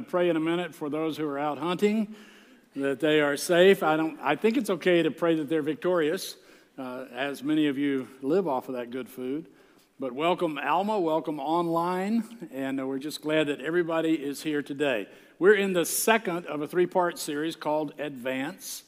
pray 0.00 0.28
in 0.28 0.36
a 0.36 0.40
minute 0.40 0.74
for 0.74 0.88
those 0.88 1.16
who 1.16 1.26
are 1.26 1.38
out 1.38 1.58
hunting 1.58 2.14
that 2.76 3.00
they 3.00 3.20
are 3.20 3.36
safe. 3.36 3.82
I, 3.82 3.96
don't, 3.96 4.18
I 4.22 4.36
think 4.36 4.56
it's 4.56 4.70
okay 4.70 5.02
to 5.02 5.10
pray 5.10 5.34
that 5.36 5.48
they're 5.48 5.62
victorious, 5.62 6.36
uh, 6.78 7.06
as 7.12 7.42
many 7.42 7.66
of 7.66 7.78
you 7.78 8.08
live 8.22 8.46
off 8.46 8.68
of 8.68 8.76
that 8.76 8.90
good 8.90 9.08
food. 9.08 9.46
But 10.00 10.12
welcome, 10.12 10.58
Alma. 10.58 11.00
Welcome 11.00 11.40
online. 11.40 12.22
And 12.52 12.80
uh, 12.80 12.86
we're 12.86 13.00
just 13.00 13.20
glad 13.20 13.48
that 13.48 13.60
everybody 13.60 14.14
is 14.14 14.42
here 14.42 14.62
today. 14.62 15.08
We're 15.40 15.56
in 15.56 15.72
the 15.72 15.84
second 15.84 16.46
of 16.46 16.62
a 16.62 16.68
three 16.68 16.86
part 16.86 17.18
series 17.18 17.56
called 17.56 17.94
Advance. 17.98 18.84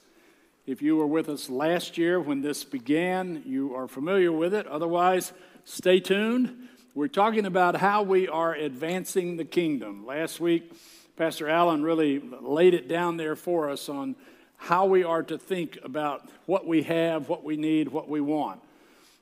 If 0.67 0.83
you 0.83 0.97
were 0.97 1.07
with 1.07 1.29
us 1.29 1.51
last 1.51 1.99
year 1.99 2.21
when 2.21 2.43
this 2.43 2.63
began, 2.63 3.43
you 3.45 3.75
are 3.75 3.89
familiar 3.89 4.31
with 4.31 4.55
it. 4.55 4.69
Otherwise, 4.69 5.33
stay 5.65 5.99
tuned. 5.99 6.69
We're 6.95 7.09
talking 7.09 7.47
about 7.47 7.77
how 7.77 8.03
we 8.03 8.29
are 8.29 8.55
advancing 8.55 9.37
the 9.37 9.45
kingdom. 9.45 10.07
Last 10.07 10.39
week, 10.39 10.73
Pastor 11.17 11.49
Allen 11.49 11.83
really 11.83 12.19
laid 12.41 12.75
it 12.75 12.89
down 12.89 13.17
there 13.17 13.37
for 13.37 13.68
us 13.68 13.89
on 13.89 14.17
how 14.57 14.87
we 14.87 15.05
are 15.05 15.23
to 15.23 15.39
think 15.39 15.79
about 15.82 16.29
what 16.46 16.67
we 16.67 16.82
have, 16.82 17.29
what 17.29 17.45
we 17.45 17.57
need, 17.57 17.89
what 17.89 18.09
we 18.09 18.21
want. 18.21 18.61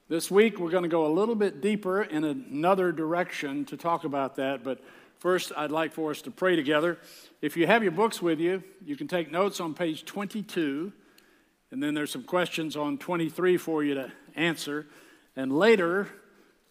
This 0.08 0.30
week, 0.30 0.58
we're 0.58 0.70
going 0.70 0.84
to 0.84 0.88
go 0.88 1.06
a 1.06 1.12
little 1.12 1.34
bit 1.34 1.60
deeper 1.60 2.02
in 2.02 2.24
another 2.24 2.92
direction 2.92 3.64
to 3.66 3.76
talk 3.76 4.04
about 4.04 4.36
that, 4.36 4.64
but 4.64 4.82
first, 5.18 5.52
I'd 5.56 5.70
like 5.70 5.92
for 5.92 6.10
us 6.10 6.22
to 6.22 6.30
pray 6.30 6.56
together. 6.56 6.98
If 7.42 7.56
you 7.56 7.66
have 7.66 7.82
your 7.82 7.92
books 7.92 8.22
with 8.22 8.40
you, 8.40 8.62
you 8.84 8.96
can 8.96 9.06
take 9.06 9.30
notes 9.30 9.60
on 9.60 9.74
page 9.74 10.04
22, 10.04 10.92
and 11.70 11.82
then 11.82 11.94
there's 11.94 12.10
some 12.10 12.24
questions 12.24 12.76
on 12.76 12.98
23 12.98 13.56
for 13.58 13.84
you 13.84 13.94
to 13.94 14.12
answer. 14.34 14.86
And 15.36 15.56
later, 15.56 16.08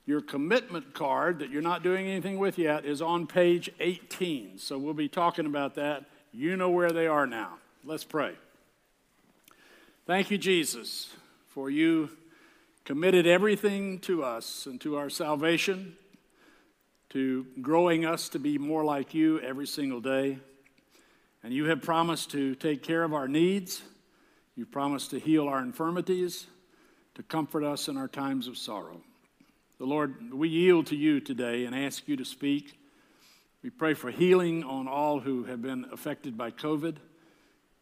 your 0.08 0.22
commitment 0.22 0.94
card 0.94 1.40
that 1.40 1.52
you're 1.52 1.62
not 1.62 1.84
doing 1.84 2.08
anything 2.08 2.40
with 2.40 2.58
yet 2.58 2.86
is 2.86 3.02
on 3.02 3.28
page 3.28 3.70
18. 3.82 4.58
So 4.58 4.78
we'll 4.78 4.94
be 4.94 5.10
talking 5.10 5.46
about 5.46 5.76
that. 5.76 6.06
You 6.32 6.56
know 6.56 6.70
where 6.70 6.92
they 6.92 7.08
are 7.08 7.28
now. 7.28 7.58
Let's 7.84 8.06
pray. 8.06 8.34
Thank 10.06 10.32
you, 10.32 10.38
Jesus, 10.38 11.14
for 11.50 11.70
you 11.70 12.10
committed 12.86 13.28
everything 13.28 14.00
to 14.00 14.24
us 14.24 14.66
and 14.66 14.80
to 14.80 14.96
our 14.96 15.10
salvation, 15.10 15.98
to 17.10 17.46
growing 17.62 18.06
us 18.06 18.30
to 18.30 18.40
be 18.40 18.58
more 18.58 18.86
like 18.86 19.14
you 19.14 19.42
every 19.42 19.68
single 19.68 20.00
day. 20.00 20.40
And 21.44 21.52
you 21.54 21.66
have 21.66 21.82
promised 21.82 22.32
to 22.32 22.56
take 22.56 22.82
care 22.82 23.04
of 23.04 23.14
our 23.14 23.28
needs. 23.28 23.82
You've 24.56 24.72
promised 24.72 25.12
to 25.12 25.20
heal 25.20 25.50
our 25.50 25.60
infirmities, 25.60 26.48
to 27.16 27.24
comfort 27.24 27.66
us 27.66 27.90
in 27.90 27.98
our 27.98 28.08
times 28.08 28.48
of 28.48 28.58
sorrow. 28.58 29.02
The 29.80 29.86
Lord, 29.86 30.34
we 30.34 30.50
yield 30.50 30.88
to 30.88 30.96
you 30.96 31.20
today 31.20 31.66
and 31.66 31.76
ask 31.76 32.08
you 32.08 32.16
to 32.18 32.26
speak. 32.26 32.80
We 33.62 33.70
pray 33.70 33.94
for 33.94 34.10
healing 34.10 34.64
on 34.64 34.88
all 34.88 35.20
who 35.20 35.44
have 35.44 35.62
been 35.62 35.86
affected 35.92 36.36
by 36.36 36.50
COVID. 36.50 36.98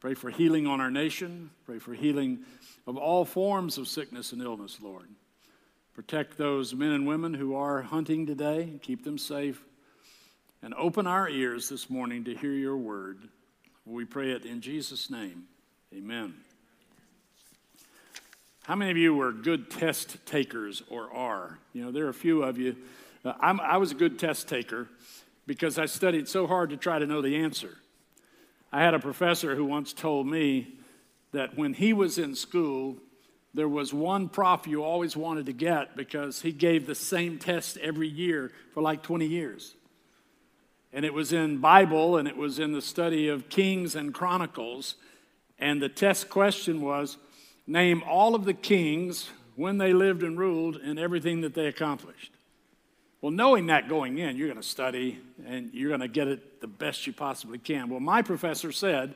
Pray 0.02 0.14
for 0.14 0.30
healing 0.30 0.68
on 0.68 0.82
our 0.82 0.92
nation. 0.92 1.52
Pray 1.66 1.80
for 1.80 1.94
healing 1.94 2.40
of 2.86 2.98
all 2.98 3.24
forms 3.24 3.78
of 3.78 3.88
sickness 3.88 4.34
and 4.34 4.42
illness, 4.42 4.80
Lord. 4.82 5.08
Protect 5.94 6.38
those 6.38 6.76
men 6.76 6.92
and 6.92 7.08
women 7.08 7.34
who 7.34 7.56
are 7.56 7.82
hunting 7.82 8.26
today, 8.26 8.78
keep 8.82 9.06
them 9.06 9.18
safe, 9.18 9.64
and 10.62 10.74
open 10.74 11.08
our 11.08 11.30
ears 11.30 11.70
this 11.70 11.90
morning 11.90 12.26
to 12.26 12.36
hear 12.36 12.52
your 12.52 12.76
word. 12.76 13.30
We 13.86 14.04
pray 14.04 14.32
it 14.32 14.46
in 14.46 14.60
Jesus' 14.60 15.10
name. 15.10 15.46
Amen. 15.94 16.34
How 18.66 18.74
many 18.74 18.90
of 18.90 18.98
you 18.98 19.14
were 19.14 19.32
good 19.32 19.70
test 19.70 20.26
takers 20.26 20.82
or 20.90 21.14
are? 21.14 21.60
You 21.74 21.86
know, 21.86 21.92
there 21.92 22.08
are 22.08 22.10
a 22.10 22.16
few 22.16 22.42
of 22.42 22.58
you. 22.58 22.76
Uh, 23.24 23.34
i 23.40 23.78
was 23.78 23.92
a 23.92 23.96
good 23.96 24.18
test 24.18 24.48
taker 24.48 24.88
because 25.46 25.78
I 25.78 25.86
studied 25.86 26.28
so 26.28 26.48
hard 26.48 26.72
to 26.72 26.78
try 26.78 26.98
to 26.98 27.06
know 27.06 27.22
the 27.22 27.36
answer. 27.36 27.78
I 28.72 28.82
had 28.82 28.96
a 28.96 29.00
professor 29.00 29.56
who 29.56 29.66
once 29.66 29.94
told 29.94 30.26
me 30.26 30.80
that 31.32 31.56
when 31.56 31.76
he 31.76 31.94
was 31.94 32.18
in 32.18 32.34
school, 32.34 32.98
there 33.54 33.70
was 33.70 33.94
one 33.94 34.30
prof 34.30 34.66
you 34.66 34.84
always 34.84 35.16
wanted 35.16 35.46
to 35.46 35.54
get 35.54 35.96
because 35.96 36.42
he 36.42 36.52
gave 36.52 36.88
the 36.88 36.96
same 36.96 37.38
test 37.38 37.78
every 37.78 38.08
year 38.08 38.52
for 38.74 38.82
like 38.82 39.04
20 39.04 39.28
years. 39.28 39.76
And 40.92 41.06
it 41.06 41.14
was 41.14 41.34
in 41.34 41.60
Bible 41.60 42.18
and 42.18 42.28
it 42.28 42.36
was 42.36 42.58
in 42.58 42.72
the 42.72 42.82
study 42.82 43.28
of 43.28 43.48
Kings 43.48 43.96
and 43.96 44.12
Chronicles. 44.12 44.96
And 45.60 45.80
the 45.80 45.90
test 45.90 46.32
question 46.32 46.82
was 46.82 47.18
name 47.68 48.04
all 48.08 48.36
of 48.36 48.46
the 48.46 48.54
kings 48.54 49.30
when 49.56 49.78
they 49.78 49.94
lived 49.94 50.24
and 50.24 50.38
ruled 50.38 50.76
and 50.78 51.00
everything 51.00 51.42
that 51.42 51.54
they 51.54 51.68
accomplished. 51.68 52.32
Well, 53.22 53.32
knowing 53.32 53.68
that 53.68 53.90
going 53.90 54.18
in, 54.18 54.38
you're 54.38 54.48
going 54.48 54.62
to 54.62 54.68
study 54.68 55.20
and 55.48 55.74
you're 55.74 55.90
going 55.90 56.02
to 56.02 56.08
get 56.08 56.28
it 56.28 56.62
the 56.62 56.68
best 56.68 57.08
you 57.08 57.14
possibly 57.14 57.58
can. 57.58 57.90
Well, 57.90 58.00
my 58.00 58.22
professor 58.22 58.72
said, 58.72 59.16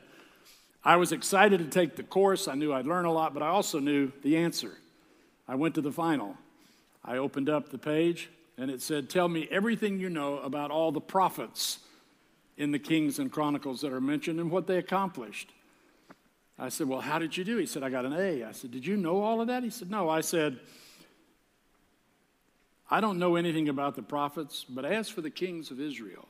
I 0.82 0.96
was 0.96 1.12
excited 1.12 1.58
to 1.58 1.66
take 1.66 1.96
the 1.96 2.02
course. 2.02 2.48
I 2.48 2.54
knew 2.54 2.72
I'd 2.72 2.86
learn 2.86 3.04
a 3.04 3.12
lot, 3.12 3.34
but 3.34 3.42
I 3.42 3.48
also 3.48 3.78
knew 3.78 4.10
the 4.22 4.38
answer. 4.38 4.72
I 5.46 5.54
went 5.54 5.74
to 5.74 5.80
the 5.80 5.92
final. 5.92 6.36
I 7.04 7.18
opened 7.18 7.48
up 7.48 7.70
the 7.70 7.78
page 7.78 8.30
and 8.56 8.70
it 8.70 8.82
said, 8.82 9.10
Tell 9.10 9.28
me 9.28 9.46
everything 9.50 9.98
you 9.98 10.10
know 10.10 10.38
about 10.38 10.70
all 10.70 10.90
the 10.90 11.00
prophets 11.00 11.80
in 12.56 12.72
the 12.72 12.78
Kings 12.78 13.18
and 13.18 13.30
Chronicles 13.30 13.80
that 13.82 13.92
are 13.92 14.00
mentioned 14.00 14.40
and 14.40 14.50
what 14.50 14.66
they 14.66 14.78
accomplished. 14.78 15.50
I 16.60 16.68
said, 16.68 16.88
Well, 16.88 17.00
how 17.00 17.18
did 17.18 17.36
you 17.36 17.42
do? 17.42 17.56
He 17.56 17.66
said, 17.66 17.82
I 17.82 17.88
got 17.88 18.04
an 18.04 18.12
A. 18.12 18.44
I 18.44 18.52
said, 18.52 18.70
Did 18.70 18.86
you 18.86 18.96
know 18.96 19.22
all 19.22 19.40
of 19.40 19.46
that? 19.46 19.62
He 19.62 19.70
said, 19.70 19.90
No. 19.90 20.10
I 20.10 20.20
said, 20.20 20.60
I 22.90 23.00
don't 23.00 23.18
know 23.18 23.36
anything 23.36 23.68
about 23.68 23.96
the 23.96 24.02
prophets, 24.02 24.66
but 24.68 24.84
as 24.84 25.08
for 25.08 25.22
the 25.22 25.30
kings 25.30 25.70
of 25.70 25.80
Israel, 25.80 26.28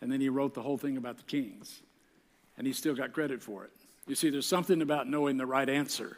and 0.00 0.10
then 0.10 0.20
he 0.20 0.28
wrote 0.28 0.54
the 0.54 0.62
whole 0.62 0.78
thing 0.78 0.96
about 0.96 1.18
the 1.18 1.24
kings, 1.24 1.82
and 2.56 2.66
he 2.66 2.72
still 2.72 2.94
got 2.94 3.12
credit 3.12 3.42
for 3.42 3.64
it. 3.64 3.70
You 4.06 4.14
see, 4.14 4.30
there's 4.30 4.46
something 4.46 4.80
about 4.80 5.06
knowing 5.06 5.36
the 5.36 5.46
right 5.46 5.68
answer. 5.68 6.16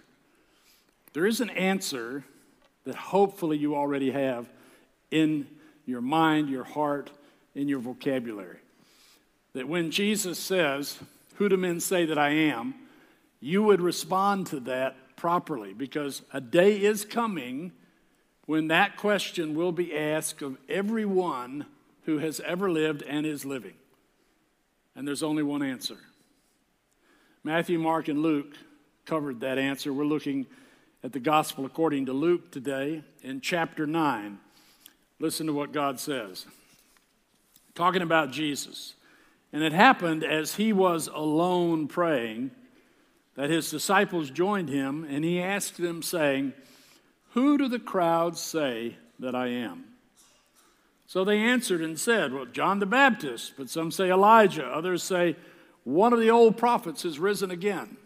There 1.13 1.27
is 1.27 1.41
an 1.41 1.51
answer 1.51 2.25
that 2.85 2.95
hopefully 2.95 3.59
you 3.59 3.75
already 3.75 4.13
have 4.13 4.49
in 5.11 5.47
your 5.87 6.01
mind, 6.01 6.49
your 6.49 6.63
heart, 6.65 7.11
in 7.55 7.69
your 7.69 7.81
vocabulary. 7.81 8.59
That 9.55 9.67
when 9.67 9.91
Jesus 9.91 10.39
says, 10.39 11.01
Who 11.37 11.49
do 11.49 11.57
men 11.57 11.81
say 11.81 12.05
that 12.05 12.19
I 12.19 12.31
am? 12.31 12.75
You 13.41 13.63
would 13.63 13.81
respond 13.81 14.47
to 14.49 14.61
that 14.61 15.17
properly 15.17 15.73
because 15.73 16.23
a 16.33 16.41
day 16.41 16.81
is 16.81 17.05
coming 17.05 17.73
when 18.47 18.69
that 18.69 18.97
question 18.97 19.55
will 19.55 19.73
be 19.73 19.97
asked 19.97 20.43
of 20.43 20.59
everyone 20.69 21.67
who 22.05 22.19
has 22.19 22.41
ever 22.41 22.71
lived 22.71 23.03
and 23.03 23.25
is 23.25 23.45
living. 23.45 23.75
And 24.95 25.07
there's 25.07 25.23
only 25.23 25.43
one 25.43 25.63
answer 25.63 25.97
Matthew, 27.43 27.79
Mark, 27.79 28.09
and 28.09 28.21
Luke 28.21 28.55
covered 29.07 29.41
that 29.41 29.59
answer. 29.59 29.93
We're 29.93 30.05
looking 30.05 30.47
at 31.03 31.13
the 31.13 31.21
gospel 31.21 31.65
according 31.65 32.07
to 32.07 32.13
Luke 32.13 32.51
today 32.51 33.03
in 33.23 33.41
chapter 33.41 33.87
9. 33.87 34.39
Listen 35.19 35.47
to 35.47 35.53
what 35.53 35.73
God 35.73 35.99
says. 35.99 36.47
Talking 37.75 38.03
about 38.03 38.31
Jesus. 38.31 38.95
And 39.53 39.63
it 39.63 39.73
happened 39.73 40.23
as 40.23 40.57
he 40.57 40.73
was 40.73 41.09
alone 41.09 41.89
praying 41.89 42.51
that 43.41 43.49
his 43.49 43.71
disciples 43.71 44.31
joined 44.31 44.69
him, 44.69 45.03
and 45.09 45.25
he 45.25 45.41
asked 45.41 45.79
them, 45.79 46.03
saying, 46.03 46.53
Who 47.31 47.57
do 47.57 47.69
the 47.69 47.79
crowds 47.79 48.39
say 48.39 48.99
that 49.19 49.35
I 49.35 49.47
am? 49.47 49.85
So 51.07 51.25
they 51.25 51.39
answered 51.39 51.81
and 51.81 51.99
said, 51.99 52.35
Well, 52.35 52.45
John 52.45 52.81
the 52.81 52.87
Baptist, 52.87 53.55
but 53.57 53.71
some 53.71 53.91
say 53.93 54.11
Elijah, 54.11 54.67
others 54.67 55.03
say, 55.03 55.37
one 55.85 56.13
of 56.13 56.21
the 56.21 56.31
old 56.31 56.59
prophets 56.59 57.05
has 57.05 57.19
risen 57.19 57.51
again. 57.51 57.97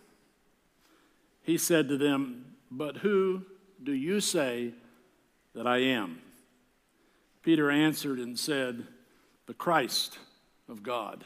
He 1.42 1.58
said 1.58 1.88
to 1.88 1.98
them, 1.98 2.54
But 2.70 2.98
who 2.98 3.42
do 3.82 3.92
you 3.92 4.20
say 4.20 4.72
that 5.52 5.66
I 5.66 5.78
am? 5.78 6.20
Peter 7.42 7.72
answered 7.72 8.20
and 8.20 8.38
said, 8.38 8.86
The 9.46 9.54
Christ 9.54 10.16
of 10.68 10.84
God. 10.84 11.24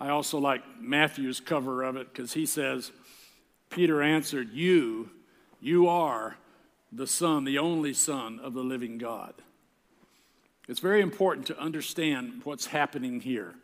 I 0.00 0.10
also 0.10 0.38
like 0.38 0.62
Matthew's 0.80 1.40
cover 1.40 1.82
of 1.82 1.96
it 1.96 2.12
because 2.12 2.32
he 2.32 2.46
says, 2.46 2.92
Peter 3.70 4.02
answered, 4.02 4.50
You, 4.52 5.10
you 5.60 5.88
are 5.88 6.36
the 6.92 7.06
Son, 7.06 7.44
the 7.44 7.58
only 7.58 7.92
Son 7.92 8.40
of 8.40 8.54
the 8.54 8.62
living 8.62 8.98
God. 8.98 9.34
It's 10.68 10.80
very 10.80 11.00
important 11.00 11.46
to 11.46 11.58
understand 11.58 12.42
what's 12.44 12.66
happening 12.66 13.20
here. 13.20 13.54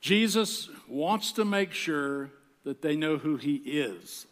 Jesus 0.00 0.68
wants 0.86 1.32
to 1.32 1.44
make 1.44 1.72
sure 1.72 2.30
that 2.64 2.82
they 2.82 2.94
know 2.94 3.16
who 3.16 3.36
he 3.36 3.56
is. 3.56 4.26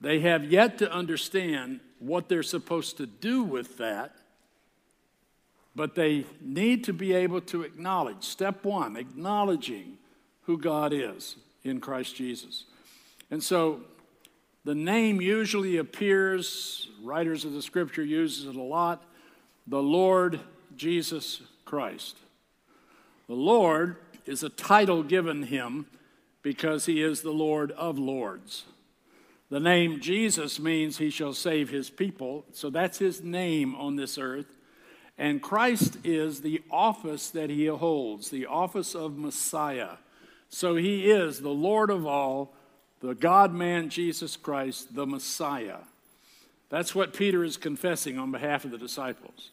They 0.00 0.20
have 0.20 0.50
yet 0.50 0.78
to 0.78 0.90
understand 0.90 1.80
what 1.98 2.28
they're 2.28 2.42
supposed 2.42 2.96
to 2.96 3.06
do 3.06 3.42
with 3.42 3.76
that, 3.78 4.16
but 5.74 5.94
they 5.94 6.24
need 6.40 6.84
to 6.84 6.92
be 6.92 7.12
able 7.12 7.40
to 7.40 7.62
acknowledge 7.62 8.24
step 8.24 8.64
one, 8.64 8.96
acknowledging 8.96 9.98
who 10.42 10.58
God 10.58 10.92
is 10.92 11.36
in 11.62 11.80
Christ 11.80 12.16
Jesus. 12.16 12.64
And 13.30 13.42
so 13.42 13.82
the 14.64 14.74
name 14.74 15.20
usually 15.20 15.76
appears, 15.76 16.88
writers 17.02 17.44
of 17.44 17.52
the 17.52 17.62
scripture 17.62 18.04
uses 18.04 18.46
it 18.46 18.56
a 18.56 18.62
lot, 18.62 19.02
the 19.66 19.82
Lord 19.82 20.40
Jesus 20.76 21.40
Christ. 21.64 22.16
The 23.28 23.34
Lord 23.34 23.96
is 24.26 24.42
a 24.42 24.48
title 24.48 25.02
given 25.02 25.44
him 25.44 25.86
because 26.42 26.86
he 26.86 27.02
is 27.02 27.22
the 27.22 27.30
Lord 27.30 27.70
of 27.72 27.98
Lords. 27.98 28.64
The 29.50 29.60
name 29.60 30.00
Jesus 30.00 30.58
means 30.60 30.98
he 30.98 31.10
shall 31.10 31.32
save 31.32 31.70
his 31.70 31.90
people, 31.90 32.44
so 32.52 32.70
that's 32.70 32.98
his 32.98 33.22
name 33.22 33.74
on 33.74 33.96
this 33.96 34.18
earth. 34.18 34.56
And 35.20 35.42
Christ 35.42 35.98
is 36.02 36.40
the 36.40 36.62
office 36.70 37.28
that 37.32 37.50
he 37.50 37.66
holds, 37.66 38.30
the 38.30 38.46
office 38.46 38.94
of 38.94 39.18
Messiah. 39.18 39.98
So 40.48 40.76
he 40.76 41.10
is 41.10 41.42
the 41.42 41.50
Lord 41.50 41.90
of 41.90 42.06
all, 42.06 42.54
the 43.00 43.14
God 43.14 43.52
man 43.52 43.90
Jesus 43.90 44.38
Christ, 44.38 44.94
the 44.94 45.06
Messiah. 45.06 45.80
That's 46.70 46.94
what 46.94 47.12
Peter 47.12 47.44
is 47.44 47.58
confessing 47.58 48.18
on 48.18 48.32
behalf 48.32 48.64
of 48.64 48.70
the 48.70 48.78
disciples. 48.78 49.50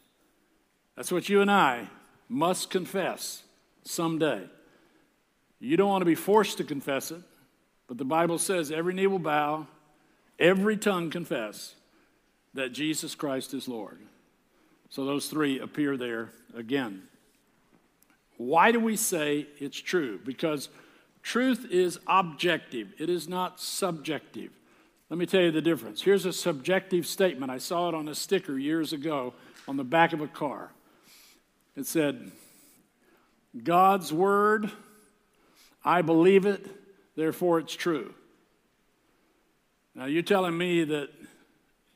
That's 0.95 1.11
what 1.11 1.27
you 1.27 1.41
and 1.41 1.51
I 1.51 1.89
must 2.29 2.69
confess 2.69 3.43
someday. 3.83 4.43
You 5.59 5.75
don't 5.75 5.89
want 5.89 6.01
to 6.01 6.05
be 6.05 6.15
forced 6.15 6.59
to 6.59 6.63
confess 6.63 7.11
it, 7.11 7.21
but 7.87 7.97
the 7.97 8.05
Bible 8.05 8.37
says 8.37 8.71
every 8.71 8.93
knee 8.93 9.07
will 9.07 9.19
bow, 9.19 9.67
every 10.39 10.77
tongue 10.77 11.09
confess 11.09 11.75
that 12.53 12.71
Jesus 12.71 13.15
Christ 13.15 13.53
is 13.53 13.67
Lord. 13.67 13.97
So 14.89 15.05
those 15.05 15.27
three 15.27 15.59
appear 15.59 15.97
there 15.97 16.29
again. 16.55 17.03
Why 18.37 18.71
do 18.71 18.79
we 18.79 18.95
say 18.95 19.47
it's 19.59 19.77
true? 19.77 20.19
Because 20.23 20.69
truth 21.23 21.67
is 21.69 21.99
objective, 22.07 22.93
it 22.97 23.09
is 23.09 23.27
not 23.27 23.59
subjective. 23.59 24.51
Let 25.09 25.17
me 25.17 25.25
tell 25.25 25.41
you 25.41 25.51
the 25.51 25.61
difference. 25.61 26.01
Here's 26.01 26.25
a 26.25 26.33
subjective 26.33 27.07
statement. 27.07 27.51
I 27.51 27.59
saw 27.59 27.89
it 27.89 27.95
on 27.95 28.07
a 28.07 28.15
sticker 28.15 28.57
years 28.57 28.91
ago 28.91 29.33
on 29.67 29.77
the 29.77 29.83
back 29.83 30.13
of 30.13 30.21
a 30.21 30.27
car. 30.27 30.71
It 31.75 31.85
said, 31.85 32.31
God's 33.63 34.11
word, 34.11 34.69
I 35.83 36.01
believe 36.01 36.45
it, 36.45 36.65
therefore 37.15 37.59
it's 37.59 37.75
true. 37.75 38.13
Now, 39.95 40.05
you're 40.05 40.23
telling 40.23 40.57
me 40.57 40.83
that 40.83 41.09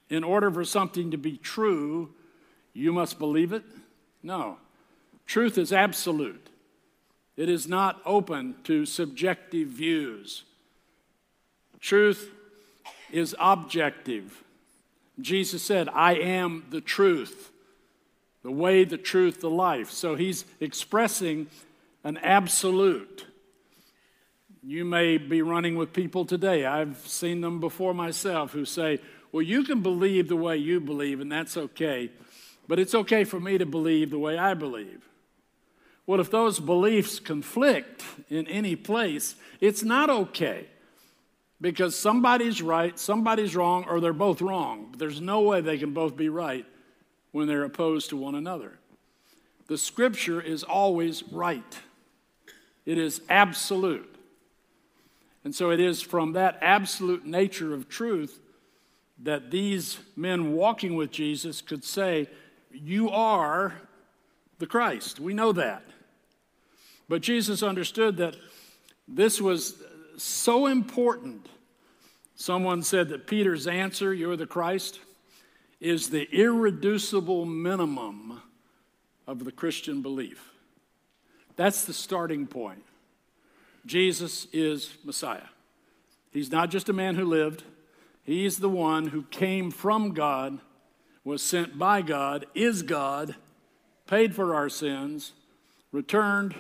in 0.09 0.23
order 0.23 0.49
for 0.49 0.65
something 0.65 1.11
to 1.11 1.17
be 1.17 1.37
true, 1.37 2.13
you 2.73 2.91
must 2.93 3.19
believe 3.19 3.53
it? 3.53 3.63
No. 4.23 4.57
Truth 5.25 5.57
is 5.57 5.71
absolute, 5.71 6.49
it 7.37 7.49
is 7.49 7.67
not 7.67 8.01
open 8.05 8.55
to 8.65 8.85
subjective 8.85 9.69
views. 9.69 10.43
Truth 11.79 12.29
is 13.11 13.35
objective. 13.39 14.43
Jesus 15.19 15.63
said, 15.63 15.89
I 15.89 16.13
am 16.13 16.65
the 16.69 16.81
truth, 16.81 17.51
the 18.43 18.51
way, 18.51 18.83
the 18.83 18.97
truth, 18.97 19.41
the 19.41 19.49
life. 19.49 19.89
So 19.89 20.15
he's 20.15 20.45
expressing 20.59 21.47
an 22.03 22.17
absolute. 22.17 23.25
You 24.63 24.85
may 24.85 25.17
be 25.17 25.41
running 25.41 25.75
with 25.75 25.93
people 25.93 26.25
today. 26.25 26.65
I've 26.65 26.97
seen 27.07 27.41
them 27.41 27.59
before 27.59 27.93
myself 27.93 28.51
who 28.51 28.65
say, 28.65 28.99
Well, 29.31 29.41
you 29.41 29.63
can 29.63 29.81
believe 29.81 30.27
the 30.27 30.35
way 30.35 30.57
you 30.57 30.79
believe, 30.79 31.19
and 31.19 31.31
that's 31.31 31.57
okay, 31.57 32.11
but 32.71 32.79
it's 32.79 32.95
okay 32.95 33.25
for 33.25 33.37
me 33.37 33.57
to 33.57 33.65
believe 33.65 34.11
the 34.11 34.17
way 34.17 34.37
I 34.37 34.53
believe. 34.53 35.05
Well, 36.07 36.21
if 36.21 36.31
those 36.31 36.57
beliefs 36.57 37.19
conflict 37.19 38.01
in 38.29 38.47
any 38.47 38.77
place, 38.77 39.35
it's 39.59 39.83
not 39.83 40.09
okay 40.09 40.67
because 41.59 41.99
somebody's 41.99 42.61
right, 42.61 42.97
somebody's 42.97 43.57
wrong, 43.57 43.83
or 43.89 43.99
they're 43.99 44.13
both 44.13 44.41
wrong. 44.41 44.95
There's 44.97 45.19
no 45.19 45.41
way 45.41 45.59
they 45.59 45.77
can 45.77 45.91
both 45.91 46.15
be 46.15 46.29
right 46.29 46.65
when 47.33 47.45
they're 47.45 47.65
opposed 47.65 48.09
to 48.11 48.15
one 48.15 48.35
another. 48.35 48.79
The 49.67 49.77
scripture 49.77 50.39
is 50.39 50.63
always 50.63 51.23
right, 51.23 51.77
it 52.85 52.97
is 52.97 53.19
absolute. 53.29 54.15
And 55.43 55.53
so 55.53 55.71
it 55.71 55.81
is 55.81 56.01
from 56.01 56.31
that 56.33 56.57
absolute 56.61 57.25
nature 57.25 57.73
of 57.73 57.89
truth 57.89 58.39
that 59.23 59.51
these 59.51 59.97
men 60.15 60.53
walking 60.53 60.95
with 60.95 61.11
Jesus 61.11 61.59
could 61.59 61.83
say, 61.83 62.29
You 62.73 63.09
are 63.09 63.73
the 64.59 64.67
Christ. 64.67 65.19
We 65.19 65.33
know 65.33 65.51
that. 65.53 65.83
But 67.09 67.21
Jesus 67.21 67.61
understood 67.61 68.17
that 68.17 68.35
this 69.07 69.41
was 69.41 69.75
so 70.17 70.67
important. 70.67 71.47
Someone 72.35 72.83
said 72.83 73.09
that 73.09 73.27
Peter's 73.27 73.67
answer, 73.67 74.13
You're 74.13 74.37
the 74.37 74.45
Christ, 74.45 74.99
is 75.79 76.09
the 76.09 76.29
irreducible 76.31 77.45
minimum 77.45 78.41
of 79.27 79.43
the 79.43 79.51
Christian 79.51 80.01
belief. 80.01 80.51
That's 81.55 81.85
the 81.85 81.93
starting 81.93 82.47
point. 82.47 82.83
Jesus 83.85 84.47
is 84.53 84.95
Messiah. 85.03 85.49
He's 86.31 86.51
not 86.51 86.69
just 86.69 86.87
a 86.87 86.93
man 86.93 87.15
who 87.15 87.25
lived, 87.25 87.63
he's 88.23 88.59
the 88.59 88.69
one 88.69 89.07
who 89.07 89.23
came 89.23 89.71
from 89.71 90.13
God, 90.13 90.59
was 91.23 91.41
sent 91.41 91.77
by 91.77 92.01
God, 92.01 92.45
is 92.55 92.81
God, 92.81 93.35
paid 94.07 94.35
for 94.35 94.55
our 94.55 94.69
sins, 94.69 95.33
returned, 95.91 96.55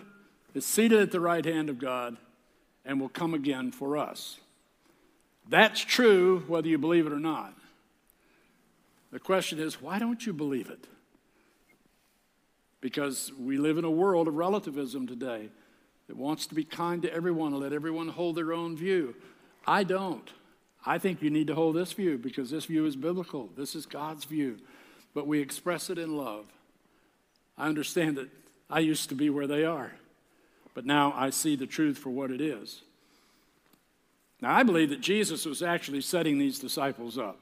is 0.53 0.65
seated 0.65 0.99
at 0.99 1.11
the 1.11 1.19
right 1.19 1.45
hand 1.45 1.69
of 1.69 1.79
God 1.79 2.17
and 2.85 2.99
will 2.99 3.09
come 3.09 3.33
again 3.33 3.71
for 3.71 3.97
us. 3.97 4.39
That's 5.49 5.81
true 5.81 6.43
whether 6.47 6.67
you 6.67 6.77
believe 6.77 7.07
it 7.07 7.13
or 7.13 7.19
not. 7.19 7.53
The 9.11 9.19
question 9.19 9.59
is, 9.59 9.81
why 9.81 9.99
don't 9.99 10.25
you 10.25 10.33
believe 10.33 10.69
it? 10.69 10.85
Because 12.79 13.31
we 13.39 13.57
live 13.57 13.77
in 13.77 13.83
a 13.83 13.91
world 13.91 14.27
of 14.27 14.35
relativism 14.35 15.07
today 15.07 15.49
that 16.07 16.17
wants 16.17 16.47
to 16.47 16.55
be 16.55 16.63
kind 16.63 17.01
to 17.01 17.13
everyone 17.13 17.53
and 17.53 17.61
let 17.61 17.73
everyone 17.73 18.07
hold 18.07 18.35
their 18.35 18.53
own 18.53 18.75
view. 18.75 19.15
I 19.67 19.83
don't. 19.83 20.29
I 20.85 20.97
think 20.97 21.21
you 21.21 21.29
need 21.29 21.47
to 21.47 21.55
hold 21.55 21.75
this 21.75 21.93
view 21.93 22.17
because 22.17 22.49
this 22.49 22.65
view 22.65 22.85
is 22.85 22.95
biblical. 22.95 23.49
This 23.55 23.75
is 23.75 23.85
God's 23.85 24.25
view. 24.25 24.57
But 25.13 25.27
we 25.27 25.39
express 25.39 25.89
it 25.89 25.97
in 25.97 26.17
love. 26.17 26.45
I 27.57 27.67
understand 27.67 28.17
that 28.17 28.29
I 28.69 28.79
used 28.79 29.09
to 29.09 29.15
be 29.15 29.29
where 29.29 29.47
they 29.47 29.63
are. 29.63 29.93
But 30.73 30.85
now 30.85 31.13
I 31.15 31.29
see 31.29 31.55
the 31.55 31.67
truth 31.67 31.97
for 31.97 32.09
what 32.09 32.31
it 32.31 32.41
is. 32.41 32.81
Now, 34.41 34.55
I 34.55 34.63
believe 34.63 34.89
that 34.89 35.01
Jesus 35.01 35.45
was 35.45 35.61
actually 35.61 36.01
setting 36.01 36.39
these 36.39 36.57
disciples 36.57 37.17
up. 37.17 37.37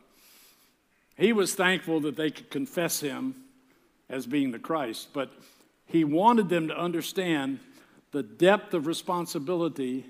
He 1.16 1.32
was 1.32 1.56
thankful 1.56 2.02
that 2.02 2.18
they 2.18 2.32
could 2.32 2.50
confess 2.50 3.00
him 3.00 3.36
as 4.10 4.26
being 4.26 4.52
the 4.52 4.60
Christ, 4.60 5.10
but 5.14 5.32
he 5.86 6.04
wanted 6.04 6.50
them 6.50 6.68
to 6.68 6.78
understand 6.78 7.60
the 8.12 8.24
depth 8.24 8.74
of 8.74 8.88
responsibility 8.88 10.06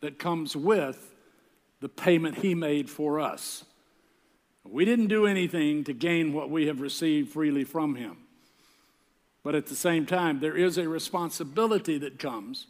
that 0.00 0.18
comes 0.18 0.54
with 0.56 1.13
the 1.84 1.88
payment 1.90 2.38
he 2.38 2.54
made 2.54 2.88
for 2.88 3.20
us. 3.20 3.62
We 4.64 4.86
didn't 4.86 5.08
do 5.08 5.26
anything 5.26 5.84
to 5.84 5.92
gain 5.92 6.32
what 6.32 6.48
we 6.48 6.66
have 6.66 6.80
received 6.80 7.30
freely 7.30 7.62
from 7.64 7.94
him. 7.94 8.16
But 9.42 9.54
at 9.54 9.66
the 9.66 9.74
same 9.74 10.06
time, 10.06 10.40
there 10.40 10.56
is 10.56 10.78
a 10.78 10.88
responsibility 10.88 11.98
that 11.98 12.18
comes 12.18 12.68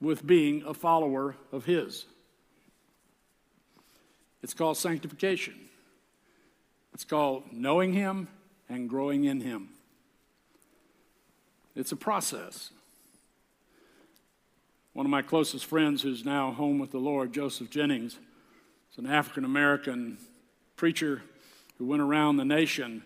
with 0.00 0.24
being 0.24 0.62
a 0.64 0.74
follower 0.74 1.34
of 1.50 1.64
His. 1.64 2.06
It's 4.44 4.54
called 4.54 4.76
sanctification, 4.76 5.54
it's 6.94 7.04
called 7.04 7.42
knowing 7.50 7.94
Him 7.94 8.28
and 8.68 8.88
growing 8.88 9.24
in 9.24 9.40
Him. 9.40 9.70
It's 11.74 11.90
a 11.90 11.96
process. 11.96 12.70
One 14.92 15.04
of 15.04 15.10
my 15.10 15.22
closest 15.22 15.66
friends, 15.66 16.02
who's 16.02 16.24
now 16.24 16.52
home 16.52 16.78
with 16.78 16.92
the 16.92 16.98
Lord, 16.98 17.32
Joseph 17.32 17.68
Jennings, 17.68 18.20
is 18.92 18.98
an 18.98 19.06
African 19.06 19.44
American 19.44 20.18
preacher 20.76 21.22
who 21.78 21.86
went 21.86 22.02
around 22.02 22.36
the 22.36 22.44
nation 22.44 23.02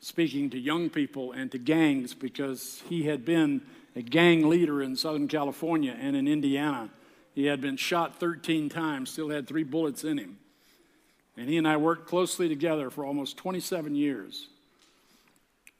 speaking 0.00 0.50
to 0.50 0.58
young 0.58 0.90
people 0.90 1.30
and 1.30 1.50
to 1.52 1.58
gangs 1.58 2.12
because 2.12 2.82
he 2.88 3.04
had 3.04 3.24
been 3.24 3.62
a 3.94 4.02
gang 4.02 4.48
leader 4.48 4.82
in 4.82 4.96
Southern 4.96 5.28
California 5.28 5.96
and 5.98 6.16
in 6.16 6.26
Indiana. 6.26 6.90
He 7.34 7.46
had 7.46 7.60
been 7.60 7.76
shot 7.76 8.18
13 8.18 8.68
times, 8.68 9.10
still 9.10 9.28
had 9.28 9.46
three 9.46 9.62
bullets 9.62 10.02
in 10.02 10.18
him. 10.18 10.38
And 11.36 11.48
he 11.48 11.56
and 11.56 11.68
I 11.68 11.76
worked 11.76 12.08
closely 12.08 12.48
together 12.48 12.90
for 12.90 13.04
almost 13.04 13.36
27 13.36 13.94
years. 13.94 14.48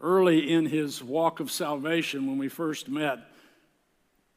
Early 0.01 0.53
in 0.53 0.67
his 0.67 1.03
walk 1.03 1.41
of 1.41 1.51
salvation, 1.51 2.29
when 2.29 2.39
we 2.39 2.49
first 2.49 2.89
met, 2.89 3.19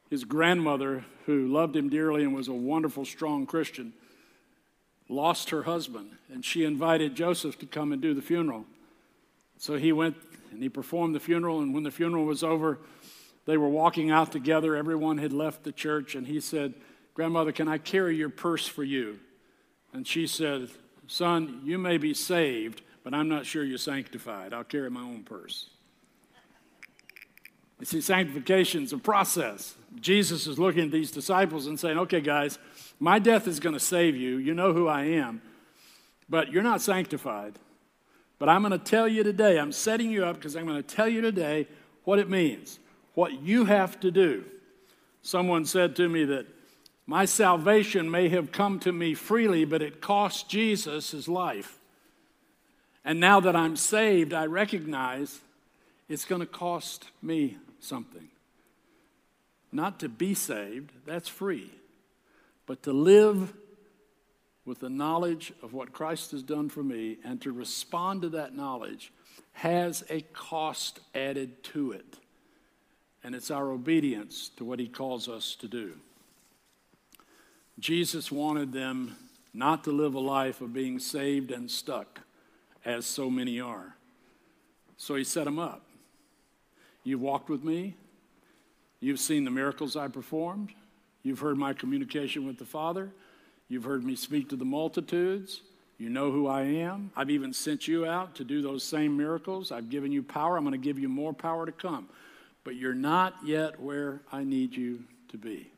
his 0.09 0.23
grandmother, 0.23 1.05
who 1.27 1.47
loved 1.47 1.75
him 1.75 1.89
dearly 1.89 2.23
and 2.23 2.33
was 2.33 2.47
a 2.47 2.53
wonderful, 2.53 3.05
strong 3.05 3.45
Christian, 3.45 3.93
lost 5.07 5.51
her 5.51 5.63
husband, 5.63 6.11
and 6.31 6.43
she 6.43 6.63
invited 6.63 7.15
Joseph 7.15 7.59
to 7.59 7.65
come 7.65 7.91
and 7.91 8.01
do 8.01 8.13
the 8.13 8.21
funeral. 8.21 8.65
So 9.57 9.75
he 9.75 9.91
went 9.91 10.17
and 10.51 10.61
he 10.61 10.69
performed 10.69 11.15
the 11.15 11.19
funeral, 11.19 11.61
and 11.61 11.73
when 11.73 11.83
the 11.83 11.91
funeral 11.91 12.25
was 12.25 12.43
over, 12.43 12.79
they 13.45 13.57
were 13.57 13.69
walking 13.69 14.09
out 14.09 14.31
together. 14.31 14.75
Everyone 14.75 15.17
had 15.17 15.33
left 15.33 15.63
the 15.63 15.71
church, 15.71 16.15
and 16.15 16.25
he 16.25 16.39
said, 16.39 16.73
Grandmother, 17.13 17.51
can 17.51 17.67
I 17.67 17.77
carry 17.77 18.15
your 18.15 18.29
purse 18.29 18.67
for 18.67 18.83
you? 18.83 19.19
And 19.93 20.07
she 20.07 20.27
said, 20.27 20.69
Son, 21.07 21.61
you 21.63 21.77
may 21.77 21.97
be 21.97 22.13
saved, 22.13 22.81
but 23.03 23.13
I'm 23.13 23.29
not 23.29 23.45
sure 23.45 23.63
you're 23.63 23.77
sanctified. 23.77 24.53
I'll 24.53 24.63
carry 24.63 24.89
my 24.89 25.01
own 25.01 25.23
purse. 25.23 25.69
You 27.79 27.85
see, 27.85 28.01
sanctification 28.01 28.83
is 28.83 28.93
a 28.93 28.97
process. 28.97 29.75
Jesus 29.99 30.47
is 30.47 30.57
looking 30.57 30.85
at 30.85 30.91
these 30.91 31.11
disciples 31.11 31.67
and 31.67 31.79
saying, 31.79 31.97
okay, 31.99 32.21
guys, 32.21 32.57
my 32.99 33.19
death 33.19 33.47
is 33.47 33.59
going 33.59 33.73
to 33.73 33.79
save 33.79 34.15
you. 34.15 34.37
You 34.37 34.53
know 34.53 34.73
who 34.73 34.87
I 34.87 35.03
am, 35.03 35.41
but 36.29 36.51
you're 36.51 36.63
not 36.63 36.81
sanctified. 36.81 37.59
But 38.37 38.49
I'm 38.49 38.61
going 38.61 38.71
to 38.71 38.77
tell 38.77 39.07
you 39.07 39.23
today, 39.23 39.57
I'm 39.57 39.71
setting 39.71 40.11
you 40.11 40.25
up 40.25 40.35
because 40.35 40.55
I'm 40.55 40.65
going 40.65 40.81
to 40.81 40.95
tell 40.95 41.07
you 41.07 41.21
today 41.21 41.67
what 42.03 42.19
it 42.19 42.29
means, 42.29 42.79
what 43.13 43.41
you 43.41 43.65
have 43.65 43.99
to 44.01 44.11
do. 44.11 44.45
Someone 45.21 45.65
said 45.65 45.95
to 45.95 46.09
me 46.09 46.25
that 46.25 46.45
my 47.07 47.25
salvation 47.25 48.09
may 48.09 48.29
have 48.29 48.51
come 48.51 48.79
to 48.79 48.91
me 48.91 49.13
freely, 49.13 49.63
but 49.65 49.81
it 49.81 50.01
cost 50.01 50.49
Jesus 50.49 51.11
his 51.11 51.27
life. 51.27 51.79
And 53.03 53.19
now 53.19 53.39
that 53.39 53.55
I'm 53.55 53.75
saved, 53.75 54.33
I 54.33 54.45
recognize 54.47 55.39
it's 56.09 56.25
going 56.25 56.41
to 56.41 56.47
cost 56.47 57.09
me 57.21 57.57
something. 57.79 58.29
Not 59.71 59.99
to 59.99 60.09
be 60.09 60.33
saved, 60.33 60.91
that's 61.05 61.27
free, 61.27 61.71
but 62.65 62.83
to 62.83 62.93
live 62.93 63.53
with 64.65 64.79
the 64.79 64.89
knowledge 64.89 65.53
of 65.61 65.73
what 65.73 65.93
Christ 65.93 66.31
has 66.31 66.41
done 66.41 66.69
for 66.69 66.83
me 66.83 67.17
and 67.23 67.39
to 67.41 67.51
respond 67.51 68.23
to 68.23 68.29
that 68.29 68.55
knowledge 68.55 69.13
has 69.53 70.03
a 70.09 70.21
cost 70.33 70.99
added 71.13 71.63
to 71.63 71.91
it. 71.91 72.17
And 73.23 73.35
it's 73.35 73.51
our 73.51 73.71
obedience 73.71 74.49
to 74.57 74.65
what 74.65 74.79
he 74.79 74.87
calls 74.87 75.29
us 75.29 75.55
to 75.55 75.67
do. 75.67 75.93
Jesus 77.79 78.31
wanted 78.31 78.71
them 78.71 79.15
not 79.53 79.83
to 79.83 79.91
live 79.91 80.15
a 80.15 80.19
life 80.19 80.61
of 80.61 80.73
being 80.73 80.99
saved 80.99 81.51
and 81.51 81.69
stuck, 81.69 82.21
as 82.83 83.05
so 83.05 83.29
many 83.29 83.59
are. 83.59 83.95
So 84.97 85.15
he 85.15 85.23
set 85.23 85.45
them 85.45 85.59
up. 85.59 85.85
You've 87.03 87.21
walked 87.21 87.49
with 87.49 87.63
me. 87.63 87.95
You've 88.99 89.19
seen 89.19 89.43
the 89.43 89.51
miracles 89.51 89.95
I 89.95 90.07
performed. 90.07 90.73
You've 91.25 91.39
heard 91.39 91.57
my 91.57 91.73
communication 91.73 92.45
with 92.45 92.59
the 92.59 92.65
Father. 92.65 93.09
You've 93.67 93.83
heard 93.83 94.05
me 94.05 94.15
speak 94.15 94.49
to 94.49 94.55
the 94.55 94.63
multitudes. 94.63 95.61
You 95.97 96.07
know 96.07 96.31
who 96.31 96.45
I 96.45 96.61
am. 96.61 97.09
I've 97.15 97.31
even 97.31 97.51
sent 97.51 97.87
you 97.87 98.05
out 98.05 98.35
to 98.35 98.43
do 98.43 98.61
those 98.61 98.83
same 98.83 99.17
miracles. 99.17 99.71
I've 99.71 99.89
given 99.89 100.11
you 100.11 100.21
power. 100.21 100.55
I'm 100.55 100.63
going 100.63 100.79
to 100.79 100.85
give 100.85 100.99
you 100.99 101.09
more 101.09 101.33
power 101.33 101.65
to 101.65 101.71
come. 101.71 102.09
But 102.63 102.75
you're 102.75 102.93
not 102.93 103.33
yet 103.43 103.81
where 103.81 104.21
I 104.31 104.43
need 104.43 104.75
you 104.75 105.03
to 105.29 105.37
be. 105.39 105.71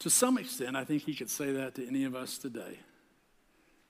To 0.00 0.10
some 0.10 0.36
extent, 0.36 0.76
I 0.76 0.84
think 0.84 1.04
he 1.04 1.14
could 1.14 1.30
say 1.30 1.52
that 1.52 1.74
to 1.76 1.88
any 1.88 2.04
of 2.04 2.14
us 2.14 2.36
today. 2.36 2.78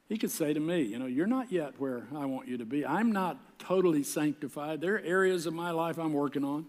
He 0.09 0.17
could 0.17 0.31
say 0.31 0.55
to 0.55 0.61
me, 0.61 0.83
You 0.83 1.01
know, 1.01 1.07
you're 1.07 1.27
not 1.27 1.51
yet 1.51 1.81
where 1.81 2.05
I 2.15 2.27
want 2.27 2.47
you 2.47 2.59
to 2.59 2.65
be. 2.65 2.87
I'm 2.87 3.11
not 3.11 3.59
totally 3.59 4.05
sanctified. 4.05 4.81
There 4.81 4.95
are 4.95 5.01
areas 5.01 5.47
of 5.47 5.55
my 5.55 5.73
life 5.73 5.99
I'm 5.99 6.12
working 6.12 6.45
on. 6.45 6.67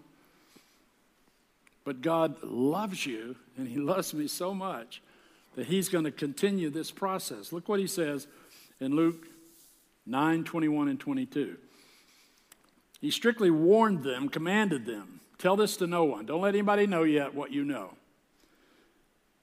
But 1.84 2.00
God 2.00 2.42
loves 2.42 3.06
you, 3.06 3.36
and 3.56 3.68
He 3.68 3.76
loves 3.76 4.14
me 4.14 4.26
so 4.26 4.54
much 4.54 5.02
that 5.54 5.66
He's 5.66 5.88
going 5.88 6.04
to 6.04 6.10
continue 6.10 6.70
this 6.70 6.90
process. 6.90 7.52
Look 7.52 7.68
what 7.68 7.80
He 7.80 7.86
says 7.86 8.26
in 8.80 8.96
Luke 8.96 9.26
9 10.06 10.44
21 10.44 10.88
and 10.88 10.98
22. 11.00 11.56
He 13.00 13.10
strictly 13.10 13.50
warned 13.50 14.02
them, 14.02 14.28
commanded 14.28 14.86
them, 14.86 15.20
tell 15.38 15.56
this 15.56 15.76
to 15.76 15.86
no 15.86 16.04
one. 16.04 16.26
Don't 16.26 16.40
let 16.40 16.54
anybody 16.54 16.86
know 16.86 17.02
yet 17.02 17.34
what 17.34 17.52
you 17.52 17.64
know 17.64 17.90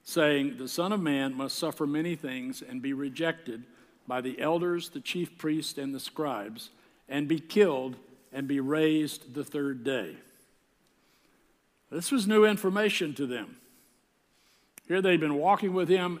saying, 0.04 0.56
The 0.58 0.68
Son 0.68 0.92
of 0.92 1.00
Man 1.00 1.34
must 1.34 1.58
suffer 1.58 1.86
many 1.86 2.16
things 2.16 2.62
and 2.62 2.82
be 2.82 2.92
rejected 2.92 3.64
by 4.06 4.20
the 4.20 4.40
elders, 4.40 4.90
the 4.90 5.00
chief 5.00 5.38
priests, 5.38 5.78
and 5.78 5.94
the 5.94 6.00
scribes, 6.00 6.70
and 7.08 7.28
be 7.28 7.38
killed 7.38 7.96
and 8.32 8.48
be 8.48 8.60
raised 8.60 9.34
the 9.34 9.44
third 9.44 9.84
day. 9.84 10.16
This 11.92 12.10
was 12.10 12.26
new 12.26 12.46
information 12.46 13.14
to 13.14 13.26
them. 13.26 13.56
Here 14.88 15.02
they'd 15.02 15.20
been 15.20 15.36
walking 15.36 15.74
with 15.74 15.88
him, 15.88 16.20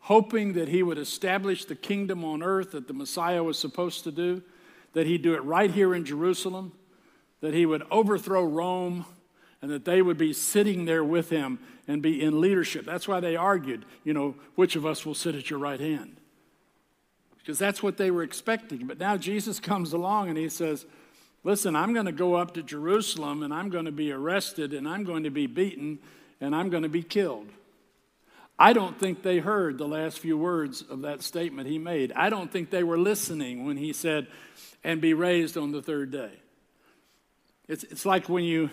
hoping 0.00 0.52
that 0.52 0.68
he 0.68 0.82
would 0.82 0.98
establish 0.98 1.64
the 1.64 1.74
kingdom 1.74 2.22
on 2.24 2.42
earth 2.42 2.72
that 2.72 2.86
the 2.86 2.94
Messiah 2.94 3.42
was 3.42 3.58
supposed 3.58 4.04
to 4.04 4.12
do, 4.12 4.42
that 4.92 5.06
he'd 5.06 5.22
do 5.22 5.34
it 5.34 5.42
right 5.42 5.70
here 5.70 5.94
in 5.94 6.04
Jerusalem, 6.04 6.72
that 7.40 7.54
he 7.54 7.64
would 7.64 7.82
overthrow 7.90 8.44
Rome 8.44 9.06
and 9.62 9.70
that 9.70 9.86
they 9.86 10.02
would 10.02 10.18
be 10.18 10.32
sitting 10.32 10.84
there 10.84 11.02
with 11.02 11.30
him 11.30 11.58
and 11.88 12.02
be 12.02 12.22
in 12.22 12.40
leadership. 12.40 12.84
That's 12.84 13.08
why 13.08 13.20
they 13.20 13.36
argued, 13.36 13.84
you 14.04 14.12
know, 14.12 14.34
which 14.54 14.76
of 14.76 14.84
us 14.84 15.06
will 15.06 15.14
sit 15.14 15.34
at 15.34 15.48
your 15.48 15.58
right 15.58 15.80
hand? 15.80 16.18
Because 17.38 17.58
that's 17.58 17.82
what 17.82 17.96
they 17.96 18.10
were 18.10 18.22
expecting. 18.22 18.86
But 18.86 18.98
now 18.98 19.16
Jesus 19.16 19.60
comes 19.60 19.94
along 19.94 20.28
and 20.28 20.36
he 20.36 20.50
says, 20.50 20.84
Listen, 21.46 21.76
I'm 21.76 21.94
going 21.94 22.06
to 22.06 22.12
go 22.12 22.34
up 22.34 22.54
to 22.54 22.62
Jerusalem 22.64 23.44
and 23.44 23.54
I'm 23.54 23.70
going 23.70 23.84
to 23.84 23.92
be 23.92 24.10
arrested 24.10 24.74
and 24.74 24.88
I'm 24.88 25.04
going 25.04 25.22
to 25.22 25.30
be 25.30 25.46
beaten 25.46 26.00
and 26.40 26.56
I'm 26.56 26.70
going 26.70 26.82
to 26.82 26.88
be 26.88 27.04
killed. 27.04 27.46
I 28.58 28.72
don't 28.72 28.98
think 28.98 29.22
they 29.22 29.38
heard 29.38 29.78
the 29.78 29.86
last 29.86 30.18
few 30.18 30.36
words 30.36 30.82
of 30.82 31.02
that 31.02 31.22
statement 31.22 31.68
he 31.68 31.78
made. 31.78 32.10
I 32.16 32.30
don't 32.30 32.50
think 32.50 32.70
they 32.70 32.82
were 32.82 32.98
listening 32.98 33.64
when 33.64 33.76
he 33.76 33.92
said, 33.92 34.26
and 34.82 35.00
be 35.00 35.14
raised 35.14 35.56
on 35.56 35.70
the 35.70 35.80
third 35.80 36.10
day. 36.10 36.32
It's, 37.68 37.84
it's 37.84 38.04
like 38.04 38.28
when 38.28 38.42
you 38.42 38.68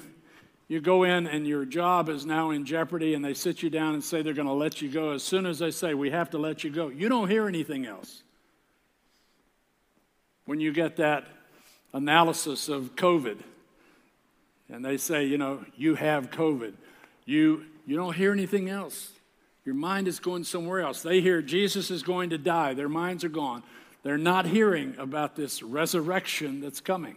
you 0.68 0.82
go 0.82 1.04
in 1.04 1.28
and 1.28 1.46
your 1.46 1.66
job 1.66 2.10
is 2.10 2.26
now 2.26 2.50
in 2.50 2.66
jeopardy 2.66 3.14
and 3.14 3.24
they 3.24 3.36
sit 3.36 3.62
you 3.62 3.70
down 3.70 3.94
and 3.94 4.04
say 4.04 4.24
they're 4.24 4.34
going 4.34 4.48
to 4.48 4.54
let 4.54 4.82
you 4.82 4.90
go. 4.90 5.12
As 5.12 5.22
soon 5.22 5.46
as 5.46 5.60
they 5.60 5.70
say, 5.70 5.94
we 5.94 6.10
have 6.10 6.32
to 6.32 6.40
let 6.40 6.64
you 6.64 6.72
go, 6.72 6.88
you 6.88 7.08
don't 7.08 7.30
hear 7.30 7.48
anything 7.48 7.86
else. 7.86 8.24
When 10.46 10.60
you 10.60 10.74
get 10.74 10.96
that 10.96 11.28
analysis 11.94 12.70
of 12.70 12.96
COVID 12.96 13.38
and 14.70 14.84
they 14.84 14.98
say, 14.98 15.26
you 15.26 15.38
know, 15.38 15.64
you 15.78 15.96
have 15.96 16.32
COVID, 16.32 16.74
you, 17.26 17.66
you 17.86 17.96
don't 17.96 18.16
hear 18.16 18.32
anything 18.32 18.70
else. 18.70 19.12
Your 19.66 19.76
mind 19.76 20.08
is 20.08 20.20
going 20.20 20.44
somewhere 20.44 20.82
else. 20.82 21.04
They 21.04 21.22
hear 21.22 21.42
Jesus 21.42 21.92
is 21.92 22.04
going 22.04 22.32
to 22.32 22.38
die, 22.38 22.74
their 22.74 22.90
minds 22.90 23.24
are 23.24 23.30
gone. 23.30 23.64
They're 24.02 24.18
not 24.18 24.46
hearing 24.46 24.96
about 24.98 25.36
this 25.36 25.64
resurrection 25.64 26.60
that's 26.60 26.82
coming. 26.82 27.16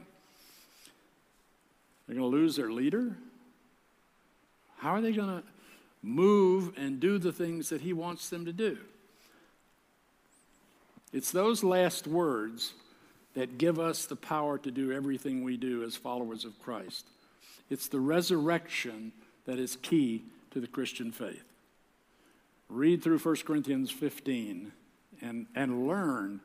They're 2.06 2.16
going 2.16 2.30
to 2.30 2.37
lose 2.37 2.54
their 2.54 2.71
leader. 2.71 3.16
How 4.78 4.90
are 4.90 5.00
they 5.00 5.12
going 5.12 5.40
to 5.40 5.42
move 6.02 6.75
and 6.76 7.00
do 7.00 7.18
the 7.18 7.33
things 7.33 7.71
that 7.71 7.80
He 7.80 7.92
wants 7.92 8.28
them 8.28 8.45
to 8.45 8.52
do? 8.52 8.78
It's 11.12 11.33
those 11.33 11.64
last 11.64 12.06
words 12.06 12.75
that 13.37 13.59
give 13.59 13.78
us 13.78 14.07
the 14.07 14.16
power 14.16 14.57
to 14.57 14.71
do 14.71 14.90
everything 14.90 15.45
we 15.45 15.59
do 15.59 15.85
as 15.85 15.95
followers 15.95 16.47
of 16.47 16.59
Christ. 16.59 17.07
It's 17.69 17.87
the 17.87 18.00
resurrection 18.00 19.12
that 19.45 19.59
is 19.59 19.76
key 19.76 20.25
to 20.52 20.61
the 20.61 20.66
Christian 20.66 21.12
faith. 21.12 21.45
Read 22.71 23.02
through 23.02 23.19
1 23.19 23.37
Corinthians 23.45 23.90
15 23.90 24.73
and, 25.21 25.47
and 25.55 25.87
learn 25.87 26.40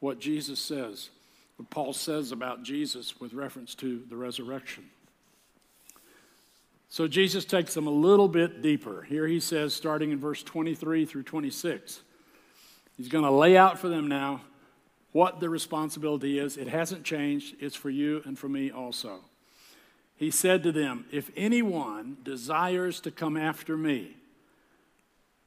what 0.00 0.20
Jesus 0.20 0.60
says, 0.60 1.08
what 1.56 1.70
Paul 1.70 1.94
says 1.94 2.30
about 2.30 2.62
Jesus 2.62 3.18
with 3.18 3.32
reference 3.32 3.74
to 3.76 4.02
the 4.10 4.16
resurrection. 4.16 4.84
So 6.90 7.08
Jesus 7.08 7.46
takes 7.46 7.72
them 7.72 7.86
a 7.86 7.90
little 7.90 8.28
bit 8.28 8.60
deeper. 8.60 9.02
Here 9.08 9.26
he 9.26 9.40
says, 9.40 9.72
starting 9.72 10.10
in 10.10 10.20
verse 10.20 10.42
23 10.42 11.06
through 11.06 11.22
26, 11.22 12.00
he's 12.98 13.08
going 13.08 13.24
to 13.24 13.30
lay 13.30 13.56
out 13.56 13.78
for 13.78 13.88
them 13.88 14.08
now 14.08 14.42
what 15.14 15.38
the 15.38 15.48
responsibility 15.48 16.40
is. 16.40 16.56
It 16.56 16.66
hasn't 16.66 17.04
changed, 17.04 17.54
it's 17.60 17.76
for 17.76 17.88
you 17.88 18.20
and 18.24 18.36
for 18.36 18.48
me 18.48 18.72
also. 18.72 19.20
He 20.16 20.32
said 20.32 20.64
to 20.64 20.72
them, 20.72 21.06
If 21.12 21.30
anyone 21.36 22.16
desires 22.24 22.98
to 23.02 23.12
come 23.12 23.36
after 23.36 23.76
me, 23.76 24.16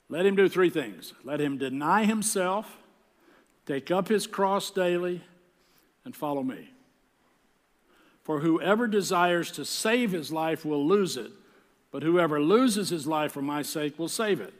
let 0.07 0.25
him 0.25 0.37
do 0.37 0.47
three 0.47 0.69
things. 0.69 1.11
Let 1.25 1.41
him 1.41 1.57
deny 1.57 2.05
himself, 2.05 2.77
take 3.65 3.91
up 3.91 4.07
his 4.07 4.25
cross 4.25 4.71
daily, 4.71 5.21
and 6.05 6.15
follow 6.15 6.43
me. 6.43 6.69
For 8.23 8.39
whoever 8.39 8.87
desires 8.87 9.51
to 9.51 9.65
save 9.65 10.13
his 10.13 10.31
life 10.31 10.63
will 10.63 10.87
lose 10.87 11.17
it, 11.17 11.31
but 11.91 12.03
whoever 12.03 12.39
loses 12.39 12.87
his 12.87 13.05
life 13.05 13.33
for 13.33 13.41
my 13.41 13.63
sake 13.63 13.99
will 13.99 14.07
save 14.07 14.39
it. 14.39 14.53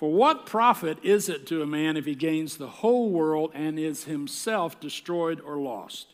For 0.00 0.10
what 0.10 0.46
profit 0.46 0.96
is 1.02 1.28
it 1.28 1.46
to 1.48 1.60
a 1.60 1.66
man 1.66 1.94
if 1.98 2.06
he 2.06 2.14
gains 2.14 2.56
the 2.56 2.68
whole 2.68 3.10
world 3.10 3.50
and 3.52 3.78
is 3.78 4.04
himself 4.04 4.80
destroyed 4.80 5.42
or 5.42 5.58
lost? 5.58 6.06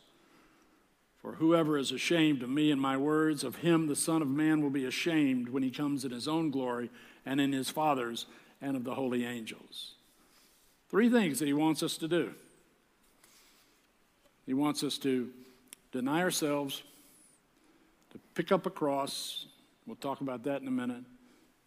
For 1.18 1.34
whoever 1.34 1.78
is 1.78 1.92
ashamed 1.92 2.42
of 2.42 2.50
me 2.50 2.72
and 2.72 2.80
my 2.80 2.96
words, 2.96 3.44
of 3.44 3.58
him 3.58 3.86
the 3.86 3.94
Son 3.94 4.22
of 4.22 4.28
Man 4.28 4.60
will 4.60 4.70
be 4.70 4.84
ashamed 4.84 5.50
when 5.50 5.62
he 5.62 5.70
comes 5.70 6.04
in 6.04 6.10
his 6.10 6.26
own 6.26 6.50
glory 6.50 6.90
and 7.24 7.40
in 7.40 7.52
his 7.52 7.70
Father's 7.70 8.26
and 8.60 8.76
of 8.76 8.82
the 8.82 8.96
holy 8.96 9.24
angels. 9.24 9.92
Three 10.90 11.08
things 11.08 11.38
that 11.38 11.46
he 11.46 11.52
wants 11.52 11.80
us 11.84 11.96
to 11.98 12.08
do. 12.08 12.34
He 14.46 14.52
wants 14.52 14.82
us 14.82 14.98
to 14.98 15.30
deny 15.92 16.22
ourselves, 16.22 16.82
to 18.10 18.18
pick 18.34 18.50
up 18.50 18.66
a 18.66 18.70
cross, 18.70 19.46
we'll 19.86 19.94
talk 19.94 20.22
about 20.22 20.42
that 20.42 20.60
in 20.60 20.66
a 20.66 20.72
minute, 20.72 21.04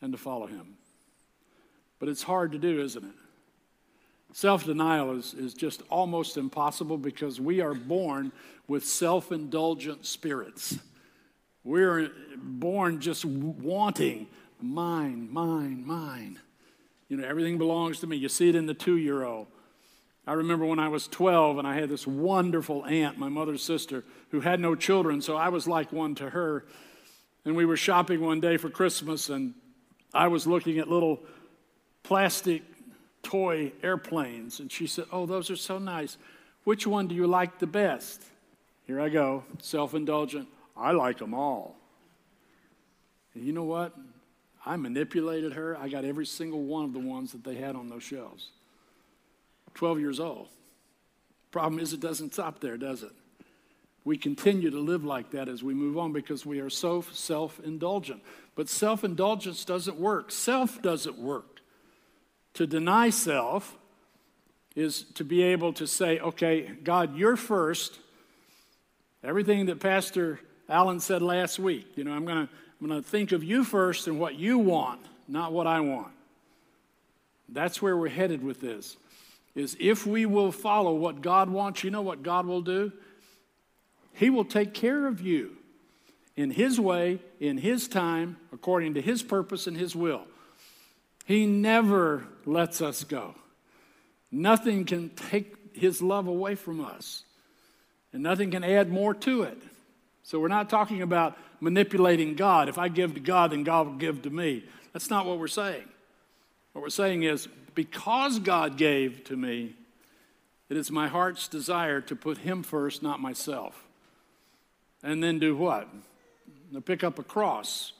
and 0.02 0.12
to 0.12 0.18
follow 0.18 0.48
him. 0.48 0.76
But 2.00 2.10
it's 2.10 2.24
hard 2.24 2.54
to 2.54 2.58
do, 2.58 2.82
isn't 2.82 3.04
it? 3.04 3.16
Self 4.32 4.66
denial 4.66 5.18
is, 5.18 5.34
is 5.34 5.54
just 5.54 5.82
almost 5.90 6.38
impossible 6.38 6.98
because 6.98 7.42
we 7.42 7.62
are 7.62 7.74
born 7.74 8.32
with 8.68 8.86
self 8.86 9.32
indulgent 9.32 10.06
spirits. 10.06 10.78
We're 11.64 12.12
born 12.38 13.02
just 13.02 13.26
wanting 13.26 14.28
mine, 14.62 15.28
mine, 15.32 15.86
mine. 15.86 16.40
You 17.10 17.18
know, 17.18 17.28
everything 17.28 17.58
belongs 17.58 18.00
to 18.00 18.08
me. 18.08 18.18
You 18.18 18.30
see 18.30 18.50
it 18.50 18.56
in 18.56 18.66
the 18.66 18.74
two 18.74 18.98
year 18.98 19.24
old. 19.24 19.48
I 20.28 20.34
remember 20.34 20.66
when 20.66 20.80
I 20.80 20.90
was 20.90 21.08
12 21.08 21.58
and 21.58 21.68
I 21.68 21.74
had 21.74 21.90
this 21.90 22.06
wonderful 22.06 22.86
aunt, 22.86 23.18
my 23.18 23.30
mother's 23.30 23.64
sister, 23.64 24.04
who 24.30 24.42
had 24.42 24.60
no 24.60 24.76
children, 24.76 25.22
so 25.22 25.36
I 25.36 25.50
was 25.50 25.68
like 25.68 25.92
one 25.92 26.14
to 26.16 26.30
her. 26.30 26.66
And 27.46 27.56
we 27.56 27.66
were 27.66 27.78
shopping 27.78 28.22
one 28.22 28.40
day 28.40 28.58
for 28.58 28.70
Christmas, 28.70 29.30
and 29.30 29.56
I 30.14 30.28
was 30.28 30.46
looking 30.46 30.78
at 30.78 30.88
little 30.88 31.22
plastic 32.10 32.64
toy 33.22 33.72
airplanes. 33.84 34.60
And 34.60 34.72
she 34.72 34.88
said, 34.88 35.06
Oh, 35.12 35.28
those 35.28 35.52
are 35.52 35.56
so 35.56 35.78
nice. 35.78 36.18
Which 36.64 36.88
one 36.88 37.08
do 37.08 37.14
you 37.14 37.28
like 37.28 37.60
the 37.60 37.68
best? 37.68 38.24
Here 38.88 39.00
I 39.00 39.10
go, 39.10 39.44
self 39.62 39.94
indulgent. 39.94 40.48
I 40.76 40.92
like 40.92 41.20
them 41.20 41.36
all. 41.36 41.76
And 43.36 43.46
you 43.46 43.54
know 43.54 43.64
what? 43.64 43.96
I 44.66 44.76
manipulated 44.76 45.54
her. 45.54 45.78
I 45.78 45.88
got 45.88 46.04
every 46.04 46.26
single 46.26 46.64
one 46.64 46.84
of 46.84 46.94
the 46.94 47.00
ones 47.00 47.32
that 47.34 47.44
they 47.44 47.54
had 47.54 47.76
on 47.76 47.90
those 47.90 48.04
shelves. 48.04 48.50
12 49.76 50.00
years 50.00 50.20
old. 50.20 50.48
Problem 51.52 51.80
is, 51.80 51.94
it 51.94 52.00
doesn't 52.00 52.34
stop 52.34 52.60
there, 52.60 52.76
does 52.76 53.04
it? 53.04 53.12
We 54.04 54.18
continue 54.18 54.72
to 54.72 54.80
live 54.80 55.06
like 55.06 55.30
that 55.32 55.48
as 55.48 55.62
we 55.62 55.76
move 55.76 55.96
on 56.00 56.12
because 56.12 56.44
we 56.44 56.60
are 56.60 56.72
so 56.72 57.06
self 57.12 57.60
indulgent. 57.60 58.24
But 58.56 58.68
self 58.68 59.04
indulgence 59.04 59.64
doesn't 59.64 60.00
work, 60.00 60.32
self 60.32 60.82
doesn't 60.82 61.20
work. 61.20 61.59
To 62.60 62.68
deny 62.68 63.10
self 63.10 63.78
is 64.76 65.04
to 65.14 65.24
be 65.24 65.44
able 65.44 65.72
to 65.72 65.88
say, 65.88 66.20
okay, 66.20 66.70
God, 66.84 67.16
you're 67.16 67.38
first. 67.38 67.98
Everything 69.24 69.68
that 69.68 69.80
Pastor 69.80 70.42
Alan 70.68 71.00
said 71.00 71.22
last 71.22 71.58
week, 71.58 71.88
you 71.96 72.04
know, 72.04 72.12
I'm 72.12 72.26
going 72.26 72.48
to 72.48 72.54
I'm 72.82 72.88
going 72.90 73.02
to 73.02 73.10
think 73.10 73.32
of 73.32 73.46
you 73.46 73.64
first 73.64 74.08
and 74.08 74.20
what 74.20 74.36
you 74.36 74.58
want, 74.58 75.00
not 75.26 75.54
what 75.54 75.68
I 75.68 75.80
want. 75.80 76.12
That's 77.48 77.82
where 77.82 77.96
we're 77.96 78.10
headed 78.10 78.44
with 78.44 78.60
this. 78.60 78.98
Is 79.56 79.78
if 79.80 80.06
we 80.06 80.26
will 80.26 80.52
follow 80.52 80.94
what 80.94 81.22
God 81.22 81.50
wants, 81.50 81.86
you 81.86 81.92
know 81.92 82.02
what 82.02 82.24
God 82.24 82.46
will 82.46 82.62
do? 82.62 82.92
He 84.12 84.30
will 84.30 84.44
take 84.44 84.74
care 84.74 85.08
of 85.08 85.22
you 85.22 85.56
in 86.36 86.52
His 86.52 86.78
way, 86.78 87.20
in 87.40 87.58
His 87.58 87.88
time, 87.88 88.36
according 88.52 88.96
to 88.96 89.02
His 89.02 89.24
purpose 89.24 89.66
and 89.66 89.78
His 89.78 89.96
will. 89.96 90.26
He 91.30 91.46
never 91.46 92.26
lets 92.44 92.82
us 92.82 93.04
go. 93.04 93.36
Nothing 94.32 94.84
can 94.84 95.10
take 95.10 95.54
His 95.76 96.02
love 96.02 96.26
away 96.26 96.56
from 96.56 96.84
us, 96.84 97.24
and 98.12 98.24
nothing 98.24 98.50
can 98.50 98.64
add 98.64 98.92
more 98.92 99.14
to 99.14 99.44
it. 99.44 99.62
So 100.24 100.40
we're 100.40 100.48
not 100.48 100.72
talking 100.72 101.04
about 101.04 101.38
manipulating 101.60 102.34
God. 102.34 102.68
If 102.68 102.80
I 102.80 102.88
give 102.88 103.14
to 103.14 103.20
God, 103.20 103.52
then 103.52 103.64
God 103.64 103.86
will 103.86 103.94
give 103.94 104.24
to 104.24 104.32
me. 104.32 104.64
That's 104.92 105.12
not 105.12 105.28
what 105.28 105.38
we're 105.38 105.48
saying. 105.48 105.84
What 106.74 106.82
we're 106.82 106.90
saying 106.90 107.22
is 107.22 107.48
because 107.76 108.40
God 108.40 108.76
gave 108.76 109.24
to 109.26 109.38
me, 109.38 109.76
it 110.68 110.78
is 110.78 110.90
my 110.90 111.10
heart's 111.10 111.48
desire 111.48 112.02
to 112.02 112.16
put 112.16 112.40
Him 112.40 112.64
first, 112.64 113.04
not 113.04 113.20
myself. 113.20 113.84
And 115.04 115.22
then 115.22 115.38
do 115.38 115.56
what? 115.56 115.90
Now 116.72 116.80
pick 116.80 117.04
up 117.04 117.20
a 117.20 117.24
cross. 117.24 117.94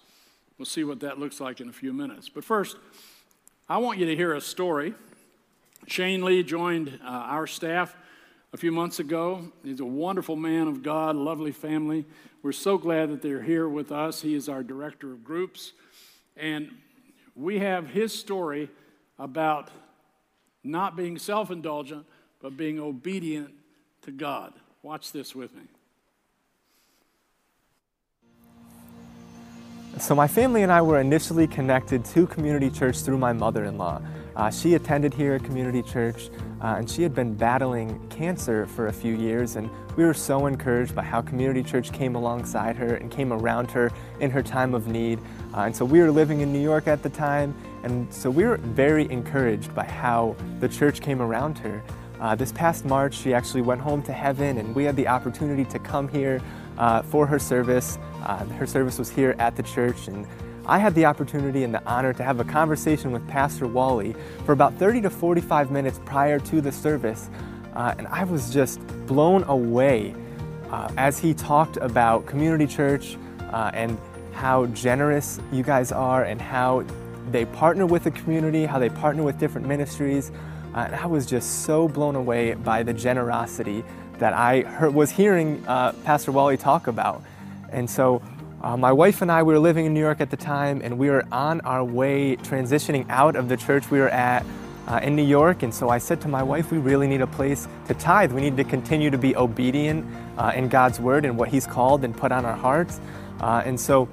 We'll 0.58 0.66
see 0.66 0.84
what 0.84 1.02
that 1.02 1.20
looks 1.20 1.40
like 1.40 1.62
in 1.62 1.70
a 1.70 1.74
few 1.74 1.94
minutes. 1.94 2.28
But 2.28 2.44
first, 2.44 2.76
I 3.72 3.78
want 3.78 4.00
you 4.00 4.08
to 4.08 4.16
hear 4.16 4.34
a 4.34 4.42
story. 4.42 4.96
Shane 5.86 6.24
Lee 6.24 6.42
joined 6.42 7.00
uh, 7.04 7.08
our 7.08 7.46
staff 7.46 7.96
a 8.52 8.58
few 8.58 8.72
months 8.72 9.00
ago. 9.00 9.52
He's 9.64 9.80
a 9.80 9.86
wonderful 9.86 10.36
man 10.36 10.68
of 10.68 10.82
God, 10.82 11.16
lovely 11.16 11.52
family. 11.52 12.08
We're 12.42 12.52
so 12.52 12.80
glad 12.80 13.12
that 13.12 13.22
they're 13.22 13.44
here 13.44 13.70
with 13.70 13.92
us. 13.92 14.24
He 14.24 14.34
is 14.34 14.50
our 14.50 14.64
director 14.64 15.14
of 15.14 15.24
groups. 15.24 15.74
And 16.36 16.72
we 17.36 17.60
have 17.60 17.90
his 17.90 18.12
story 18.12 18.72
about 19.20 19.70
not 20.64 20.96
being 20.96 21.20
self 21.20 21.52
indulgent, 21.52 22.08
but 22.42 22.58
being 22.58 22.80
obedient 22.80 23.52
to 24.02 24.12
God. 24.12 24.52
Watch 24.82 25.12
this 25.12 25.36
with 25.36 25.54
me. 25.54 25.62
So, 30.00 30.16
my 30.16 30.30
family 30.30 30.64
and 30.64 30.72
I 30.72 30.82
were 30.82 31.02
initially 31.02 31.46
connected 31.46 32.06
to 32.06 32.26
Community 32.26 32.70
Church 32.70 33.00
through 33.00 33.18
my 33.18 33.34
mother 33.34 33.66
in 33.66 33.78
law. 33.78 34.02
Uh, 34.34 34.50
she 34.50 34.76
attended 34.76 35.14
here 35.14 35.34
at 35.34 35.44
Community 35.44 35.84
Church, 35.84 36.30
uh, 36.62 36.76
and 36.78 36.90
she 36.90 37.04
had 37.04 37.14
been 37.14 37.36
battling 37.36 38.00
cancer 38.08 38.66
for 38.66 38.88
a 38.88 38.94
few 38.94 39.14
years, 39.14 39.58
and 39.58 39.70
we 39.98 40.06
were 40.06 40.14
so 40.14 40.46
encouraged 40.46 40.96
by 40.96 41.04
how 41.04 41.22
Community 41.22 41.62
Church 41.62 41.92
came 41.92 42.16
alongside 42.16 42.78
her 42.78 42.96
and 42.96 43.12
came 43.12 43.34
around 43.34 43.70
her 43.72 43.92
in 44.22 44.32
her 44.32 44.42
time 44.42 44.74
of 44.74 44.88
need. 44.88 45.20
Uh, 45.54 45.64
and 45.64 45.76
so 45.76 45.84
we 45.84 46.00
were 46.00 46.12
living 46.12 46.40
in 46.40 46.54
New 46.54 46.64
York 46.64 46.88
at 46.88 47.04
the 47.04 47.10
time, 47.10 47.54
and 47.84 48.12
so 48.12 48.30
we 48.30 48.46
were 48.46 48.56
very 48.58 49.04
encouraged 49.12 49.76
by 49.76 49.84
how 49.84 50.34
the 50.62 50.70
church 50.70 51.02
came 51.02 51.22
around 51.22 51.58
her. 51.58 51.84
Uh, 52.22 52.36
this 52.36 52.54
past 52.54 52.86
March, 52.86 53.14
she 53.14 53.34
actually 53.34 53.62
went 53.62 53.82
home 53.82 54.02
to 54.04 54.14
heaven, 54.14 54.60
and 54.60 54.74
we 54.74 54.86
had 54.86 54.96
the 54.96 55.08
opportunity 55.10 55.66
to 55.66 55.78
come 55.80 56.08
here 56.08 56.42
uh, 56.78 57.02
for 57.02 57.28
her 57.28 57.38
service. 57.38 58.00
Uh, 58.24 58.46
her 58.46 58.68
service 58.68 58.98
was 58.98 59.10
here 59.10 59.36
at 59.40 59.56
the 59.56 59.64
church, 59.64 60.08
and 60.08 60.28
I 60.66 60.78
had 60.78 60.94
the 60.94 61.06
opportunity 61.06 61.64
and 61.64 61.74
the 61.74 61.84
honor 61.86 62.14
to 62.14 62.24
have 62.24 62.40
a 62.40 62.44
conversation 62.44 63.12
with 63.12 63.28
Pastor 63.28 63.68
Wally 63.68 64.16
for 64.46 64.52
about 64.52 64.76
30 64.76 65.02
to 65.02 65.10
45 65.10 65.72
minutes 65.72 66.00
prior 66.06 66.40
to 66.40 66.62
the 66.62 66.72
service, 66.72 67.30
uh, 67.76 67.96
and 67.98 68.08
I 68.08 68.24
was 68.24 68.54
just 68.54 68.86
blown 69.08 69.44
away 69.44 70.14
uh, 70.70 70.92
as 70.98 71.18
he 71.18 71.34
talked 71.34 71.78
about 71.78 72.26
community 72.26 72.68
church 72.68 73.18
uh, 73.52 73.72
and 73.74 73.98
how 74.32 74.68
generous 74.68 75.40
you 75.52 75.64
guys 75.64 75.92
are 75.92 76.24
and 76.24 76.42
how 76.42 76.86
they 77.32 77.46
partner 77.46 77.86
with 77.86 78.04
the 78.04 78.12
community, 78.12 78.66
how 78.66 78.80
they 78.80 78.90
partner 78.90 79.24
with 79.24 79.38
different 79.38 79.68
ministries. 79.68 80.32
Uh, 80.74 80.80
and 80.80 80.96
I 80.96 81.06
was 81.08 81.26
just 81.26 81.64
so 81.64 81.88
blown 81.88 82.16
away 82.16 82.54
by 82.54 82.84
the 82.84 82.94
generosity 82.94 83.84
that 84.20 84.34
I 84.34 84.62
heard, 84.62 84.94
was 84.94 85.10
hearing 85.10 85.64
uh, 85.68 85.94
Pastor 86.04 86.32
Wally 86.32 86.58
talk 86.58 86.88
about. 86.88 87.24
And 87.72 87.90
so 87.90 88.22
uh, 88.62 88.76
my 88.76 88.92
wife 88.92 89.22
and 89.22 89.32
I, 89.32 89.42
we 89.44 89.54
were 89.54 89.60
living 89.60 89.86
in 89.86 89.94
New 89.94 90.02
York 90.02 90.20
at 90.20 90.30
the 90.30 90.38
time, 90.38 90.82
and 90.84 90.98
we 90.98 91.10
were 91.10 91.26
on 91.32 91.62
our 91.62 91.84
way 91.84 92.36
transitioning 92.36 93.10
out 93.10 93.38
of 93.38 93.48
the 93.48 93.56
church 93.56 93.90
we 93.90 94.00
were 94.00 94.10
at 94.10 94.46
uh, 94.90 95.00
in 95.02 95.16
New 95.16 95.24
York. 95.24 95.64
And 95.64 95.74
so 95.74 95.88
I 95.90 95.98
said 95.98 96.20
to 96.22 96.28
my 96.28 96.44
wife, 96.44 96.72
we 96.72 96.78
really 96.78 97.08
need 97.08 97.22
a 97.22 97.28
place 97.28 97.68
to 97.88 97.94
tithe. 97.94 98.34
We 98.34 98.42
need 98.42 98.58
to 98.58 98.66
continue 98.66 99.10
to 99.12 99.18
be 99.18 99.36
obedient 99.36 100.06
uh, 100.38 100.52
in 100.56 100.68
God's 100.68 101.00
word 101.00 101.24
and 101.24 101.38
what 101.38 101.48
He's 101.48 101.66
called 101.66 102.04
and 102.04 102.16
put 102.16 102.34
on 102.34 102.46
our 102.46 102.56
hearts. 102.56 103.00
Uh, 103.40 103.64
and 103.66 103.80
so 103.80 104.10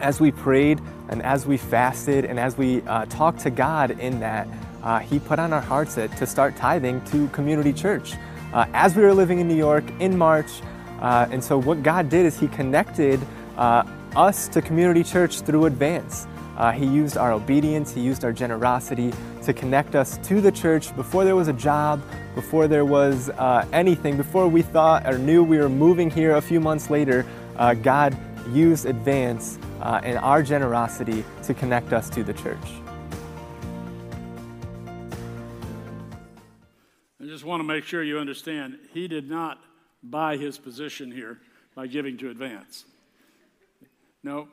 as 0.00 0.20
we 0.20 0.30
prayed 0.30 0.80
and 1.08 1.22
as 1.22 1.46
we 1.46 1.56
fasted 1.56 2.24
and 2.24 2.38
as 2.38 2.56
we 2.56 2.82
uh, 2.82 3.06
talked 3.06 3.40
to 3.40 3.50
God 3.50 3.98
in 3.98 4.20
that, 4.20 4.46
uh, 4.84 5.00
He 5.00 5.18
put 5.18 5.40
on 5.40 5.52
our 5.52 5.60
hearts 5.60 5.96
to, 5.96 6.06
to 6.08 6.26
start 6.26 6.54
tithing 6.56 7.04
to 7.06 7.26
Community 7.28 7.72
Church. 7.72 8.14
As 8.54 8.94
we 8.94 9.02
were 9.02 9.14
living 9.14 9.40
in 9.40 9.48
New 9.48 9.56
York 9.56 9.84
in 9.98 10.16
March, 10.18 10.60
uh, 11.02 11.28
and 11.30 11.44
so 11.44 11.58
what 11.58 11.82
God 11.82 12.08
did 12.08 12.24
is 12.24 12.38
He 12.40 12.48
connected 12.48 13.20
uh, 13.58 13.84
us 14.16 14.48
to 14.48 14.62
Community 14.62 15.04
Church 15.04 15.42
through 15.42 15.66
Advance. 15.66 16.26
Uh, 16.56 16.70
he 16.70 16.86
used 16.86 17.16
our 17.16 17.32
obedience, 17.32 17.92
He 17.92 18.00
used 18.00 18.24
our 18.24 18.32
generosity 18.32 19.12
to 19.42 19.52
connect 19.52 19.94
us 19.94 20.16
to 20.18 20.40
the 20.40 20.52
church 20.52 20.94
before 20.96 21.24
there 21.24 21.36
was 21.36 21.48
a 21.48 21.52
job, 21.52 22.02
before 22.34 22.68
there 22.68 22.84
was 22.84 23.30
anything, 23.72 24.16
before 24.16 24.48
we 24.48 24.62
thought 24.62 25.06
or 25.06 25.18
knew 25.18 25.42
we 25.42 25.58
were 25.58 25.68
moving 25.68 26.10
here 26.10 26.36
a 26.36 26.40
few 26.40 26.60
months 26.60 26.88
later. 26.88 27.26
God 27.82 28.16
used 28.52 28.86
Advance 28.86 29.58
uh, 29.80 30.00
and 30.02 30.18
our 30.18 30.42
generosity 30.42 31.24
to 31.42 31.54
connect 31.54 31.92
us 31.92 32.08
to 32.10 32.22
the 32.22 32.32
church. 32.32 32.58
I 37.20 37.26
just 37.26 37.44
want 37.44 37.60
to 37.60 37.64
make 37.64 37.84
sure 37.84 38.02
you 38.02 38.18
understand, 38.18 38.78
he 38.92 39.08
did 39.08 39.28
not 39.28 39.58
buy 40.02 40.36
his 40.36 40.58
position 40.58 41.10
here 41.10 41.38
by 41.74 41.86
giving 41.86 42.16
to 42.18 42.30
advance. 42.30 42.84
No, 44.22 44.48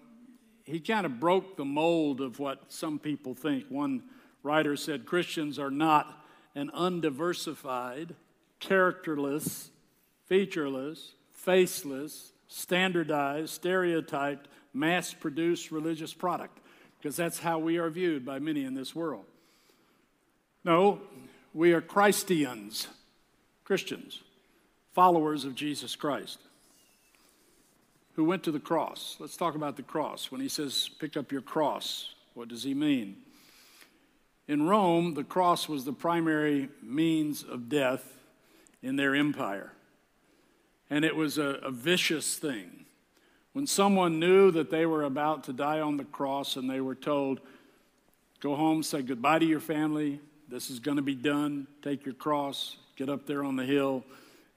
he 0.64 0.80
kind 0.80 1.06
of 1.06 1.20
broke 1.20 1.58
the 1.58 1.66
mold 1.66 2.22
of 2.22 2.40
what 2.40 2.72
some 2.72 3.00
people 3.00 3.34
think. 3.34 3.66
One 3.70 4.04
writer 4.44 4.76
said 4.76 5.06
Christians 5.06 5.60
are 5.60 5.72
not 5.72 6.26
an 6.56 6.70
undiversified, 6.74 8.16
characterless, 8.60 9.70
featureless, 10.28 11.14
faceless, 11.32 12.32
standardized, 12.48 13.50
stereotyped, 13.50 14.48
mass 14.74 15.14
produced 15.14 15.72
religious 15.72 16.14
product, 16.14 16.60
because 16.98 17.16
that's 17.16 17.40
how 17.40 17.60
we 17.60 17.78
are 17.78 17.90
viewed 17.90 18.26
by 18.26 18.40
many 18.40 18.64
in 18.64 18.74
this 18.74 18.96
world. 18.96 19.26
No, 20.64 21.02
we 21.54 21.74
are 21.74 21.82
Christians, 21.82 22.88
Christians, 23.64 24.22
followers 25.00 25.46
of 25.46 25.56
Jesus 25.56 25.96
Christ, 25.96 26.40
who 28.18 28.26
went 28.26 28.44
to 28.44 28.52
the 28.52 28.60
cross. 28.60 29.16
Let's 29.18 29.38
talk 29.38 29.56
about 29.56 29.78
the 29.78 29.82
cross. 29.82 30.30
When 30.30 30.42
he 30.42 30.50
says, 30.50 30.90
pick 31.00 31.16
up 31.16 31.32
your 31.32 31.40
cross, 31.40 32.16
what 32.34 32.50
does 32.50 32.64
he 32.64 32.74
mean? 32.74 33.16
In 34.50 34.68
Rome, 34.68 35.14
the 35.14 35.24
cross 35.24 35.70
was 35.70 35.86
the 35.86 35.94
primary 35.94 36.68
means 36.84 37.44
of 37.44 37.70
death 37.70 38.04
in 38.84 38.98
their 38.98 39.16
empire. 39.16 39.72
And 40.90 41.06
it 41.06 41.16
was 41.16 41.38
a, 41.38 41.62
a 41.64 41.72
vicious 41.72 42.36
thing 42.36 42.84
When 43.54 43.68
someone 43.68 44.20
knew 44.20 44.52
that 44.52 44.70
they 44.70 44.86
were 44.86 45.04
about 45.04 45.46
to 45.46 45.54
die 45.54 45.80
on 45.80 45.96
the 45.96 46.04
cross 46.04 46.58
and 46.58 46.70
they 46.70 46.82
were 46.82 46.94
told, 46.94 47.40
Go 48.42 48.54
home, 48.54 48.84
say 48.84 49.02
goodbye 49.02 49.40
to 49.40 49.46
your 49.46 49.62
family, 49.62 50.20
this 50.50 50.70
is 50.70 50.80
going 50.80 50.98
to 50.98 51.04
be 51.04 51.16
done, 51.16 51.68
take 51.82 52.04
your 52.04 52.16
cross, 52.16 52.76
get 52.98 53.08
up 53.08 53.26
there 53.26 53.46
on 53.46 53.56
the 53.56 53.66
hill, 53.66 54.04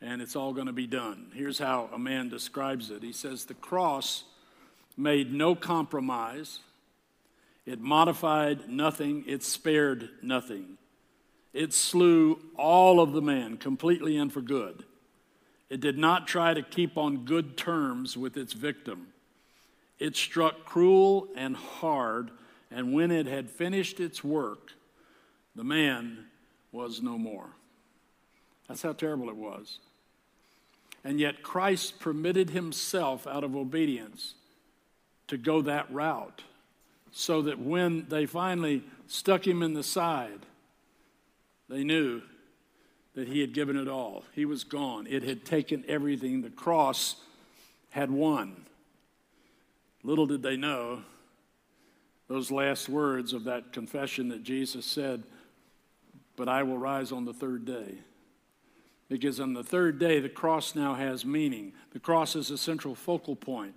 and 0.03 0.21
it's 0.21 0.35
all 0.35 0.53
going 0.53 0.67
to 0.67 0.73
be 0.73 0.87
done. 0.87 1.31
Here's 1.33 1.59
how 1.59 1.89
a 1.93 1.99
man 1.99 2.29
describes 2.29 2.91
it 2.91 3.03
He 3.03 3.13
says, 3.13 3.45
The 3.45 3.55
cross 3.55 4.25
made 4.97 5.33
no 5.33 5.55
compromise, 5.55 6.59
it 7.65 7.81
modified 7.81 8.69
nothing, 8.69 9.25
it 9.27 9.43
spared 9.43 10.11
nothing. 10.21 10.77
It 11.53 11.75
slew 11.75 12.41
all 12.57 12.99
of 12.99 13.13
the 13.13 13.21
men 13.21 13.59
completely 13.59 14.17
and 14.17 14.33
for 14.33 14.41
good. 14.41 14.85
It 15.69 15.81
did 15.81 15.99
not 15.99 16.27
try 16.27 16.55
to 16.55 16.63
keep 16.63 16.97
on 16.97 17.25
good 17.25 17.57
terms 17.57 18.17
with 18.17 18.37
its 18.37 18.55
victim. 18.55 19.09
It 19.99 20.17
struck 20.17 20.65
cruel 20.65 21.29
and 21.37 21.55
hard, 21.55 22.31
and 22.71 22.95
when 22.95 23.11
it 23.11 23.27
had 23.27 23.51
finished 23.51 24.01
its 24.01 24.25
work, 24.25 24.73
the 25.55 25.65
man 25.65 26.25
was 26.73 27.03
no 27.03 27.19
more. 27.19 27.51
That's 28.67 28.83
how 28.83 28.95
terrible 28.95 29.29
it 29.29 29.37
was. 29.37 29.79
And 31.05 31.19
yet 31.19 31.43
Christ 31.43 31.99
permitted 32.01 32.51
himself, 32.51 33.27
out 33.27 33.45
of 33.45 33.57
obedience, 33.57 34.35
to 35.29 35.37
go 35.37 35.63
that 35.63 35.93
route 35.93 36.43
so 37.11 37.43
that 37.43 37.59
when 37.59 38.07
they 38.09 38.27
finally 38.27 38.83
stuck 39.07 39.47
him 39.47 39.63
in 39.63 39.75
the 39.75 39.83
side, 39.83 40.47
they 41.69 41.85
knew 41.85 42.23
that 43.15 43.29
he 43.29 43.41
had 43.41 43.53
given 43.53 43.77
it 43.77 43.89
all. 43.89 44.25
He 44.33 44.45
was 44.45 44.65
gone. 44.65 45.07
It 45.07 45.23
had 45.23 45.45
taken 45.45 45.85
everything. 45.87 46.41
The 46.41 46.51
cross 46.51 47.17
had 47.91 48.11
won. 48.11 48.65
Little 50.03 50.27
did 50.27 50.43
they 50.43 50.57
know 50.57 51.03
those 52.29 52.51
last 52.51 52.89
words 52.89 53.35
of 53.35 53.45
that 53.45 53.73
confession 53.73 54.29
that 54.31 54.43
Jesus 54.43 54.87
said, 54.87 55.23
But 56.37 56.49
I 56.49 56.63
will 56.63 56.79
rise 56.79 57.13
on 57.13 57.27
the 57.27 57.35
third 57.35 57.67
day. 57.67 57.99
Because 59.13 59.41
on 59.41 59.53
the 59.53 59.63
third 59.63 59.99
day, 59.99 60.21
the 60.21 60.31
cross 60.31 60.75
now 60.75 60.95
has 60.95 61.23
meaning. 61.23 61.75
The 61.93 61.99
cross 61.99 62.35
is 62.35 62.51
a 62.51 62.57
central 62.57 62.95
focal 62.95 63.37
point 63.37 63.75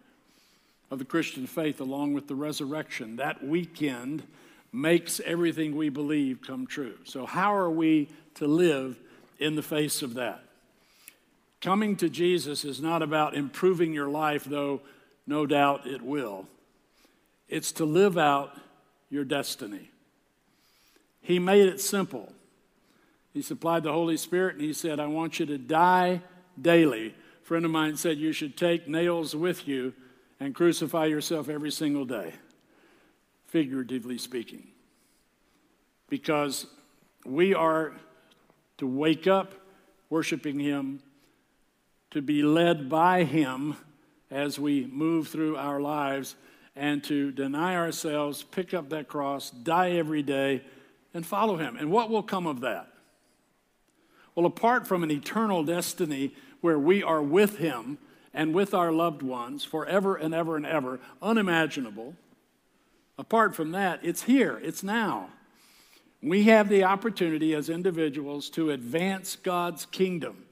of 0.89 0.97
the 0.97 1.03
Christian 1.03 1.45
faith, 1.45 1.81
along 1.81 2.13
with 2.13 2.29
the 2.29 2.35
resurrection. 2.35 3.17
That 3.17 3.45
weekend 3.45 4.23
makes 4.71 5.19
everything 5.25 5.75
we 5.75 5.89
believe 5.89 6.39
come 6.41 6.65
true. 6.65 6.95
So, 7.03 7.25
how 7.25 7.53
are 7.53 7.69
we 7.69 8.07
to 8.35 8.47
live 8.47 8.97
in 9.37 9.55
the 9.55 9.61
face 9.61 10.01
of 10.01 10.13
that? 10.13 10.41
Coming 11.59 11.97
to 11.97 12.07
Jesus 12.07 12.63
is 12.63 12.79
not 12.79 13.01
about 13.01 13.35
improving 13.35 13.93
your 13.93 14.07
life, 14.07 14.45
though 14.45 14.79
no 15.27 15.45
doubt 15.45 15.85
it 15.85 16.01
will. 16.01 16.47
It's 17.49 17.73
to 17.73 17.83
live 17.83 18.17
out 18.17 18.57
your 19.09 19.25
destiny. 19.25 19.91
He 21.19 21.39
made 21.39 21.67
it 21.67 21.81
simple. 21.81 22.31
He 23.35 23.41
supplied 23.41 23.83
the 23.83 23.91
Holy 23.91 24.15
Spirit 24.15 24.55
and 24.55 24.63
he 24.63 24.71
said, 24.71 24.97
I 24.97 25.07
want 25.07 25.41
you 25.41 25.45
to 25.47 25.57
die 25.57 26.21
daily. 26.59 27.07
A 27.07 27.45
friend 27.45 27.65
of 27.65 27.71
mine 27.71 27.97
said 27.97 28.17
you 28.17 28.31
should 28.31 28.55
take 28.55 28.87
nails 28.87 29.35
with 29.35 29.67
you 29.67 29.93
and 30.39 30.55
crucify 30.55 31.07
yourself 31.07 31.49
every 31.49 31.69
single 31.69 32.05
day 32.05 32.33
figuratively 33.47 34.17
speaking. 34.17 34.67
Because 36.07 36.65
we 37.25 37.53
are 37.53 37.93
to 38.77 38.87
wake 38.87 39.27
up 39.27 39.53
worshiping 40.09 40.57
Him, 40.57 41.01
to 42.11 42.21
be 42.21 42.41
led 42.41 42.87
by 42.89 43.25
Him 43.25 43.75
as 44.31 44.57
we 44.57 44.85
move 44.85 45.27
through 45.27 45.57
our 45.57 45.81
lives, 45.81 46.35
and 46.73 47.03
to 47.03 47.31
deny 47.31 47.75
ourselves, 47.75 48.43
pick 48.43 48.73
up 48.73 48.89
that 48.91 49.09
cross, 49.09 49.49
die 49.49 49.91
every 49.91 50.23
day, 50.23 50.63
and 51.13 51.25
follow 51.25 51.57
Him. 51.57 51.75
And 51.75 51.91
what 51.91 52.09
will 52.09 52.23
come 52.23 52.47
of 52.47 52.61
that? 52.61 52.87
Well, 54.35 54.45
apart 54.45 54.85
from 54.85 55.01
an 55.03 55.11
eternal 55.11 55.63
destiny 55.63 56.33
where 56.61 56.77
we 56.77 57.01
are 57.01 57.21
with 57.21 57.57
Him 57.57 57.97
and 58.33 58.53
with 58.53 58.73
our 58.73 58.91
loved 58.91 59.21
ones 59.21 59.63
forever 59.63 60.15
and 60.15 60.33
ever 60.33 60.57
and 60.57 60.65
ever, 60.65 60.99
unimaginable, 61.21 62.15
Apart 63.17 63.55
from 63.55 63.71
that, 63.71 63.99
it's 64.03 64.23
here, 64.23 64.59
it's 64.61 64.83
now. 64.83 65.29
We 66.21 66.43
have 66.43 66.69
the 66.69 66.83
opportunity 66.83 67.53
as 67.53 67.69
individuals 67.69 68.49
to 68.51 68.71
advance 68.71 69.35
God's 69.35 69.85
kingdom, 69.85 70.45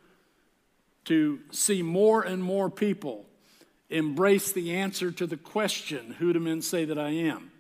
to 1.06 1.40
see 1.52 1.82
more 1.82 2.22
and 2.22 2.42
more 2.42 2.70
people 2.70 3.26
embrace 3.90 4.52
the 4.52 4.76
answer 4.76 5.12
to 5.12 5.28
the 5.28 5.38
question, 5.38 6.16
Who 6.20 6.32
do 6.32 6.40
men 6.40 6.62
say 6.62 6.86
that 6.86 6.98
I 6.98 7.10
am? 7.10 7.52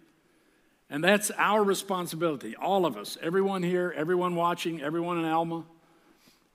And 0.90 1.04
that's 1.04 1.32
our 1.32 1.64
responsibility, 1.64 2.56
all 2.56 2.86
of 2.86 2.98
us, 2.98 3.18
everyone 3.22 3.64
here, 3.64 3.94
everyone 3.96 4.36
watching, 4.36 4.82
everyone 4.82 5.18
in 5.18 5.26
Alma. 5.26 5.66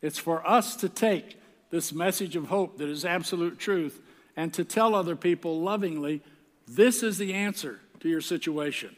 It's 0.01 0.19
for 0.19 0.47
us 0.49 0.77
to 0.77 0.89
take 0.89 1.39
this 1.71 1.93
message 1.93 2.37
of 2.37 2.47
hope 2.47 2.79
that 2.79 2.89
is 2.89 3.05
absolute 3.05 3.59
truth 3.59 4.01
and 4.37 4.55
to 4.55 4.65
tell 4.65 4.95
other 4.95 5.17
people 5.17 5.61
lovingly, 5.61 6.23
this 6.67 7.03
is 7.03 7.19
the 7.19 7.35
answer 7.35 7.81
to 8.01 8.09
your 8.09 8.21
situation. 8.21 8.95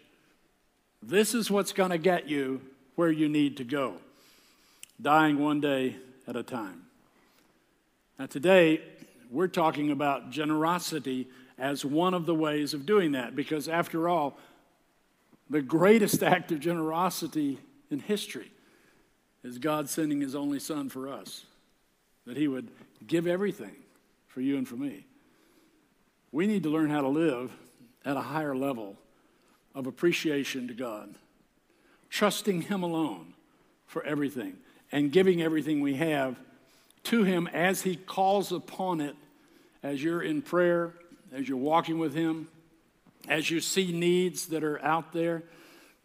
This 1.02 1.34
is 1.34 1.50
what's 1.50 1.72
going 1.72 1.90
to 1.90 1.98
get 1.98 2.28
you 2.28 2.60
where 2.94 3.10
you 3.10 3.28
need 3.28 3.56
to 3.56 3.64
go, 3.64 3.94
dying 5.00 5.38
one 5.38 5.60
day 5.60 5.96
at 6.28 6.36
a 6.36 6.42
time. 6.42 6.82
Now, 8.18 8.26
today, 8.26 8.82
we're 9.30 9.48
talking 9.48 9.90
about 9.90 10.30
generosity 10.30 11.28
as 11.58 11.84
one 11.84 12.12
of 12.12 12.26
the 12.26 12.34
ways 12.34 12.74
of 12.74 12.84
doing 12.84 13.12
that, 13.12 13.34
because 13.34 13.68
after 13.68 14.08
all, 14.08 14.36
the 15.48 15.62
greatest 15.62 16.22
act 16.22 16.52
of 16.52 16.60
generosity 16.60 17.58
in 17.90 17.98
history 18.00 18.50
is 19.42 19.58
God 19.58 19.88
sending 19.88 20.20
His 20.20 20.34
only 20.34 20.60
Son 20.60 20.88
for 20.88 21.08
us, 21.08 21.46
that 22.26 22.36
He 22.36 22.48
would 22.48 22.68
give 23.06 23.26
everything 23.26 23.74
for 24.28 24.40
you 24.40 24.56
and 24.56 24.68
for 24.68 24.76
me. 24.76 25.06
We 26.32 26.46
need 26.46 26.62
to 26.62 26.70
learn 26.70 26.90
how 26.90 27.00
to 27.00 27.08
live 27.08 27.50
at 28.04 28.16
a 28.16 28.22
higher 28.22 28.54
level 28.54 28.96
of 29.74 29.86
appreciation 29.86 30.68
to 30.68 30.74
God, 30.74 31.14
trusting 32.08 32.62
Him 32.62 32.82
alone 32.82 33.34
for 33.86 34.02
everything, 34.04 34.56
and 34.92 35.12
giving 35.12 35.42
everything 35.42 35.80
we 35.80 35.94
have 35.94 36.36
to 37.04 37.24
Him 37.24 37.46
as 37.48 37.82
He 37.82 37.96
calls 37.96 38.52
upon 38.52 39.00
it 39.00 39.16
as 39.82 40.02
you're 40.02 40.22
in 40.22 40.42
prayer, 40.42 40.94
as 41.32 41.48
you're 41.48 41.56
walking 41.58 41.98
with 41.98 42.14
Him, 42.14 42.48
as 43.28 43.50
you 43.50 43.60
see 43.60 43.92
needs 43.92 44.46
that 44.46 44.64
are 44.64 44.82
out 44.82 45.12
there, 45.12 45.42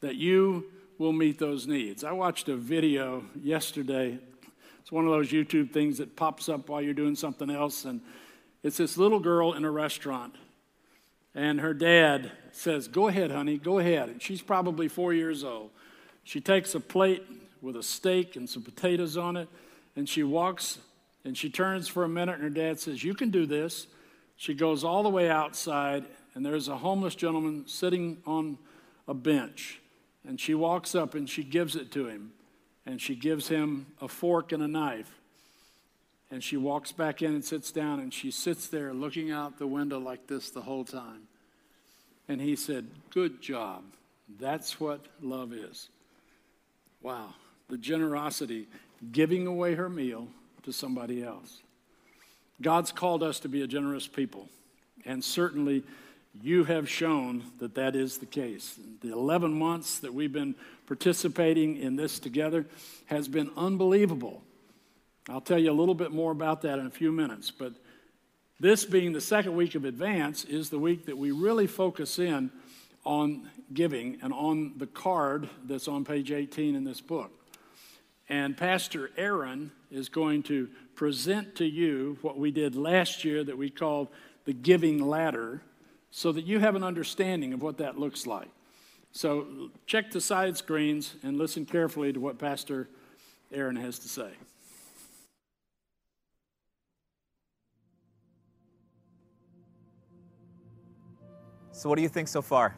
that 0.02 0.16
you 0.16 0.66
will 0.98 1.14
meet 1.14 1.40
those 1.40 1.68
needs. 1.68 2.04
I 2.04 2.12
watched 2.12 2.50
a 2.50 2.56
video 2.56 3.24
yesterday. 3.42 4.18
It's 4.80 4.92
one 4.92 5.06
of 5.06 5.12
those 5.12 5.32
YouTube 5.32 5.72
things 5.72 5.98
that 5.98 6.16
pops 6.16 6.50
up 6.50 6.70
while 6.70 6.82
you're 6.82 6.94
doing 6.94 7.16
something 7.16 7.50
else, 7.50 7.86
and 7.86 8.02
it's 8.64 8.78
this 8.78 8.98
little 8.98 9.20
girl 9.20 9.54
in 9.54 9.66
a 9.66 9.72
restaurant 9.72 10.36
and 11.36 11.60
her 11.60 11.74
dad 11.74 12.32
says, 12.54 12.88
Go 12.88 13.10
ahead, 13.10 13.30
honey, 13.30 13.58
go 13.58 13.80
ahead. 13.80 14.10
And 14.10 14.22
she's 14.22 14.42
probably 14.42 14.88
four 14.88 15.14
years 15.14 15.44
old. 15.44 15.70
She 16.24 16.40
takes 16.40 16.74
a 16.74 16.80
plate 16.80 17.24
with 17.62 17.76
a 17.76 17.84
steak 17.84 18.38
and 18.38 18.50
some 18.50 18.64
potatoes 18.64 19.18
on 19.18 19.36
it, 19.36 19.50
and 19.96 20.08
she 20.08 20.24
walks 20.24 20.80
and 21.26 21.38
she 21.38 21.50
turns 21.50 21.88
for 21.88 22.04
a 22.04 22.10
minute, 22.10 22.36
and 22.36 22.44
her 22.44 22.50
dad 22.50 22.80
says, 22.80 23.04
You 23.04 23.14
can 23.14 23.32
do 23.32 23.46
this. 23.46 23.88
She 24.38 24.54
goes 24.54 24.84
all 24.84 25.04
the 25.04 25.10
way 25.10 25.30
outside, 25.30 26.06
and 26.34 26.46
there's 26.46 26.68
a 26.68 26.78
homeless 26.78 27.16
gentleman 27.16 27.68
sitting 27.68 28.18
on 28.26 28.58
a 29.08 29.14
bench. 29.14 29.82
And 30.28 30.40
she 30.40 30.54
walks 30.54 30.96
up 30.96 31.16
and 31.16 31.30
she 31.30 31.44
gives 31.44 31.76
it 31.76 31.92
to 31.94 32.08
him. 32.08 32.32
And 32.86 33.02
she 33.02 33.16
gives 33.16 33.48
him 33.48 33.88
a 34.00 34.08
fork 34.08 34.52
and 34.52 34.62
a 34.62 34.68
knife. 34.68 35.12
And 36.32 36.44
she 36.44 36.58
walks 36.58 36.92
back 36.92 37.22
in 37.22 37.34
and 37.34 37.46
sits 37.46 37.72
down, 37.72 38.00
and 38.00 38.14
she 38.14 38.32
sits 38.32 38.68
there 38.68 38.94
looking 38.94 39.32
out 39.32 39.58
the 39.58 39.68
window 39.68 40.00
like 40.00 40.28
this 40.28 40.50
the 40.50 40.62
whole 40.62 40.84
time. 40.84 41.28
And 42.28 42.42
he 42.42 42.56
said, 42.56 42.88
Good 43.12 43.42
job. 43.42 43.84
That's 44.40 44.80
what 44.80 45.06
love 45.22 45.54
is. 45.54 45.90
Wow. 47.02 47.36
The 47.70 47.78
generosity, 47.78 48.68
giving 49.12 49.46
away 49.46 49.76
her 49.76 49.90
meal 49.90 50.28
to 50.64 50.74
somebody 50.74 51.24
else. 51.24 51.62
God's 52.62 52.92
called 52.92 53.22
us 53.22 53.40
to 53.42 53.50
be 53.50 53.62
a 53.62 53.68
generous 53.68 54.08
people. 54.08 54.50
And 55.06 55.24
certainly, 55.24 55.84
you 56.42 56.64
have 56.66 56.90
shown 56.90 57.44
that 57.60 57.76
that 57.76 57.96
is 57.96 58.18
the 58.18 58.26
case. 58.26 58.80
The 59.02 59.12
11 59.12 59.54
months 59.54 60.00
that 60.00 60.14
we've 60.14 60.32
been 60.32 60.56
participating 60.88 61.78
in 61.78 61.96
this 61.96 62.20
together 62.20 62.66
has 63.06 63.28
been 63.28 63.50
unbelievable. 63.58 64.44
I'll 65.30 65.42
tell 65.42 65.58
you 65.60 65.72
a 65.72 65.74
little 65.74 65.96
bit 65.96 66.12
more 66.12 66.32
about 66.32 66.62
that 66.64 66.78
in 66.78 66.86
a 66.86 66.92
few 66.92 67.12
minutes, 67.12 67.52
but 67.52 67.74
this 68.60 68.86
being 68.86 69.12
the 69.12 69.22
second 69.22 69.56
week 69.56 69.76
of 69.76 69.86
advance 69.86 70.46
is 70.46 70.70
the 70.70 70.80
week 70.80 71.06
that 71.08 71.18
we 71.18 71.32
really 71.32 71.68
focus 71.68 72.20
in 72.20 72.52
on 73.04 73.50
giving 73.74 74.18
and 74.22 74.32
on 74.34 74.74
the 74.78 74.88
card 74.88 75.50
that's 75.66 75.88
on 75.88 76.06
page 76.06 76.32
18 76.32 76.76
in 76.76 76.84
this 76.84 77.02
book. 77.02 77.32
And 78.30 78.58
Pastor 78.58 79.12
Aaron 79.18 79.72
is 79.92 80.10
going 80.10 80.44
to 80.44 80.70
present 80.96 81.56
to 81.56 81.66
you 81.66 82.18
what 82.22 82.38
we 82.38 82.52
did 82.52 82.76
last 82.76 83.24
year 83.24 83.44
that 83.44 83.58
we 83.58 83.70
called 83.70 84.08
the 84.46 84.54
giving 84.54 85.00
ladder 85.00 85.62
so 86.18 86.32
that 86.32 86.46
you 86.46 86.60
have 86.60 86.76
an 86.76 86.84
understanding 86.84 87.52
of 87.52 87.62
what 87.62 87.78
that 87.78 88.00
looks 88.00 88.26
like. 88.26 88.48
So 89.12 89.70
check 89.86 90.12
the 90.12 90.22
side 90.22 90.56
screens 90.56 91.16
and 91.24 91.38
listen 91.38 91.66
carefully 91.66 92.14
to 92.14 92.22
what 92.22 92.40
Pastor 92.40 92.88
Aaron 93.52 93.76
has 93.76 94.00
to 94.00 94.08
say. 94.08 94.30
So, 101.74 101.90
what 101.90 101.98
do 101.98 102.02
you 102.02 102.08
think 102.08 102.30
so 102.30 102.42
far? 102.42 102.78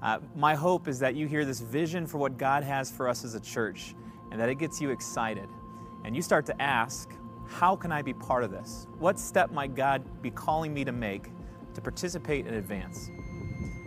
Uh, 0.00 0.20
my 0.36 0.54
hope 0.54 0.86
is 0.86 1.00
that 1.00 1.16
you 1.16 1.26
hear 1.26 1.44
this 1.44 1.58
vision 1.58 2.06
for 2.06 2.18
what 2.18 2.38
God 2.38 2.62
has 2.62 2.92
for 2.92 3.08
us 3.08 3.24
as 3.24 3.34
a 3.34 3.40
church 3.40 3.96
and 4.30 4.40
that 4.40 4.48
it 4.48 4.54
gets 4.60 4.80
you 4.80 4.90
excited. 4.90 5.48
And 6.04 6.14
you 6.14 6.22
start 6.22 6.46
to 6.46 6.62
ask, 6.62 7.10
how 7.48 7.74
can 7.74 7.90
I 7.90 8.02
be 8.02 8.14
part 8.14 8.44
of 8.44 8.52
this? 8.52 8.86
What 9.00 9.18
step 9.18 9.50
might 9.50 9.74
God 9.74 10.22
be 10.22 10.30
calling 10.30 10.72
me 10.72 10.84
to 10.84 10.92
make 10.92 11.32
to 11.74 11.80
participate 11.80 12.46
in 12.46 12.54
advance? 12.54 13.10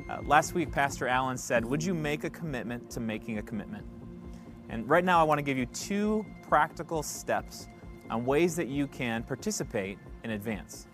Uh, 0.09 0.19
last 0.23 0.53
week, 0.53 0.71
Pastor 0.71 1.07
Allen 1.07 1.37
said, 1.37 1.65
Would 1.65 1.83
you 1.83 1.93
make 1.93 2.23
a 2.23 2.29
commitment 2.29 2.89
to 2.91 2.99
making 2.99 3.39
a 3.39 3.41
commitment? 3.41 3.85
And 4.69 4.87
right 4.89 5.03
now, 5.03 5.19
I 5.19 5.23
want 5.23 5.39
to 5.39 5.43
give 5.43 5.57
you 5.57 5.65
two 5.67 6.25
practical 6.47 7.01
steps 7.03 7.67
on 8.09 8.25
ways 8.25 8.55
that 8.55 8.67
you 8.67 8.87
can 8.87 9.23
participate 9.23 9.97
in 10.23 10.31
advance. 10.31 10.87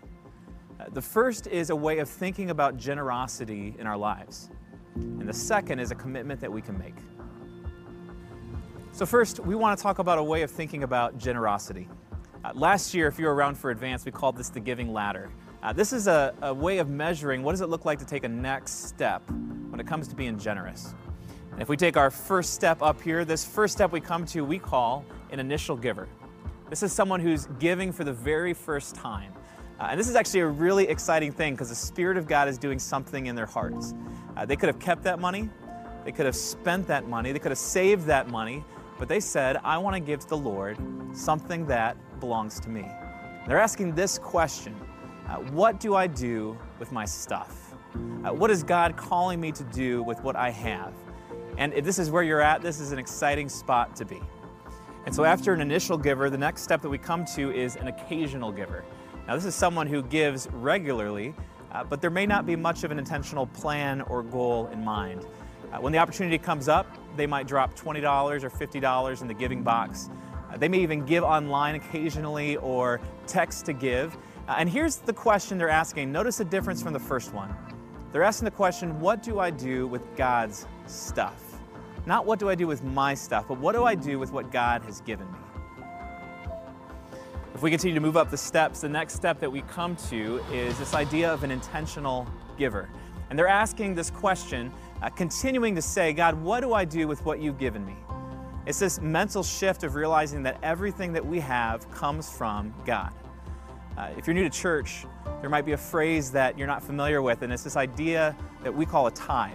Uh, 0.80 0.84
the 0.92 1.02
first 1.02 1.46
is 1.46 1.70
a 1.70 1.76
way 1.76 1.98
of 1.98 2.08
thinking 2.08 2.50
about 2.50 2.76
generosity 2.76 3.74
in 3.78 3.86
our 3.86 3.96
lives. 3.96 4.50
And 4.94 5.28
the 5.28 5.32
second 5.32 5.78
is 5.78 5.90
a 5.90 5.94
commitment 5.94 6.40
that 6.40 6.52
we 6.52 6.60
can 6.60 6.78
make. 6.78 6.96
So, 8.92 9.06
first, 9.06 9.40
we 9.40 9.54
want 9.54 9.78
to 9.78 9.82
talk 9.82 9.98
about 9.98 10.18
a 10.18 10.22
way 10.22 10.42
of 10.42 10.50
thinking 10.50 10.82
about 10.82 11.16
generosity. 11.16 11.88
Uh, 12.44 12.52
last 12.54 12.92
year, 12.92 13.06
if 13.06 13.18
you 13.18 13.26
were 13.26 13.34
around 13.34 13.56
for 13.56 13.70
Advance, 13.70 14.04
we 14.04 14.12
called 14.12 14.36
this 14.36 14.48
the 14.48 14.60
giving 14.60 14.92
ladder. 14.92 15.30
Uh, 15.62 15.72
this 15.72 15.92
is 15.92 16.08
a, 16.08 16.34
a 16.42 16.52
way 16.52 16.78
of 16.78 16.90
measuring 16.90 17.44
what 17.44 17.52
does 17.52 17.60
it 17.60 17.68
look 17.68 17.84
like 17.84 17.96
to 17.96 18.04
take 18.04 18.24
a 18.24 18.28
next 18.28 18.88
step 18.88 19.22
when 19.70 19.78
it 19.78 19.86
comes 19.86 20.08
to 20.08 20.16
being 20.16 20.36
generous. 20.36 20.92
And 21.52 21.62
if 21.62 21.68
we 21.68 21.76
take 21.76 21.96
our 21.96 22.10
first 22.10 22.54
step 22.54 22.82
up 22.82 23.00
here, 23.00 23.24
this 23.24 23.44
first 23.44 23.72
step 23.72 23.92
we 23.92 24.00
come 24.00 24.26
to, 24.26 24.40
we 24.44 24.58
call 24.58 25.04
an 25.30 25.38
initial 25.38 25.76
giver. 25.76 26.08
This 26.68 26.82
is 26.82 26.92
someone 26.92 27.20
who's 27.20 27.46
giving 27.60 27.92
for 27.92 28.02
the 28.02 28.12
very 28.12 28.54
first 28.54 28.96
time. 28.96 29.32
Uh, 29.78 29.88
and 29.90 30.00
this 30.00 30.08
is 30.08 30.16
actually 30.16 30.40
a 30.40 30.48
really 30.48 30.88
exciting 30.88 31.30
thing 31.30 31.54
because 31.54 31.68
the 31.68 31.76
Spirit 31.76 32.16
of 32.16 32.26
God 32.26 32.48
is 32.48 32.58
doing 32.58 32.80
something 32.80 33.26
in 33.26 33.36
their 33.36 33.46
hearts. 33.46 33.94
Uh, 34.36 34.44
they 34.44 34.56
could 34.56 34.66
have 34.66 34.80
kept 34.80 35.04
that 35.04 35.20
money, 35.20 35.48
they 36.04 36.10
could 36.10 36.26
have 36.26 36.34
spent 36.34 36.88
that 36.88 37.08
money, 37.08 37.30
they 37.30 37.38
could 37.38 37.52
have 37.52 37.58
saved 37.58 38.04
that 38.06 38.28
money, 38.28 38.64
but 38.98 39.06
they 39.06 39.20
said, 39.20 39.58
I 39.62 39.78
want 39.78 39.94
to 39.94 40.00
give 40.00 40.18
to 40.20 40.28
the 40.28 40.36
Lord 40.36 40.76
something 41.12 41.66
that 41.66 41.96
belongs 42.18 42.58
to 42.60 42.68
me. 42.68 42.84
They're 43.46 43.60
asking 43.60 43.94
this 43.94 44.18
question 44.18 44.74
uh, 45.28 45.36
What 45.36 45.80
do 45.80 45.94
I 45.94 46.06
do 46.06 46.58
with 46.78 46.92
my 46.92 47.04
stuff? 47.04 47.74
Uh, 48.24 48.32
what 48.32 48.50
is 48.50 48.62
God 48.62 48.96
calling 48.96 49.40
me 49.40 49.52
to 49.52 49.64
do 49.64 50.02
with 50.02 50.22
what 50.22 50.36
I 50.36 50.50
have? 50.50 50.94
And 51.58 51.74
if 51.74 51.84
this 51.84 51.98
is 51.98 52.10
where 52.10 52.22
you're 52.22 52.40
at, 52.40 52.62
this 52.62 52.80
is 52.80 52.92
an 52.92 52.98
exciting 52.98 53.48
spot 53.48 53.94
to 53.96 54.04
be. 54.04 54.20
And 55.04 55.14
so, 55.14 55.24
after 55.24 55.52
an 55.52 55.60
initial 55.60 55.98
giver, 55.98 56.30
the 56.30 56.38
next 56.38 56.62
step 56.62 56.80
that 56.82 56.88
we 56.88 56.98
come 56.98 57.24
to 57.34 57.52
is 57.52 57.76
an 57.76 57.88
occasional 57.88 58.52
giver. 58.52 58.84
Now, 59.26 59.34
this 59.34 59.44
is 59.44 59.54
someone 59.54 59.86
who 59.86 60.02
gives 60.02 60.48
regularly, 60.52 61.34
uh, 61.72 61.84
but 61.84 62.00
there 62.00 62.10
may 62.10 62.26
not 62.26 62.46
be 62.46 62.56
much 62.56 62.84
of 62.84 62.90
an 62.90 62.98
intentional 62.98 63.46
plan 63.46 64.00
or 64.02 64.22
goal 64.22 64.68
in 64.72 64.84
mind. 64.84 65.26
Uh, 65.72 65.78
when 65.78 65.92
the 65.92 65.98
opportunity 65.98 66.38
comes 66.38 66.68
up, 66.68 66.86
they 67.16 67.26
might 67.26 67.46
drop 67.46 67.74
$20 67.74 68.42
or 68.44 68.50
$50 68.50 69.22
in 69.22 69.28
the 69.28 69.34
giving 69.34 69.62
box. 69.62 70.10
Uh, 70.50 70.56
they 70.56 70.68
may 70.68 70.80
even 70.80 71.04
give 71.04 71.24
online 71.24 71.74
occasionally 71.74 72.56
or 72.58 73.00
text 73.26 73.66
to 73.66 73.72
give. 73.72 74.16
Uh, 74.48 74.56
and 74.58 74.68
here's 74.68 74.96
the 74.96 75.12
question 75.12 75.58
they're 75.58 75.68
asking. 75.68 76.10
Notice 76.10 76.38
the 76.38 76.44
difference 76.44 76.82
from 76.82 76.92
the 76.92 77.00
first 77.00 77.32
one. 77.32 77.54
They're 78.12 78.24
asking 78.24 78.46
the 78.46 78.50
question, 78.50 79.00
What 79.00 79.22
do 79.22 79.38
I 79.38 79.50
do 79.50 79.86
with 79.86 80.16
God's 80.16 80.66
stuff? 80.86 81.40
Not 82.04 82.26
what 82.26 82.38
do 82.38 82.48
I 82.48 82.54
do 82.54 82.66
with 82.66 82.82
my 82.82 83.14
stuff, 83.14 83.46
but 83.48 83.58
what 83.58 83.72
do 83.72 83.84
I 83.84 83.94
do 83.94 84.18
with 84.18 84.32
what 84.32 84.50
God 84.50 84.82
has 84.82 85.00
given 85.02 85.30
me? 85.30 85.38
If 87.54 87.62
we 87.62 87.70
continue 87.70 87.94
to 87.94 88.00
move 88.00 88.16
up 88.16 88.30
the 88.30 88.36
steps, 88.36 88.80
the 88.80 88.88
next 88.88 89.14
step 89.14 89.38
that 89.38 89.50
we 89.50 89.62
come 89.62 89.94
to 90.08 90.42
is 90.50 90.76
this 90.78 90.94
idea 90.94 91.32
of 91.32 91.44
an 91.44 91.50
intentional 91.52 92.26
giver. 92.58 92.88
And 93.30 93.38
they're 93.38 93.46
asking 93.46 93.94
this 93.94 94.10
question, 94.10 94.72
uh, 95.00 95.10
continuing 95.10 95.74
to 95.76 95.82
say, 95.82 96.12
God, 96.12 96.34
what 96.34 96.60
do 96.60 96.74
I 96.74 96.84
do 96.84 97.06
with 97.06 97.24
what 97.24 97.40
you've 97.40 97.58
given 97.58 97.86
me? 97.86 97.96
It's 98.66 98.78
this 98.78 99.00
mental 99.00 99.42
shift 99.42 99.84
of 99.84 99.94
realizing 99.94 100.42
that 100.42 100.58
everything 100.62 101.12
that 101.12 101.24
we 101.24 101.40
have 101.40 101.88
comes 101.92 102.30
from 102.30 102.74
God. 102.84 103.12
Uh, 103.96 104.08
if 104.16 104.26
you're 104.26 104.34
new 104.34 104.44
to 104.44 104.50
church, 104.50 105.06
there 105.40 105.50
might 105.50 105.66
be 105.66 105.72
a 105.72 105.76
phrase 105.76 106.30
that 106.30 106.56
you're 106.56 106.66
not 106.66 106.82
familiar 106.82 107.20
with, 107.20 107.42
and 107.42 107.52
it's 107.52 107.62
this 107.62 107.76
idea 107.76 108.36
that 108.62 108.74
we 108.74 108.86
call 108.86 109.06
a 109.06 109.10
tithe. 109.10 109.52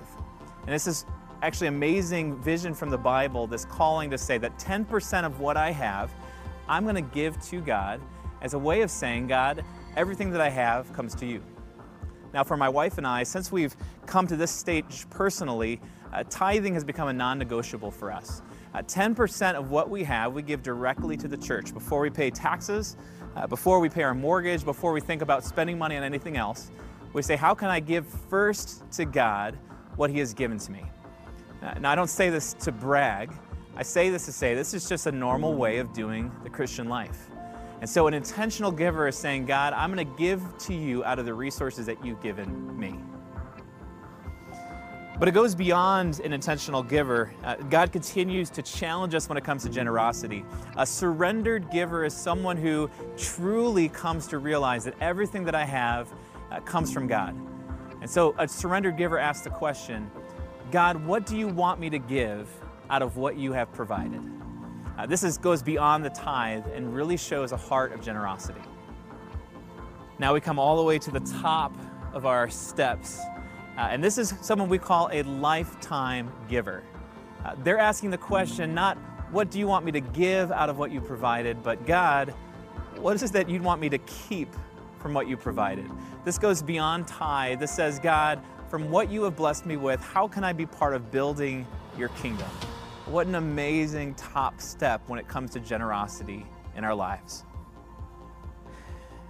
And 0.61 0.69
this 0.73 0.87
is 0.87 1.05
actually 1.41 1.67
amazing 1.67 2.35
vision 2.41 2.73
from 2.73 2.89
the 2.89 2.97
Bible, 2.97 3.47
this 3.47 3.65
calling 3.65 4.09
to 4.11 4.17
say 4.17 4.37
that 4.37 4.57
10% 4.59 5.25
of 5.25 5.39
what 5.39 5.57
I 5.57 5.71
have 5.71 6.11
I'm 6.69 6.83
going 6.83 6.95
to 6.95 7.01
give 7.01 7.39
to 7.47 7.61
God 7.61 8.01
as 8.41 8.53
a 8.53 8.59
way 8.59 8.81
of 8.81 8.91
saying, 8.91 9.27
God, 9.27 9.63
everything 9.95 10.31
that 10.31 10.41
I 10.41 10.49
have 10.49 10.91
comes 10.93 11.15
to 11.15 11.25
you. 11.25 11.41
Now, 12.33 12.43
for 12.43 12.57
my 12.57 12.67
wife 12.67 12.97
and 12.97 13.07
I, 13.07 13.23
since 13.23 13.51
we've 13.51 13.75
come 14.05 14.27
to 14.27 14.35
this 14.35 14.51
stage 14.51 15.09
personally, 15.09 15.79
uh, 16.11 16.23
tithing 16.29 16.73
has 16.73 16.83
become 16.83 17.07
a 17.07 17.13
non 17.13 17.39
negotiable 17.39 17.89
for 17.89 18.11
us. 18.11 18.41
Uh, 18.73 18.79
10% 18.79 19.55
of 19.55 19.71
what 19.71 19.89
we 19.89 20.03
have, 20.03 20.33
we 20.33 20.41
give 20.41 20.61
directly 20.61 21.15
to 21.17 21.27
the 21.27 21.37
church 21.37 21.73
before 21.73 22.01
we 22.01 22.09
pay 22.09 22.29
taxes, 22.29 22.97
uh, 23.37 23.45
before 23.45 23.79
we 23.79 23.87
pay 23.87 24.01
our 24.01 24.15
mortgage, 24.15 24.65
before 24.65 24.91
we 24.91 24.99
think 24.99 25.21
about 25.21 25.45
spending 25.45 25.77
money 25.77 25.95
on 25.95 26.03
anything 26.03 26.37
else. 26.37 26.71
We 27.13 27.21
say, 27.21 27.35
How 27.35 27.53
can 27.53 27.69
I 27.69 27.79
give 27.79 28.07
first 28.29 28.89
to 28.93 29.05
God 29.05 29.57
what 29.95 30.09
He 30.09 30.17
has 30.19 30.33
given 30.33 30.57
to 30.57 30.71
me? 30.71 30.83
Uh, 31.61 31.75
now, 31.79 31.91
I 31.91 31.95
don't 31.95 32.09
say 32.09 32.29
this 32.29 32.53
to 32.53 32.71
brag. 32.71 33.31
I 33.75 33.83
say 33.83 34.09
this 34.09 34.25
to 34.25 34.31
say 34.31 34.55
this 34.55 34.73
is 34.73 34.89
just 34.89 35.05
a 35.05 35.11
normal 35.11 35.53
way 35.53 35.77
of 35.77 35.93
doing 35.93 36.31
the 36.43 36.49
Christian 36.49 36.89
life. 36.89 37.29
And 37.79 37.87
so, 37.87 38.07
an 38.07 38.15
intentional 38.15 38.71
giver 38.71 39.07
is 39.07 39.15
saying, 39.15 39.45
God, 39.45 39.73
I'm 39.73 39.93
going 39.93 40.05
to 40.05 40.17
give 40.17 40.41
to 40.59 40.73
you 40.73 41.03
out 41.03 41.19
of 41.19 41.25
the 41.25 41.33
resources 41.33 41.85
that 41.85 42.03
you've 42.03 42.21
given 42.21 42.77
me. 42.79 42.95
But 45.19 45.27
it 45.27 45.31
goes 45.31 45.55
beyond 45.55 46.19
an 46.19 46.31
intentional 46.31 46.83
giver. 46.83 47.33
Uh, 47.43 47.55
God 47.55 47.91
continues 47.91 48.49
to 48.51 48.61
challenge 48.61 49.15
us 49.15 49.27
when 49.27 49.37
it 49.37 49.43
comes 49.43 49.63
to 49.63 49.69
generosity. 49.69 50.45
A 50.77 50.85
surrendered 50.85 51.71
giver 51.71 52.05
is 52.05 52.13
someone 52.13 52.57
who 52.57 52.89
truly 53.17 53.89
comes 53.89 54.27
to 54.27 54.37
realize 54.37 54.83
that 54.85 54.93
everything 55.01 55.43
that 55.45 55.55
I 55.55 55.65
have 55.65 56.13
uh, 56.51 56.59
comes 56.61 56.93
from 56.93 57.07
God. 57.07 57.35
And 58.01 58.09
so, 58.09 58.35
a 58.37 58.47
surrendered 58.47 58.95
giver 58.95 59.17
asks 59.17 59.43
the 59.43 59.49
question 59.49 60.11
God, 60.71 61.03
what 61.05 61.25
do 61.25 61.37
you 61.37 61.47
want 61.47 61.79
me 61.79 61.89
to 61.89 61.97
give 61.97 62.47
out 62.89 63.01
of 63.01 63.17
what 63.17 63.37
you 63.37 63.53
have 63.53 63.71
provided. 63.73 64.21
Uh, 64.97 65.05
this 65.05 65.23
is, 65.23 65.37
goes 65.37 65.61
beyond 65.61 66.03
the 66.03 66.09
tithe 66.09 66.65
and 66.73 66.93
really 66.95 67.17
shows 67.17 67.51
a 67.51 67.57
heart 67.57 67.91
of 67.93 68.01
generosity. 68.01 68.61
Now 70.19 70.33
we 70.33 70.41
come 70.41 70.57
all 70.57 70.77
the 70.77 70.83
way 70.83 70.97
to 70.99 71.11
the 71.11 71.19
top 71.41 71.75
of 72.13 72.25
our 72.25 72.49
steps. 72.49 73.19
Uh, 73.77 73.81
and 73.91 74.03
this 74.03 74.17
is 74.17 74.33
someone 74.41 74.69
we 74.69 74.79
call 74.79 75.07
a 75.11 75.21
lifetime 75.23 76.31
giver. 76.49 76.83
Uh, 77.45 77.53
they're 77.63 77.77
asking 77.77 78.09
the 78.09 78.17
question 78.17 78.73
not, 78.73 78.97
what 79.31 79.51
do 79.51 79.59
you 79.59 79.67
want 79.67 79.85
me 79.85 79.91
to 79.91 79.99
give 79.99 80.51
out 80.51 80.69
of 80.69 80.79
what 80.79 80.91
you 80.91 80.99
provided, 80.99 81.61
but 81.61 81.85
God, 81.85 82.33
what 82.95 83.15
is 83.15 83.21
it 83.21 83.31
that 83.33 83.47
you'd 83.47 83.61
want 83.61 83.79
me 83.79 83.89
to 83.89 83.99
keep 83.99 84.49
from 84.99 85.13
what 85.13 85.27
you 85.27 85.37
provided? 85.37 85.89
This 86.25 86.39
goes 86.39 86.63
beyond 86.63 87.07
tithe. 87.07 87.59
This 87.59 87.71
says, 87.71 87.99
God, 87.99 88.41
from 88.67 88.89
what 88.89 89.11
you 89.11 89.23
have 89.23 89.35
blessed 89.35 89.65
me 89.65 89.77
with, 89.77 90.01
how 90.01 90.27
can 90.27 90.43
I 90.43 90.53
be 90.53 90.65
part 90.65 90.95
of 90.95 91.11
building 91.11 91.67
your 91.97 92.09
kingdom? 92.09 92.49
What 93.05 93.27
an 93.27 93.35
amazing 93.35 94.15
top 94.15 94.59
step 94.59 95.01
when 95.07 95.19
it 95.19 95.27
comes 95.27 95.51
to 95.51 95.59
generosity 95.59 96.45
in 96.75 96.83
our 96.83 96.95
lives. 96.95 97.43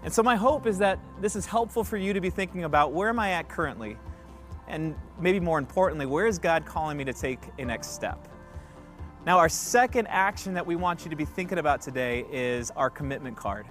And 0.04 0.14
so, 0.14 0.24
my 0.24 0.36
hope 0.36 0.66
is 0.66 0.78
that 0.78 1.00
this 1.20 1.36
is 1.36 1.46
helpful 1.46 1.84
for 1.84 1.98
you 1.98 2.14
to 2.14 2.22
be 2.22 2.30
thinking 2.30 2.64
about 2.64 2.94
where 2.94 3.10
am 3.10 3.20
I 3.20 3.32
at 3.32 3.50
currently? 3.50 3.98
And 4.68 4.96
maybe 5.20 5.40
more 5.40 5.60
importantly, 5.60 6.06
where 6.06 6.28
is 6.28 6.40
God 6.40 6.66
calling 6.66 6.98
me 6.98 7.04
to 7.06 7.14
take 7.14 7.40
a 7.58 7.66
next 7.66 7.94
step? 7.94 8.28
Now, 9.26 9.38
our 9.40 9.50
second 9.50 10.08
action 10.08 10.54
that 10.54 10.66
we 10.66 10.76
want 10.76 11.04
you 11.04 11.10
to 11.10 11.16
be 11.16 11.26
thinking 11.26 11.58
about 11.58 11.82
today 11.82 12.26
is 12.32 12.72
our 12.72 12.90
commitment 12.90 13.36
card. 13.36 13.66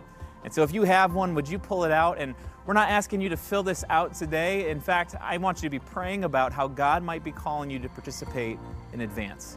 And 0.44 0.52
so, 0.52 0.62
if 0.62 0.72
you 0.72 0.82
have 0.82 1.14
one, 1.14 1.34
would 1.34 1.48
you 1.48 1.58
pull 1.58 1.84
it 1.84 1.90
out? 1.90 2.18
And 2.18 2.34
we're 2.66 2.74
not 2.74 2.88
asking 2.88 3.20
you 3.20 3.28
to 3.28 3.36
fill 3.36 3.62
this 3.62 3.84
out 3.88 4.14
today. 4.14 4.70
In 4.70 4.80
fact, 4.80 5.14
I 5.20 5.38
want 5.38 5.58
you 5.58 5.68
to 5.68 5.70
be 5.70 5.78
praying 5.78 6.24
about 6.24 6.52
how 6.52 6.68
God 6.68 7.02
might 7.02 7.24
be 7.24 7.32
calling 7.32 7.70
you 7.70 7.78
to 7.78 7.88
participate 7.88 8.58
in 8.92 9.02
advance. 9.02 9.56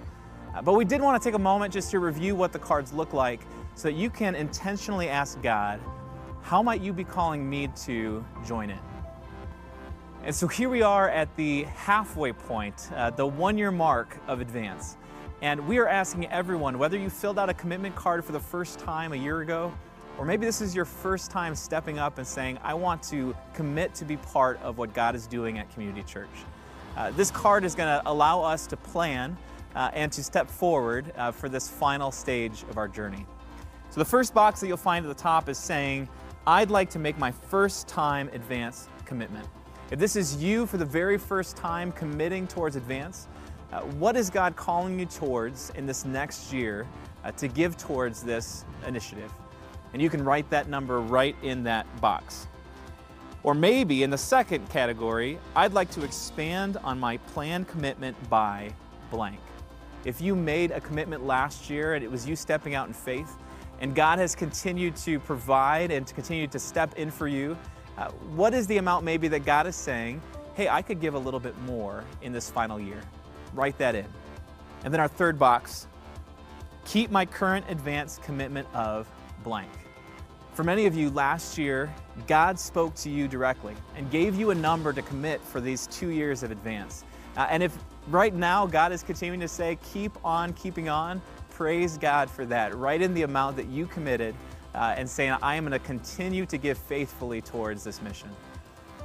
Uh, 0.56 0.62
but 0.62 0.73
we 0.73 0.86
did 0.86 1.02
want 1.02 1.21
to 1.21 1.28
take 1.28 1.36
a 1.36 1.39
moment 1.39 1.73
just 1.73 1.91
to 1.91 1.99
review 1.99 2.36
what 2.36 2.54
the 2.54 2.60
cards 2.60 2.93
look 2.93 3.13
like 3.13 3.41
so 3.75 3.88
that 3.88 3.95
you 3.95 4.10
can 4.10 4.36
intentionally 4.36 5.10
ask 5.10 5.41
God, 5.41 5.80
how 6.41 6.63
might 6.63 6.82
you 6.82 6.93
be 6.93 7.04
calling 7.04 7.49
me 7.49 7.69
to 7.84 8.25
join 8.45 8.69
in? 8.69 8.80
And 10.24 10.36
so 10.36 10.48
here 10.48 10.70
we 10.70 10.82
are 10.82 11.10
at 11.10 11.34
the 11.38 11.64
halfway 11.64 12.34
point, 12.34 12.90
uh, 12.94 13.10
the 13.10 13.26
one 13.26 13.58
year 13.58 13.72
mark 13.72 14.18
of 14.28 14.42
advance. 14.42 14.98
And 15.42 15.66
we 15.66 15.78
are 15.78 15.88
asking 15.88 16.28
everyone, 16.28 16.78
whether 16.78 16.98
you 16.98 17.10
filled 17.10 17.40
out 17.40 17.50
a 17.50 17.54
commitment 17.54 17.96
card 17.96 18.26
for 18.26 18.34
the 18.34 18.40
first 18.40 18.80
time 18.80 19.14
a 19.14 19.16
year 19.16 19.40
ago, 19.40 19.72
Or 20.20 20.26
maybe 20.26 20.46
this 20.46 20.60
is 20.60 20.76
your 20.76 20.84
first 20.84 21.32
time 21.32 21.56
stepping 21.56 21.98
up 21.98 22.18
and 22.18 22.28
saying, 22.28 22.60
I 22.62 22.74
want 22.74 23.02
to 23.04 23.34
commit 23.54 23.96
to 23.96 24.06
be 24.06 24.18
part 24.18 24.62
of 24.62 24.78
what 24.78 24.94
God 24.94 25.16
is 25.16 25.26
doing 25.26 25.58
at 25.60 25.72
Community 25.72 26.04
Church. 26.04 26.28
Uh, 26.98 27.12
this 27.12 27.32
card 27.32 27.64
is 27.64 27.74
going 27.74 27.88
to 27.88 28.02
allow 28.06 28.42
us 28.42 28.68
to 28.68 28.76
plan 28.76 29.38
uh, 29.76 29.92
and 29.94 30.12
to 30.12 30.22
step 30.22 30.50
forward 30.50 31.14
uh, 31.16 31.32
for 31.32 31.48
this 31.48 31.70
final 31.70 32.12
stage 32.12 32.64
of 32.70 32.78
our 32.78 32.90
journey. 32.90 33.26
So, 33.92 34.02
the 34.02 34.06
first 34.06 34.34
box 34.34 34.60
that 34.60 34.68
you'll 34.68 34.76
find 34.76 35.06
at 35.06 35.08
the 35.08 35.24
top 35.24 35.48
is 35.48 35.58
saying, 35.58 36.10
I'd 36.46 36.70
like 36.70 36.90
to 36.90 37.00
make 37.00 37.18
my 37.18 37.32
first 37.32 37.88
time 37.88 38.30
advance 38.34 38.90
commitment. 39.06 39.48
If 39.91 39.97
this 39.97 40.15
is 40.15 40.36
you 40.36 40.67
for 40.67 40.78
the 40.78 40.86
very 40.86 41.17
first 41.17 41.58
time 41.58 41.91
committing 41.93 42.45
towards 42.45 42.75
advance, 42.75 43.28
uh, 43.71 43.80
what 43.82 44.15
is 44.15 44.30
God 44.30 44.56
calling 44.56 44.99
you 44.99 45.08
towards 45.08 45.71
in 45.71 45.88
this 45.88 46.06
next 46.06 46.54
year 46.54 46.86
uh, 47.23 47.32
to 47.32 47.47
give 47.47 47.75
towards 47.75 48.21
this 48.21 48.65
initiative? 48.86 49.32
And 49.93 49.99
you 49.99 50.08
can 50.12 50.23
write 50.23 50.47
that 50.52 50.69
number 50.69 50.99
right 50.99 51.36
in 51.41 51.63
that 51.63 51.88
box. 51.99 52.45
Or 53.41 53.56
maybe 53.56 54.04
in 54.04 54.12
the 54.12 54.17
second 54.17 54.69
category, 54.69 55.39
I'd 55.56 55.73
like 55.73 55.89
to 55.91 56.04
expand 56.04 56.78
on 56.84 56.99
my 56.99 57.17
planned 57.17 57.67
commitment 57.67 58.15
by 58.30 58.71
blank. 59.10 59.39
If 60.06 60.21
you 60.21 60.36
made 60.36 60.69
a 60.69 60.82
commitment 60.82 61.25
last 61.25 61.67
year 61.67 61.95
and 61.95 62.04
it 62.04 62.12
was 62.12 62.28
you 62.28 62.36
stepping 62.36 62.75
out 62.75 62.88
in 62.88 62.93
faith, 62.93 63.38
and 63.82 63.95
God 63.95 64.19
has 64.19 64.36
continued 64.36 64.95
to 64.97 65.19
provide 65.19 65.89
and 65.89 66.06
to 66.06 66.13
continue 66.13 66.45
to 66.45 66.60
step 66.60 66.95
in 66.95 67.10
for 67.10 67.28
you, 67.28 67.58
uh, 68.00 68.10
what 68.34 68.54
is 68.54 68.66
the 68.68 68.78
amount 68.78 69.04
maybe 69.04 69.28
that 69.28 69.46
God 69.46 69.68
is 69.68 69.76
saying, 69.76 70.22
hey, 70.54 70.70
I 70.70 70.82
could 70.82 71.02
give 71.02 71.16
a 71.16 71.20
little 71.20 71.40
bit 71.40 71.58
more 71.64 72.06
in 72.22 72.32
this 72.32 72.50
final 72.50 72.80
year? 72.80 73.02
Write 73.54 73.78
that 73.78 73.94
in. 73.94 74.06
And 74.86 74.94
then 74.94 75.02
our 75.02 75.10
third 75.10 75.38
box, 75.38 75.88
keep 76.86 77.12
my 77.12 77.26
current 77.26 77.66
advance 77.68 78.18
commitment 78.24 78.68
of 78.74 79.10
blank. 79.44 79.70
For 80.54 80.64
many 80.64 80.86
of 80.86 80.96
you, 80.96 81.10
last 81.10 81.58
year, 81.58 81.94
God 82.26 82.58
spoke 82.58 82.96
to 82.96 83.10
you 83.10 83.28
directly 83.28 83.76
and 83.98 84.10
gave 84.10 84.36
you 84.36 84.52
a 84.52 84.56
number 84.56 84.94
to 84.94 85.02
commit 85.02 85.42
for 85.42 85.60
these 85.60 85.86
two 85.88 86.10
years 86.10 86.42
of 86.42 86.52
advance. 86.52 87.04
Uh, 87.36 87.48
and 87.50 87.62
if 87.62 87.78
right 88.08 88.34
now 88.34 88.66
God 88.66 88.94
is 88.94 89.04
continuing 89.04 89.42
to 89.42 89.48
say, 89.48 89.78
keep 89.94 90.14
on 90.24 90.54
keeping 90.54 90.88
on, 90.88 91.22
praise 91.50 91.98
God 91.98 92.30
for 92.30 92.46
that. 92.46 92.76
Write 92.76 93.02
in 93.02 93.14
the 93.14 93.24
amount 93.24 93.58
that 93.58 93.68
you 93.68 93.86
committed 93.88 94.36
uh, 94.76 94.96
and 94.98 95.10
saying, 95.10 95.36
I 95.42 95.56
am 95.56 95.66
going 95.66 95.80
to 95.80 95.86
continue 95.86 96.46
to 96.46 96.58
give 96.58 96.78
faithfully 96.78 97.42
towards 97.42 97.84
this 97.84 98.02
mission. 98.02 98.30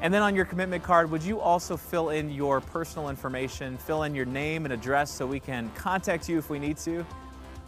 And 0.00 0.12
then 0.12 0.22
on 0.22 0.34
your 0.34 0.44
commitment 0.44 0.82
card, 0.82 1.10
would 1.10 1.22
you 1.22 1.40
also 1.40 1.76
fill 1.76 2.10
in 2.10 2.30
your 2.30 2.60
personal 2.60 3.08
information, 3.08 3.78
fill 3.78 4.02
in 4.02 4.14
your 4.14 4.26
name 4.26 4.64
and 4.66 4.72
address 4.72 5.10
so 5.10 5.26
we 5.26 5.40
can 5.40 5.70
contact 5.74 6.28
you 6.28 6.36
if 6.36 6.50
we 6.50 6.58
need 6.58 6.76
to? 6.78 7.06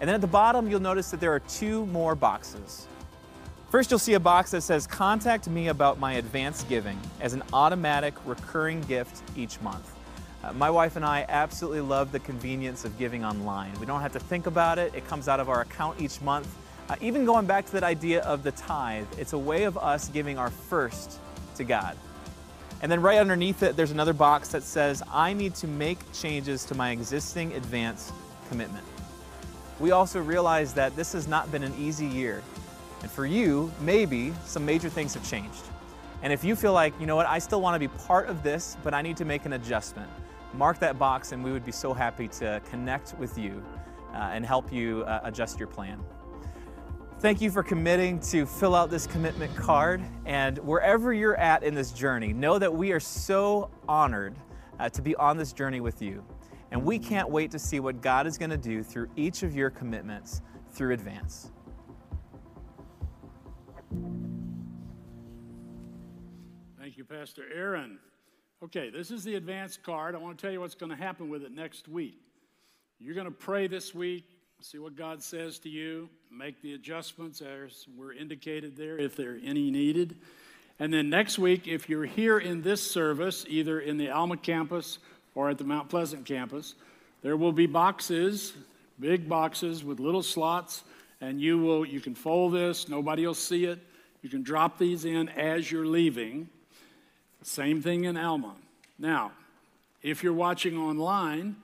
And 0.00 0.08
then 0.08 0.14
at 0.14 0.20
the 0.20 0.26
bottom, 0.26 0.68
you'll 0.68 0.80
notice 0.80 1.10
that 1.10 1.20
there 1.20 1.32
are 1.32 1.40
two 1.40 1.86
more 1.86 2.14
boxes. 2.14 2.86
First, 3.70 3.90
you'll 3.90 3.98
see 3.98 4.14
a 4.14 4.20
box 4.20 4.50
that 4.50 4.62
says 4.62 4.86
Contact 4.86 5.48
me 5.48 5.68
about 5.68 5.98
my 5.98 6.14
advance 6.14 6.64
giving 6.64 6.98
as 7.20 7.32
an 7.32 7.42
automatic 7.52 8.14
recurring 8.24 8.80
gift 8.82 9.22
each 9.36 9.60
month. 9.60 9.92
Uh, 10.44 10.52
my 10.52 10.70
wife 10.70 10.96
and 10.96 11.04
I 11.04 11.24
absolutely 11.28 11.80
love 11.80 12.12
the 12.12 12.20
convenience 12.20 12.84
of 12.84 12.96
giving 12.98 13.24
online. 13.24 13.72
We 13.80 13.86
don't 13.86 14.02
have 14.02 14.12
to 14.12 14.20
think 14.20 14.46
about 14.46 14.78
it, 14.78 14.94
it 14.94 15.06
comes 15.08 15.28
out 15.28 15.40
of 15.40 15.48
our 15.48 15.62
account 15.62 16.00
each 16.00 16.20
month. 16.20 16.48
Uh, 16.88 16.94
even 17.00 17.24
going 17.24 17.46
back 17.46 17.66
to 17.66 17.72
that 17.72 17.82
idea 17.82 18.22
of 18.22 18.44
the 18.44 18.52
tithe, 18.52 19.06
it's 19.18 19.32
a 19.32 19.38
way 19.38 19.64
of 19.64 19.76
us 19.76 20.08
giving 20.08 20.38
our 20.38 20.50
first 20.50 21.18
to 21.56 21.64
God. 21.64 21.96
And 22.82 22.92
then 22.92 23.00
right 23.00 23.18
underneath 23.18 23.62
it, 23.62 23.76
there's 23.76 23.90
another 23.90 24.12
box 24.12 24.48
that 24.48 24.62
says, 24.62 25.02
I 25.12 25.32
need 25.32 25.54
to 25.56 25.66
make 25.66 25.98
changes 26.12 26.64
to 26.66 26.74
my 26.74 26.90
existing 26.90 27.54
advance 27.54 28.12
commitment. 28.48 28.84
We 29.80 29.90
also 29.90 30.20
realize 30.20 30.74
that 30.74 30.94
this 30.94 31.12
has 31.12 31.26
not 31.26 31.50
been 31.50 31.62
an 31.62 31.74
easy 31.78 32.06
year. 32.06 32.42
And 33.02 33.10
for 33.10 33.26
you, 33.26 33.72
maybe 33.80 34.32
some 34.44 34.64
major 34.64 34.88
things 34.88 35.14
have 35.14 35.28
changed. 35.28 35.64
And 36.22 36.32
if 36.32 36.44
you 36.44 36.54
feel 36.54 36.72
like, 36.72 36.98
you 37.00 37.06
know 37.06 37.16
what, 37.16 37.26
I 37.26 37.38
still 37.38 37.60
want 37.60 37.74
to 37.74 37.80
be 37.80 37.88
part 38.04 38.28
of 38.28 38.42
this, 38.42 38.76
but 38.84 38.94
I 38.94 39.02
need 39.02 39.16
to 39.16 39.24
make 39.24 39.44
an 39.44 39.54
adjustment, 39.54 40.08
mark 40.54 40.78
that 40.78 40.98
box 40.98 41.32
and 41.32 41.42
we 41.42 41.52
would 41.52 41.64
be 41.64 41.72
so 41.72 41.92
happy 41.92 42.28
to 42.28 42.60
connect 42.70 43.14
with 43.18 43.36
you 43.36 43.62
uh, 44.14 44.30
and 44.32 44.46
help 44.46 44.72
you 44.72 45.02
uh, 45.02 45.20
adjust 45.24 45.58
your 45.58 45.68
plan. 45.68 46.00
Thank 47.18 47.40
you 47.40 47.50
for 47.50 47.62
committing 47.62 48.20
to 48.20 48.44
fill 48.44 48.74
out 48.74 48.90
this 48.90 49.06
commitment 49.06 49.56
card. 49.56 50.02
And 50.26 50.58
wherever 50.58 51.14
you're 51.14 51.36
at 51.36 51.62
in 51.62 51.74
this 51.74 51.90
journey, 51.90 52.34
know 52.34 52.58
that 52.58 52.72
we 52.72 52.92
are 52.92 53.00
so 53.00 53.70
honored 53.88 54.36
uh, 54.78 54.90
to 54.90 55.00
be 55.00 55.16
on 55.16 55.38
this 55.38 55.54
journey 55.54 55.80
with 55.80 56.02
you. 56.02 56.22
And 56.70 56.84
we 56.84 56.98
can't 56.98 57.30
wait 57.30 57.50
to 57.52 57.58
see 57.58 57.80
what 57.80 58.02
God 58.02 58.26
is 58.26 58.36
going 58.36 58.50
to 58.50 58.58
do 58.58 58.82
through 58.82 59.08
each 59.16 59.42
of 59.42 59.56
your 59.56 59.70
commitments 59.70 60.42
through 60.72 60.92
advance. 60.92 61.50
Thank 66.78 66.98
you, 66.98 67.04
Pastor 67.04 67.44
Aaron. 67.54 67.98
Okay, 68.62 68.90
this 68.90 69.10
is 69.10 69.24
the 69.24 69.36
advance 69.36 69.78
card. 69.78 70.14
I 70.14 70.18
want 70.18 70.36
to 70.36 70.42
tell 70.42 70.52
you 70.52 70.60
what's 70.60 70.74
going 70.74 70.90
to 70.90 70.96
happen 70.96 71.30
with 71.30 71.44
it 71.44 71.52
next 71.52 71.88
week. 71.88 72.20
You're 72.98 73.14
going 73.14 73.24
to 73.24 73.30
pray 73.30 73.68
this 73.68 73.94
week 73.94 74.35
see 74.62 74.78
what 74.78 74.96
God 74.96 75.22
says 75.22 75.58
to 75.60 75.68
you, 75.68 76.08
make 76.30 76.60
the 76.62 76.74
adjustments 76.74 77.42
as 77.42 77.86
were 77.96 78.12
indicated 78.12 78.76
there 78.76 78.98
if 78.98 79.14
there 79.14 79.32
are 79.32 79.40
any 79.44 79.70
needed. 79.70 80.16
And 80.80 80.92
then 80.92 81.10
next 81.10 81.38
week, 81.38 81.68
if 81.68 81.88
you're 81.88 82.04
here 82.04 82.38
in 82.38 82.62
this 82.62 82.90
service, 82.90 83.44
either 83.48 83.80
in 83.80 83.98
the 83.98 84.10
Alma 84.10 84.36
campus 84.36 84.98
or 85.34 85.50
at 85.50 85.58
the 85.58 85.64
Mount 85.64 85.88
Pleasant 85.88 86.24
campus, 86.24 86.74
there 87.22 87.36
will 87.36 87.52
be 87.52 87.66
boxes, 87.66 88.54
big 88.98 89.28
boxes 89.28 89.84
with 89.84 90.00
little 90.00 90.22
slots, 90.22 90.84
and 91.20 91.40
you 91.40 91.58
will 91.58 91.84
you 91.84 92.00
can 92.00 92.14
fold 92.14 92.54
this, 92.54 92.88
nobody 92.88 93.26
will 93.26 93.34
see 93.34 93.66
it. 93.66 93.78
You 94.22 94.30
can 94.30 94.42
drop 94.42 94.78
these 94.78 95.04
in 95.04 95.28
as 95.28 95.70
you're 95.70 95.86
leaving. 95.86 96.48
Same 97.42 97.80
thing 97.80 98.04
in 98.04 98.16
Alma. 98.16 98.56
Now, 98.98 99.32
if 100.02 100.22
you're 100.22 100.32
watching 100.32 100.76
online, 100.76 101.56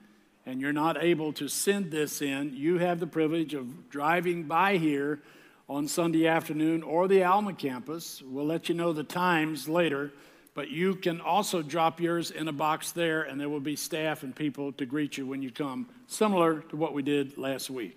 and 0.45 0.61
you're 0.61 0.73
not 0.73 1.03
able 1.03 1.33
to 1.35 1.49
send 1.49 1.91
this 1.91 2.21
in, 2.21 2.57
you 2.57 2.79
have 2.79 3.01
the 3.01 3.07
privilege 3.07 3.55
of 3.55 3.91
driving 3.91 4.45
by 4.45 4.77
here 4.77 5.21
on 5.69 5.87
Sunday 5.89 6.27
afternoon 6.27 6.83
or 6.83 7.09
the 7.09 7.23
Alma 7.23 7.55
campus. 7.55 8.23
We'll 8.23 8.47
let 8.47 8.69
you 8.69 8.75
know 8.75 8.93
the 8.93 9.05
times 9.05 9.69
later, 9.69 10.13
but 10.55 10.69
you 10.69 10.97
can 10.97 11.21
also 11.21 11.63
drop 11.63 12.01
yours 12.01 12.31
in 12.31 12.49
a 12.49 12.53
box 12.53 12.93
there, 12.93 13.23
and 13.23 13.41
there 13.41 13.49
will 13.49 13.61
be 13.61 13.77
staff 13.77 14.23
and 14.23 14.35
people 14.35 14.73
to 14.73 14.87
greet 14.87 15.17
you 15.17 15.27
when 15.27 15.43
you 15.43 15.51
come, 15.51 15.89
similar 16.09 16.61
to 16.61 16.77
what 16.77 16.93
we 16.93 17.03
did 17.03 17.39
last 17.39 17.71
week. 17.71 17.97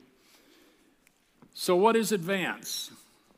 So, 1.53 1.75
what 1.75 1.95
is 1.95 2.12
advance? 2.12 2.91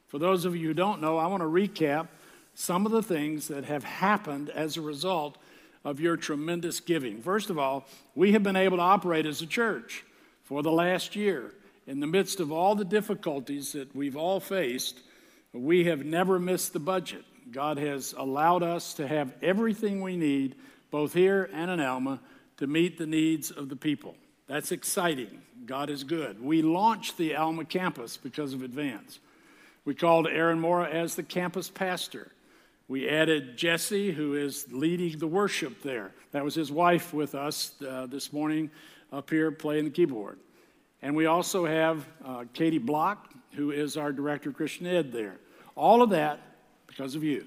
For 0.07 0.19
those 0.19 0.45
of 0.45 0.55
you 0.55 0.69
who 0.69 0.73
don't 0.73 1.01
know, 1.01 1.17
I 1.17 1.27
want 1.27 1.41
to 1.41 1.47
recap 1.47 2.07
some 2.55 2.85
of 2.85 2.91
the 2.91 3.03
things 3.03 3.47
that 3.49 3.65
have 3.65 3.83
happened 3.83 4.49
as 4.49 4.77
a 4.77 4.81
result 4.81 5.37
of 5.87 6.01
your 6.01 6.17
tremendous 6.17 6.81
giving. 6.81 7.21
First 7.21 7.49
of 7.49 7.57
all, 7.57 7.87
we 8.13 8.33
have 8.33 8.43
been 8.43 8.57
able 8.57 8.75
to 8.75 8.83
operate 8.83 9.25
as 9.25 9.41
a 9.41 9.47
church 9.47 10.03
for 10.43 10.61
the 10.61 10.71
last 10.71 11.15
year. 11.15 11.53
In 11.87 12.01
the 12.01 12.07
midst 12.07 12.41
of 12.41 12.51
all 12.51 12.75
the 12.75 12.83
difficulties 12.83 13.71
that 13.71 13.95
we've 13.95 14.17
all 14.17 14.41
faced, 14.41 14.99
we 15.53 15.85
have 15.85 16.03
never 16.03 16.39
missed 16.39 16.73
the 16.73 16.79
budget. 16.79 17.23
God 17.51 17.77
has 17.77 18.13
allowed 18.17 18.63
us 18.63 18.95
to 18.95 19.07
have 19.07 19.33
everything 19.41 20.01
we 20.01 20.17
need, 20.17 20.55
both 20.91 21.13
here 21.13 21.49
and 21.53 21.71
in 21.71 21.79
Alma, 21.79 22.19
to 22.57 22.67
meet 22.67 22.97
the 22.97 23.07
needs 23.07 23.49
of 23.49 23.69
the 23.69 23.77
people. 23.77 24.17
That's 24.45 24.73
exciting. 24.73 25.41
God 25.65 25.89
is 25.89 26.03
good. 26.03 26.43
We 26.43 26.61
launched 26.61 27.15
the 27.15 27.37
Alma 27.37 27.63
campus 27.63 28.17
because 28.17 28.53
of 28.53 28.61
Advance. 28.61 29.19
We 29.85 29.95
called 29.95 30.27
Aaron 30.27 30.59
Mora 30.59 30.89
as 30.89 31.15
the 31.15 31.23
campus 31.23 31.69
pastor. 31.69 32.33
We 32.89 33.09
added 33.09 33.57
Jesse, 33.57 34.11
who 34.11 34.35
is 34.35 34.65
leading 34.71 35.19
the 35.19 35.27
worship 35.27 35.81
there. 35.81 36.11
That 36.31 36.45
was 36.45 36.55
his 36.55 36.71
wife 36.71 37.13
with 37.13 37.35
us 37.35 37.73
uh, 37.85 38.05
this 38.05 38.31
morning 38.31 38.71
up 39.11 39.29
here 39.29 39.51
playing 39.51 39.83
the 39.85 39.89
keyboard. 39.89 40.39
And 41.01 41.13
we 41.13 41.25
also 41.25 41.65
have 41.65 42.07
uh, 42.23 42.45
Katie 42.53 42.77
Block, 42.77 43.33
who 43.53 43.71
is 43.71 43.97
our 43.97 44.13
director 44.13 44.49
of 44.49 44.55
Christian 44.55 44.87
Ed 44.87 45.11
there. 45.11 45.35
All 45.75 46.01
of 46.01 46.11
that 46.11 46.39
because 46.87 47.13
of 47.13 47.25
you. 47.25 47.45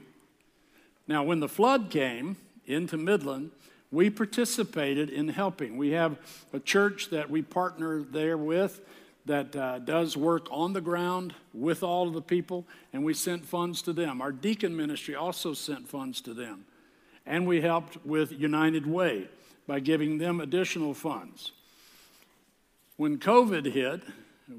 Now, 1.08 1.22
when 1.22 1.40
the 1.40 1.48
flood 1.48 1.88
came 1.90 2.36
into 2.66 2.98
Midland, 2.98 3.50
we 3.90 4.10
participated 4.10 5.08
in 5.08 5.28
helping. 5.28 5.78
We 5.78 5.90
have 5.92 6.18
a 6.52 6.60
church 6.60 7.08
that 7.10 7.30
we 7.30 7.40
partner 7.42 8.02
there 8.02 8.36
with 8.36 8.82
that 9.30 9.54
uh, 9.54 9.78
does 9.78 10.16
work 10.16 10.48
on 10.50 10.72
the 10.72 10.80
ground 10.80 11.32
with 11.54 11.84
all 11.84 12.08
of 12.08 12.14
the 12.14 12.20
people, 12.20 12.66
and 12.92 13.04
we 13.04 13.14
sent 13.14 13.46
funds 13.46 13.80
to 13.82 13.92
them. 13.92 14.20
Our 14.20 14.32
deacon 14.32 14.76
ministry 14.76 15.14
also 15.14 15.54
sent 15.54 15.86
funds 15.86 16.20
to 16.22 16.34
them. 16.34 16.64
And 17.24 17.46
we 17.46 17.60
helped 17.60 18.04
with 18.04 18.32
United 18.32 18.88
Way 18.88 19.28
by 19.68 19.78
giving 19.78 20.18
them 20.18 20.40
additional 20.40 20.94
funds. 20.94 21.52
When 22.96 23.18
COVID 23.18 23.72
hit, 23.72 24.00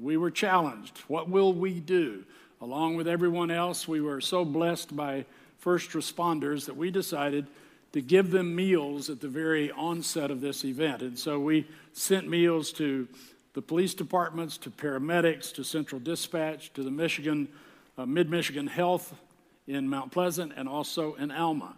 we 0.00 0.16
were 0.16 0.30
challenged. 0.30 1.00
What 1.06 1.28
will 1.28 1.52
we 1.52 1.78
do? 1.78 2.24
Along 2.62 2.96
with 2.96 3.06
everyone 3.06 3.50
else, 3.50 3.86
we 3.86 4.00
were 4.00 4.22
so 4.22 4.42
blessed 4.42 4.96
by 4.96 5.26
first 5.58 5.90
responders 5.90 6.64
that 6.64 6.78
we 6.78 6.90
decided 6.90 7.46
to 7.92 8.00
give 8.00 8.30
them 8.30 8.56
meals 8.56 9.10
at 9.10 9.20
the 9.20 9.28
very 9.28 9.70
onset 9.72 10.30
of 10.30 10.40
this 10.40 10.64
event. 10.64 11.02
And 11.02 11.18
so 11.18 11.38
we 11.38 11.68
sent 11.92 12.26
meals 12.26 12.72
to 12.72 13.06
the 13.54 13.62
police 13.62 13.94
departments, 13.94 14.56
to 14.58 14.70
paramedics, 14.70 15.52
to 15.54 15.64
central 15.64 16.00
dispatch, 16.00 16.72
to 16.72 16.82
the 16.82 16.90
Michigan 16.90 17.48
uh, 17.98 18.06
Mid 18.06 18.30
Michigan 18.30 18.66
Health 18.66 19.14
in 19.66 19.88
Mount 19.88 20.12
Pleasant 20.12 20.52
and 20.56 20.68
also 20.68 21.14
in 21.14 21.30
Alma. 21.30 21.76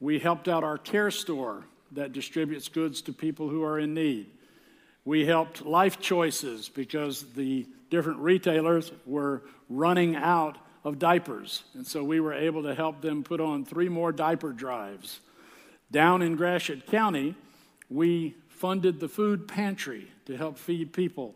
We 0.00 0.18
helped 0.18 0.48
out 0.48 0.64
our 0.64 0.78
care 0.78 1.10
store 1.10 1.64
that 1.92 2.12
distributes 2.12 2.68
goods 2.68 3.02
to 3.02 3.12
people 3.12 3.48
who 3.48 3.62
are 3.62 3.78
in 3.78 3.94
need. 3.94 4.26
We 5.04 5.26
helped 5.26 5.64
Life 5.64 6.00
Choices 6.00 6.68
because 6.68 7.22
the 7.34 7.66
different 7.90 8.18
retailers 8.20 8.92
were 9.04 9.42
running 9.68 10.16
out 10.16 10.58
of 10.84 10.98
diapers. 10.98 11.64
And 11.74 11.86
so 11.86 12.02
we 12.02 12.20
were 12.20 12.32
able 12.32 12.62
to 12.64 12.74
help 12.74 13.00
them 13.00 13.22
put 13.22 13.40
on 13.40 13.64
three 13.64 13.88
more 13.88 14.12
diaper 14.12 14.52
drives. 14.52 15.20
Down 15.90 16.22
in 16.22 16.36
Gratiot 16.36 16.86
County, 16.86 17.34
we 17.90 18.34
funded 18.62 19.00
the 19.00 19.08
food 19.08 19.48
pantry 19.48 20.06
to 20.24 20.36
help 20.36 20.56
feed 20.56 20.92
people. 20.92 21.34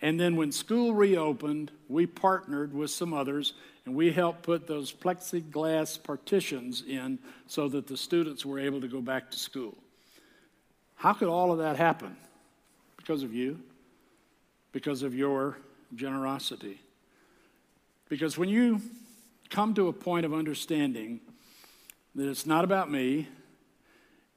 And 0.00 0.20
then 0.20 0.36
when 0.36 0.52
school 0.52 0.94
reopened, 0.94 1.72
we 1.88 2.06
partnered 2.06 2.72
with 2.72 2.92
some 2.92 3.12
others 3.12 3.54
and 3.84 3.96
we 3.96 4.12
helped 4.12 4.44
put 4.44 4.68
those 4.68 4.92
plexiglass 4.92 6.00
partitions 6.00 6.84
in 6.86 7.18
so 7.48 7.68
that 7.70 7.88
the 7.88 7.96
students 7.96 8.46
were 8.46 8.60
able 8.60 8.80
to 8.80 8.86
go 8.86 9.00
back 9.00 9.28
to 9.32 9.38
school. 9.40 9.76
How 10.94 11.14
could 11.14 11.26
all 11.26 11.50
of 11.50 11.58
that 11.58 11.76
happen? 11.76 12.16
Because 12.96 13.24
of 13.24 13.34
you, 13.34 13.58
because 14.70 15.02
of 15.02 15.16
your 15.16 15.58
generosity. 15.96 16.80
Because 18.08 18.38
when 18.38 18.48
you 18.48 18.80
come 19.50 19.74
to 19.74 19.88
a 19.88 19.92
point 19.92 20.24
of 20.24 20.32
understanding 20.32 21.18
that 22.14 22.28
it's 22.28 22.46
not 22.46 22.62
about 22.62 22.88
me, 22.88 23.26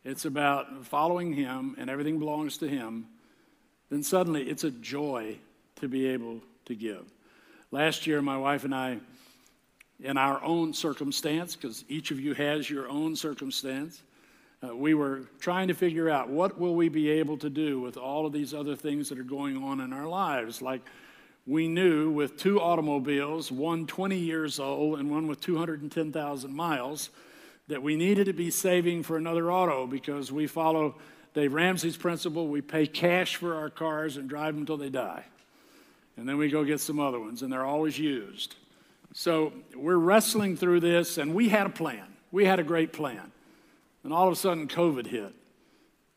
it's 0.04 0.26
about 0.26 0.86
following 0.86 1.34
Him 1.34 1.76
and 1.78 1.89
everything 1.89 2.20
belongs 2.20 2.58
to 2.60 2.68
Him, 2.68 3.08
then 3.89 4.04
suddenly 4.04 4.43
it's 4.43 4.64
a 4.64 4.72
joy 4.72 5.38
to 5.78 5.88
be 5.88 6.08
able 6.08 6.41
to 6.66 6.76
give. 6.76 7.06
Last 7.72 8.08
year, 8.08 8.22
my 8.22 8.38
wife 8.38 8.64
and 8.64 8.76
I, 8.76 8.99
in 10.02 10.18
our 10.18 10.43
own 10.43 10.74
circumstance, 10.74 11.56
because 11.56 11.86
each 11.88 12.12
of 12.12 12.20
you 12.20 12.34
has 12.34 12.70
your 12.70 12.89
own 12.89 13.16
circumstance, 13.16 14.02
uh, 14.64 14.76
we 14.76 14.93
were 14.93 15.24
trying 15.39 15.68
to 15.70 15.74
figure 15.74 16.10
out 16.10 16.30
what 16.30 16.60
will 16.60 16.76
we 16.76 16.88
be 16.88 17.10
able 17.10 17.38
to 17.38 17.49
do 17.49 17.80
with 17.80 17.97
all 17.97 18.26
of 18.26 18.34
these 18.34 18.54
other 18.54 18.76
things 18.76 19.10
that 19.10 19.18
are 19.18 19.24
going 19.24 19.64
on 19.64 19.82
in 19.82 19.91
our 19.91 20.08
lives 20.08 20.62
like 20.62 20.82
we 21.47 21.68
knew 21.68 22.12
with 22.12 22.38
two 22.38 22.62
automobiles 22.62 23.52
one 23.52 23.88
20 23.88 24.18
years 24.18 24.60
old 24.60 24.99
and 24.99 25.10
one 25.10 25.28
with 25.28 25.41
210000 25.41 26.54
miles 26.54 27.10
that 27.72 27.84
we 27.84 27.95
needed 27.95 28.26
to 28.26 28.34
be 28.34 28.49
saving 28.49 29.03
for 29.03 29.17
another 29.17 29.51
auto 29.51 29.88
because 29.88 30.32
we 30.32 30.47
follow 30.47 30.95
dave 31.34 31.53
ramsey's 31.53 31.97
principle 31.97 32.47
we 32.47 32.61
pay 32.61 32.86
cash 32.86 33.36
for 33.36 33.55
our 33.55 33.69
cars 33.69 34.17
and 34.17 34.30
drive 34.30 34.53
them 34.53 34.61
until 34.61 34.78
they 34.78 34.89
die 34.89 35.26
and 36.17 36.28
then 36.30 36.38
we 36.38 36.49
go 36.49 36.63
get 36.63 36.80
some 36.80 36.99
other 36.99 37.19
ones 37.19 37.41
and 37.41 37.51
they're 37.51 37.65
always 37.65 37.97
used 37.97 38.55
so 39.13 39.51
we're 39.76 39.97
wrestling 39.97 40.55
through 40.55 40.80
this 40.80 41.17
and 41.17 41.34
we 41.34 41.49
had 41.49 41.65
a 41.65 41.69
plan 41.69 42.05
we 42.32 42.45
had 42.45 42.59
a 42.59 42.63
great 42.63 42.93
plan 42.93 43.32
and 44.03 44.13
all 44.13 44.28
of 44.28 44.34
a 44.34 44.36
sudden, 44.36 44.67
COVID 44.67 45.07
hit. 45.07 45.34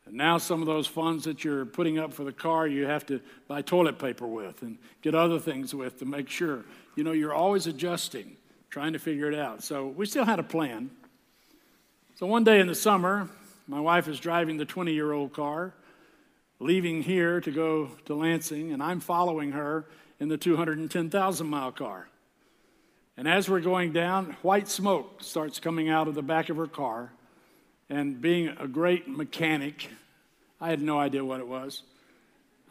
And 0.05 0.15
now 0.15 0.37
some 0.37 0.61
of 0.61 0.67
those 0.67 0.87
funds 0.87 1.23
that 1.25 1.43
you're 1.43 1.65
putting 1.65 1.97
up 1.97 2.13
for 2.13 2.23
the 2.23 2.31
car, 2.31 2.67
you 2.67 2.85
have 2.85 3.05
to 3.07 3.21
buy 3.47 3.61
toilet 3.61 3.97
paper 3.97 4.27
with 4.27 4.61
and 4.61 4.77
get 5.01 5.15
other 5.15 5.39
things 5.39 5.73
with 5.73 5.99
to 5.99 6.05
make 6.05 6.29
sure. 6.29 6.63
You 6.95 7.03
know, 7.03 7.11
you're 7.11 7.33
always 7.33 7.67
adjusting, 7.67 8.37
trying 8.69 8.93
to 8.93 8.99
figure 8.99 9.31
it 9.31 9.37
out. 9.37 9.63
So 9.63 9.87
we 9.87 10.05
still 10.05 10.25
had 10.25 10.39
a 10.39 10.43
plan. 10.43 10.91
So 12.17 12.25
one 12.25 12.45
day 12.45 12.61
in 12.61 12.67
the 12.67 12.75
summer, 12.75 13.27
my 13.67 13.81
wife 13.81 14.07
is 14.07 14.21
driving 14.21 14.55
the 14.55 14.63
20 14.63 14.93
year 14.93 15.11
old 15.11 15.33
car, 15.33 15.73
leaving 16.61 17.03
here 17.03 17.41
to 17.41 17.51
go 17.51 17.89
to 18.05 18.15
Lansing, 18.15 18.71
and 18.71 18.81
I'm 18.81 19.01
following 19.01 19.51
her 19.51 19.83
in 20.21 20.29
the 20.29 20.37
210,000 20.37 21.45
mile 21.45 21.73
car. 21.73 22.07
And 23.17 23.27
as 23.27 23.49
we're 23.49 23.59
going 23.59 23.91
down, 23.91 24.37
white 24.43 24.69
smoke 24.69 25.23
starts 25.23 25.59
coming 25.59 25.89
out 25.89 26.07
of 26.07 26.15
the 26.15 26.21
back 26.21 26.47
of 26.47 26.55
her 26.55 26.67
car. 26.67 27.11
And 27.89 28.21
being 28.21 28.47
a 28.61 28.67
great 28.67 29.09
mechanic, 29.09 29.89
I 30.61 30.69
had 30.69 30.81
no 30.81 30.97
idea 30.97 31.25
what 31.25 31.41
it 31.41 31.47
was. 31.49 31.83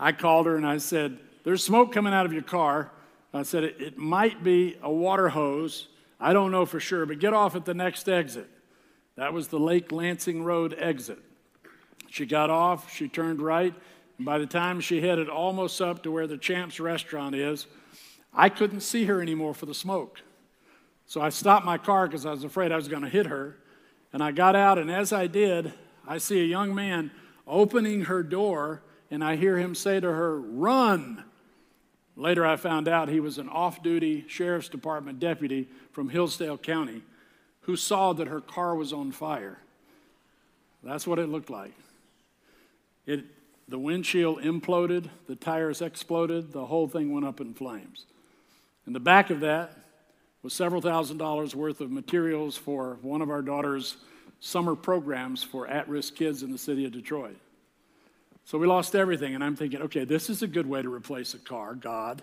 I 0.01 0.12
called 0.12 0.47
her 0.47 0.57
and 0.57 0.66
I 0.66 0.78
said, 0.78 1.18
There's 1.45 1.62
smoke 1.62 1.92
coming 1.92 2.14
out 2.14 2.24
of 2.24 2.32
your 2.32 2.40
car. 2.40 2.90
I 3.34 3.42
said, 3.42 3.64
It, 3.64 3.76
it 3.78 3.99
might 3.99 4.42
be 4.42 4.78
a 4.82 4.90
water 4.90 5.28
hose. 5.28 5.88
I 6.18 6.32
don't 6.32 6.51
know 6.51 6.64
for 6.64 6.80
sure, 6.80 7.05
but 7.05 7.18
get 7.18 7.34
off 7.34 7.55
at 7.55 7.66
the 7.66 7.74
next 7.74 8.09
exit. 8.09 8.49
That 9.17 9.33
was 9.33 9.49
the 9.49 9.61
Lake 9.61 9.93
Lansing 9.93 10.43
Road 10.43 10.75
exit. 10.79 11.19
She 12.11 12.27
got 12.27 12.51
off, 12.51 12.93
she 12.93 13.09
turned 13.09 13.41
right, 13.41 13.75
and 14.19 14.27
by 14.27 14.39
the 14.39 14.47
time 14.47 14.81
she 14.81 15.01
headed 15.01 15.29
almost 15.29 15.81
up 15.81 16.03
to 16.03 16.11
where 16.11 16.27
the 16.27 16.39
Champs 16.39 16.81
restaurant 16.81 17.35
is, 17.35 17.67
I 18.33 18.49
couldn't 18.49 18.81
see 18.81 19.05
her 19.05 19.23
anymore 19.23 19.55
for 19.55 19.67
the 19.67 19.75
smoke. 19.75 20.21
So 21.07 21.21
I 21.21 21.29
stopped 21.29 21.65
my 21.65 21.79
car 21.79 22.07
because 22.07 22.27
I 22.27 22.31
was 22.31 22.45
afraid 22.45 22.73
I 22.73 22.77
was 22.77 22.89
going 22.89 23.03
to 23.03 23.09
hit 23.09 23.27
her. 23.27 23.57
And 24.12 24.23
I 24.23 24.31
got 24.31 24.57
out, 24.57 24.79
and 24.79 24.91
as 24.91 25.12
I 25.12 25.27
did, 25.27 25.73
I 26.07 26.19
see 26.19 26.41
a 26.41 26.45
young 26.45 26.75
man 26.75 27.11
opening 27.47 28.03
her 28.03 28.23
door, 28.23 28.83
and 29.11 29.23
I 29.23 29.37
hear 29.37 29.59
him 29.59 29.75
say 29.75 30.01
to 30.01 30.09
her, 30.09 30.41
Run! 30.41 31.25
Later, 32.17 32.47
I 32.47 32.55
found 32.55 32.87
out 32.87 33.09
he 33.09 33.19
was 33.19 33.39
an 33.39 33.49
off 33.49 33.83
duty 33.83 34.25
sheriff's 34.29 34.69
department 34.69 35.19
deputy 35.19 35.69
from 35.91 36.09
Hillsdale 36.09 36.59
County 36.59 37.03
who 37.65 37.77
saw 37.77 38.12
that 38.12 38.29
her 38.29 38.41
car 38.41 38.75
was 38.75 38.93
on 38.93 39.12
fire. 39.12 39.59
That's 40.83 41.07
what 41.07 41.19
it 41.19 41.29
looked 41.29 41.51
like. 41.51 41.73
It, 43.07 43.25
the 43.69 43.79
windshield 43.79 44.43
imploded, 44.43 45.09
the 45.27 45.37
tires 45.37 45.81
exploded, 45.81 46.53
the 46.53 46.67
whole 46.67 46.89
thing 46.89 47.12
went 47.12 47.27
up 47.27 47.41
in 47.41 47.55
flames. 47.55 48.07
In 48.87 48.93
the 48.93 49.01
back 49.01 49.31
of 49.31 49.41
that 49.41 49.77
was 50.43 50.53
several 50.53 50.83
thousand 50.83 51.17
dollars 51.17 51.55
worth 51.55 51.81
of 51.81 51.91
materials 51.91 52.57
for 52.57 52.99
one 53.01 53.23
of 53.23 53.31
our 53.31 53.41
daughter's 53.41 53.97
summer 54.41 54.77
programs 54.77 55.43
for 55.43 55.67
at 55.67 55.89
risk 55.89 56.17
kids 56.17 56.43
in 56.43 56.53
the 56.53 56.59
city 56.59 56.85
of 56.85 56.93
Detroit. 56.93 57.37
So 58.45 58.59
we 58.59 58.67
lost 58.67 58.95
everything, 58.95 59.35
and 59.35 59.43
I'm 59.43 59.57
thinking, 59.57 59.81
okay, 59.83 60.05
this 60.05 60.29
is 60.29 60.43
a 60.43 60.47
good 60.47 60.67
way 60.67 60.83
to 60.83 60.93
replace 60.93 61.33
a 61.33 61.39
car, 61.39 61.75
God. 61.75 62.21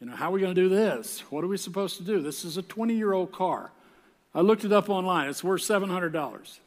You 0.00 0.06
know, 0.06 0.16
how 0.16 0.30
are 0.30 0.32
we 0.32 0.40
going 0.40 0.54
to 0.54 0.60
do 0.60 0.70
this? 0.70 1.20
What 1.28 1.44
are 1.44 1.46
we 1.46 1.58
supposed 1.58 1.98
to 1.98 2.02
do? 2.02 2.22
This 2.22 2.46
is 2.46 2.56
a 2.56 2.62
20 2.62 2.94
year 2.94 3.12
old 3.12 3.32
car. 3.32 3.70
I 4.34 4.40
looked 4.42 4.64
it 4.64 4.72
up 4.72 4.88
online, 4.88 5.28
it's 5.28 5.42
worth 5.42 5.62
$700. 5.62 6.58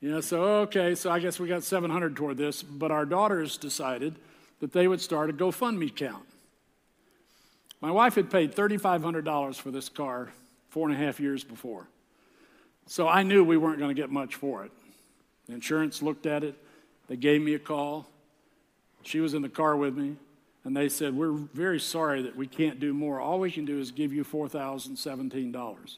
You 0.00 0.10
know, 0.12 0.20
so 0.20 0.42
okay, 0.62 0.94
so 0.94 1.10
I 1.10 1.18
guess 1.18 1.40
we 1.40 1.48
got 1.48 1.64
700 1.64 2.14
toward 2.14 2.36
this, 2.36 2.62
but 2.62 2.90
our 2.90 3.04
daughters 3.04 3.56
decided 3.56 4.16
that 4.60 4.72
they 4.72 4.86
would 4.86 5.00
start 5.00 5.30
a 5.30 5.32
GoFundMe 5.32 5.88
account. 5.88 6.24
My 7.80 7.90
wife 7.90 8.14
had 8.14 8.30
paid 8.30 8.54
$3,500 8.54 9.56
for 9.56 9.70
this 9.70 9.88
car 9.88 10.32
four 10.68 10.88
and 10.88 10.96
a 10.96 11.04
half 11.04 11.20
years 11.20 11.44
before. 11.44 11.88
So 12.86 13.06
I 13.08 13.22
knew 13.22 13.44
we 13.44 13.56
weren't 13.56 13.78
going 13.78 13.94
to 13.94 14.00
get 14.00 14.10
much 14.10 14.34
for 14.34 14.64
it. 14.64 14.72
The 15.46 15.54
insurance 15.54 16.02
looked 16.02 16.26
at 16.26 16.44
it, 16.44 16.56
they 17.08 17.16
gave 17.16 17.40
me 17.40 17.54
a 17.54 17.58
call. 17.58 18.06
She 19.02 19.20
was 19.20 19.32
in 19.32 19.42
the 19.42 19.48
car 19.48 19.76
with 19.76 19.96
me, 19.96 20.16
and 20.64 20.76
they 20.76 20.88
said, 20.88 21.14
We're 21.14 21.32
very 21.32 21.80
sorry 21.80 22.22
that 22.22 22.36
we 22.36 22.46
can't 22.46 22.78
do 22.78 22.92
more. 22.92 23.20
All 23.20 23.38
we 23.38 23.50
can 23.50 23.64
do 23.64 23.78
is 23.78 23.90
give 23.90 24.12
you 24.12 24.24
$4,017. 24.24 25.96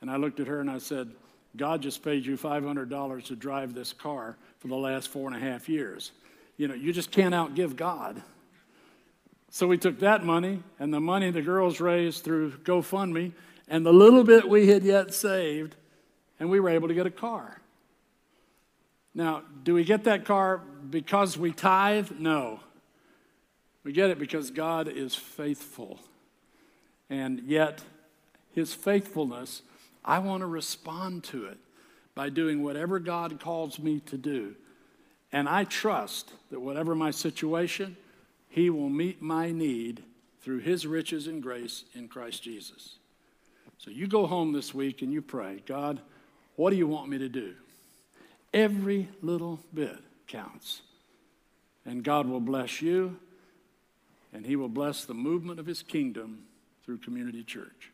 And 0.00 0.10
I 0.10 0.16
looked 0.16 0.40
at 0.40 0.46
her 0.46 0.60
and 0.60 0.70
I 0.70 0.78
said, 0.78 1.10
God 1.56 1.82
just 1.82 2.02
paid 2.02 2.26
you 2.26 2.36
$500 2.36 3.24
to 3.26 3.36
drive 3.36 3.74
this 3.74 3.92
car 3.92 4.36
for 4.58 4.68
the 4.68 4.76
last 4.76 5.08
four 5.08 5.28
and 5.28 5.36
a 5.36 5.40
half 5.40 5.68
years. 5.68 6.12
You 6.56 6.68
know, 6.68 6.74
you 6.74 6.92
just 6.92 7.10
can't 7.10 7.34
outgive 7.34 7.76
God. 7.76 8.22
So 9.50 9.66
we 9.66 9.78
took 9.78 10.00
that 10.00 10.24
money 10.24 10.62
and 10.78 10.92
the 10.92 11.00
money 11.00 11.30
the 11.30 11.42
girls 11.42 11.80
raised 11.80 12.24
through 12.24 12.52
GoFundMe 12.58 13.32
and 13.68 13.84
the 13.84 13.92
little 13.92 14.22
bit 14.22 14.48
we 14.48 14.68
had 14.68 14.84
yet 14.84 15.12
saved, 15.12 15.74
and 16.38 16.48
we 16.50 16.60
were 16.60 16.68
able 16.68 16.88
to 16.88 16.94
get 16.94 17.06
a 17.06 17.10
car. 17.10 17.60
Now, 19.14 19.42
do 19.64 19.74
we 19.74 19.82
get 19.82 20.04
that 20.04 20.24
car 20.24 20.58
because 20.90 21.38
we 21.38 21.52
tithe? 21.52 22.12
No. 22.18 22.60
We 23.82 23.92
get 23.92 24.10
it 24.10 24.18
because 24.18 24.50
God 24.50 24.88
is 24.88 25.14
faithful. 25.14 25.98
And 27.08 27.40
yet, 27.46 27.82
his 28.52 28.74
faithfulness, 28.74 29.62
I 30.06 30.20
want 30.20 30.40
to 30.40 30.46
respond 30.46 31.24
to 31.24 31.46
it 31.46 31.58
by 32.14 32.30
doing 32.30 32.62
whatever 32.62 32.98
God 32.98 33.40
calls 33.40 33.78
me 33.78 34.00
to 34.06 34.16
do. 34.16 34.54
And 35.32 35.48
I 35.48 35.64
trust 35.64 36.32
that 36.50 36.60
whatever 36.60 36.94
my 36.94 37.10
situation, 37.10 37.96
he 38.48 38.70
will 38.70 38.88
meet 38.88 39.20
my 39.20 39.50
need 39.50 40.02
through 40.40 40.60
His 40.60 40.86
riches 40.86 41.26
and 41.26 41.42
grace 41.42 41.84
in 41.94 42.08
Christ 42.08 42.42
Jesus. 42.42 42.96
So 43.78 43.90
you 43.90 44.06
go 44.06 44.26
home 44.26 44.52
this 44.52 44.72
week 44.72 45.02
and 45.02 45.12
you 45.12 45.20
pray, 45.20 45.62
God, 45.66 46.00
what 46.54 46.70
do 46.70 46.76
you 46.76 46.86
want 46.86 47.10
me 47.10 47.18
to 47.18 47.28
do? 47.28 47.52
Every 48.54 49.08
little 49.20 49.60
bit 49.74 49.98
counts. 50.26 50.80
And 51.84 52.02
God 52.02 52.26
will 52.26 52.40
bless 52.40 52.80
you, 52.80 53.18
and 54.32 54.46
He 54.46 54.56
will 54.56 54.70
bless 54.70 55.04
the 55.04 55.14
movement 55.14 55.60
of 55.60 55.66
His 55.66 55.82
kingdom 55.82 56.44
through 56.84 56.98
Community 56.98 57.44
Church. 57.44 57.92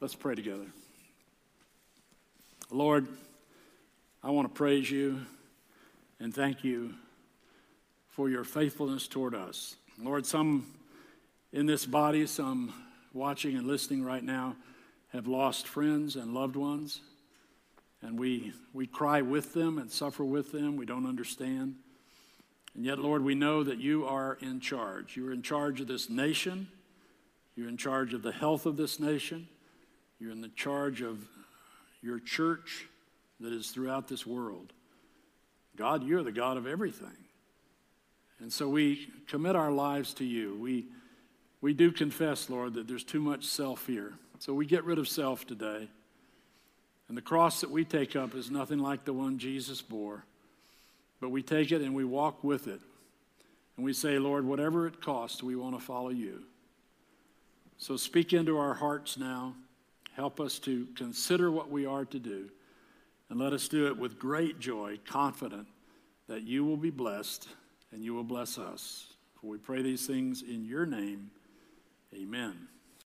Let's 0.00 0.14
pray 0.14 0.34
together. 0.34 0.66
Lord, 2.72 3.08
I 4.22 4.30
want 4.30 4.46
to 4.46 4.54
praise 4.54 4.88
you 4.88 5.22
and 6.20 6.32
thank 6.32 6.62
you 6.62 6.94
for 8.10 8.30
your 8.30 8.44
faithfulness 8.44 9.08
toward 9.08 9.34
us. 9.34 9.74
Lord, 10.00 10.24
some 10.24 10.66
in 11.52 11.66
this 11.66 11.84
body, 11.84 12.26
some 12.26 12.72
watching 13.12 13.56
and 13.56 13.66
listening 13.66 14.04
right 14.04 14.22
now 14.22 14.54
have 15.12 15.26
lost 15.26 15.66
friends 15.66 16.14
and 16.14 16.32
loved 16.32 16.54
ones. 16.54 17.00
And 18.02 18.16
we, 18.16 18.52
we 18.72 18.86
cry 18.86 19.20
with 19.20 19.52
them 19.52 19.78
and 19.78 19.90
suffer 19.90 20.24
with 20.24 20.52
them. 20.52 20.76
We 20.76 20.86
don't 20.86 21.06
understand. 21.06 21.74
And 22.76 22.84
yet, 22.84 23.00
Lord, 23.00 23.24
we 23.24 23.34
know 23.34 23.64
that 23.64 23.78
you 23.78 24.06
are 24.06 24.38
in 24.40 24.60
charge. 24.60 25.16
You 25.16 25.26
are 25.26 25.32
in 25.32 25.42
charge 25.42 25.80
of 25.80 25.88
this 25.88 26.08
nation. 26.08 26.68
You're 27.56 27.68
in 27.68 27.76
charge 27.76 28.14
of 28.14 28.22
the 28.22 28.30
health 28.30 28.64
of 28.64 28.76
this 28.76 29.00
nation. 29.00 29.48
You're 30.20 30.30
in 30.30 30.40
the 30.40 30.48
charge 30.50 31.02
of 31.02 31.18
your 32.02 32.18
church 32.18 32.86
that 33.40 33.52
is 33.52 33.70
throughout 33.70 34.08
this 34.08 34.26
world. 34.26 34.72
God, 35.76 36.04
you're 36.04 36.22
the 36.22 36.32
God 36.32 36.56
of 36.56 36.66
everything. 36.66 37.08
And 38.40 38.52
so 38.52 38.68
we 38.68 39.08
commit 39.26 39.56
our 39.56 39.70
lives 39.70 40.14
to 40.14 40.24
you. 40.24 40.56
We, 40.58 40.86
we 41.60 41.74
do 41.74 41.92
confess, 41.92 42.48
Lord, 42.48 42.74
that 42.74 42.88
there's 42.88 43.04
too 43.04 43.20
much 43.20 43.44
self 43.44 43.86
here. 43.86 44.14
So 44.38 44.54
we 44.54 44.66
get 44.66 44.84
rid 44.84 44.98
of 44.98 45.08
self 45.08 45.46
today. 45.46 45.88
And 47.08 47.16
the 47.16 47.22
cross 47.22 47.60
that 47.60 47.70
we 47.70 47.84
take 47.84 48.16
up 48.16 48.34
is 48.34 48.50
nothing 48.50 48.78
like 48.78 49.04
the 49.04 49.12
one 49.12 49.38
Jesus 49.38 49.82
bore. 49.82 50.24
But 51.20 51.30
we 51.30 51.42
take 51.42 51.72
it 51.72 51.82
and 51.82 51.94
we 51.94 52.04
walk 52.04 52.42
with 52.42 52.66
it. 52.66 52.80
And 53.76 53.84
we 53.84 53.92
say, 53.92 54.18
Lord, 54.18 54.44
whatever 54.44 54.86
it 54.86 55.00
costs, 55.02 55.42
we 55.42 55.56
want 55.56 55.78
to 55.78 55.84
follow 55.84 56.10
you. 56.10 56.42
So 57.78 57.96
speak 57.96 58.32
into 58.32 58.58
our 58.58 58.74
hearts 58.74 59.18
now. 59.18 59.54
Help 60.14 60.40
us 60.40 60.58
to 60.60 60.86
consider 60.96 61.50
what 61.50 61.70
we 61.70 61.86
are 61.86 62.04
to 62.04 62.18
do. 62.18 62.50
And 63.28 63.38
let 63.38 63.52
us 63.52 63.68
do 63.68 63.86
it 63.86 63.96
with 63.96 64.18
great 64.18 64.58
joy, 64.58 64.98
confident 65.06 65.68
that 66.28 66.42
you 66.42 66.64
will 66.64 66.76
be 66.76 66.90
blessed 66.90 67.48
and 67.92 68.04
you 68.04 68.14
will 68.14 68.24
bless 68.24 68.58
us. 68.58 69.14
For 69.40 69.48
we 69.48 69.58
pray 69.58 69.82
these 69.82 70.06
things 70.06 70.42
in 70.42 70.64
your 70.64 70.84
name. 70.84 71.30
Amen. 72.14 72.68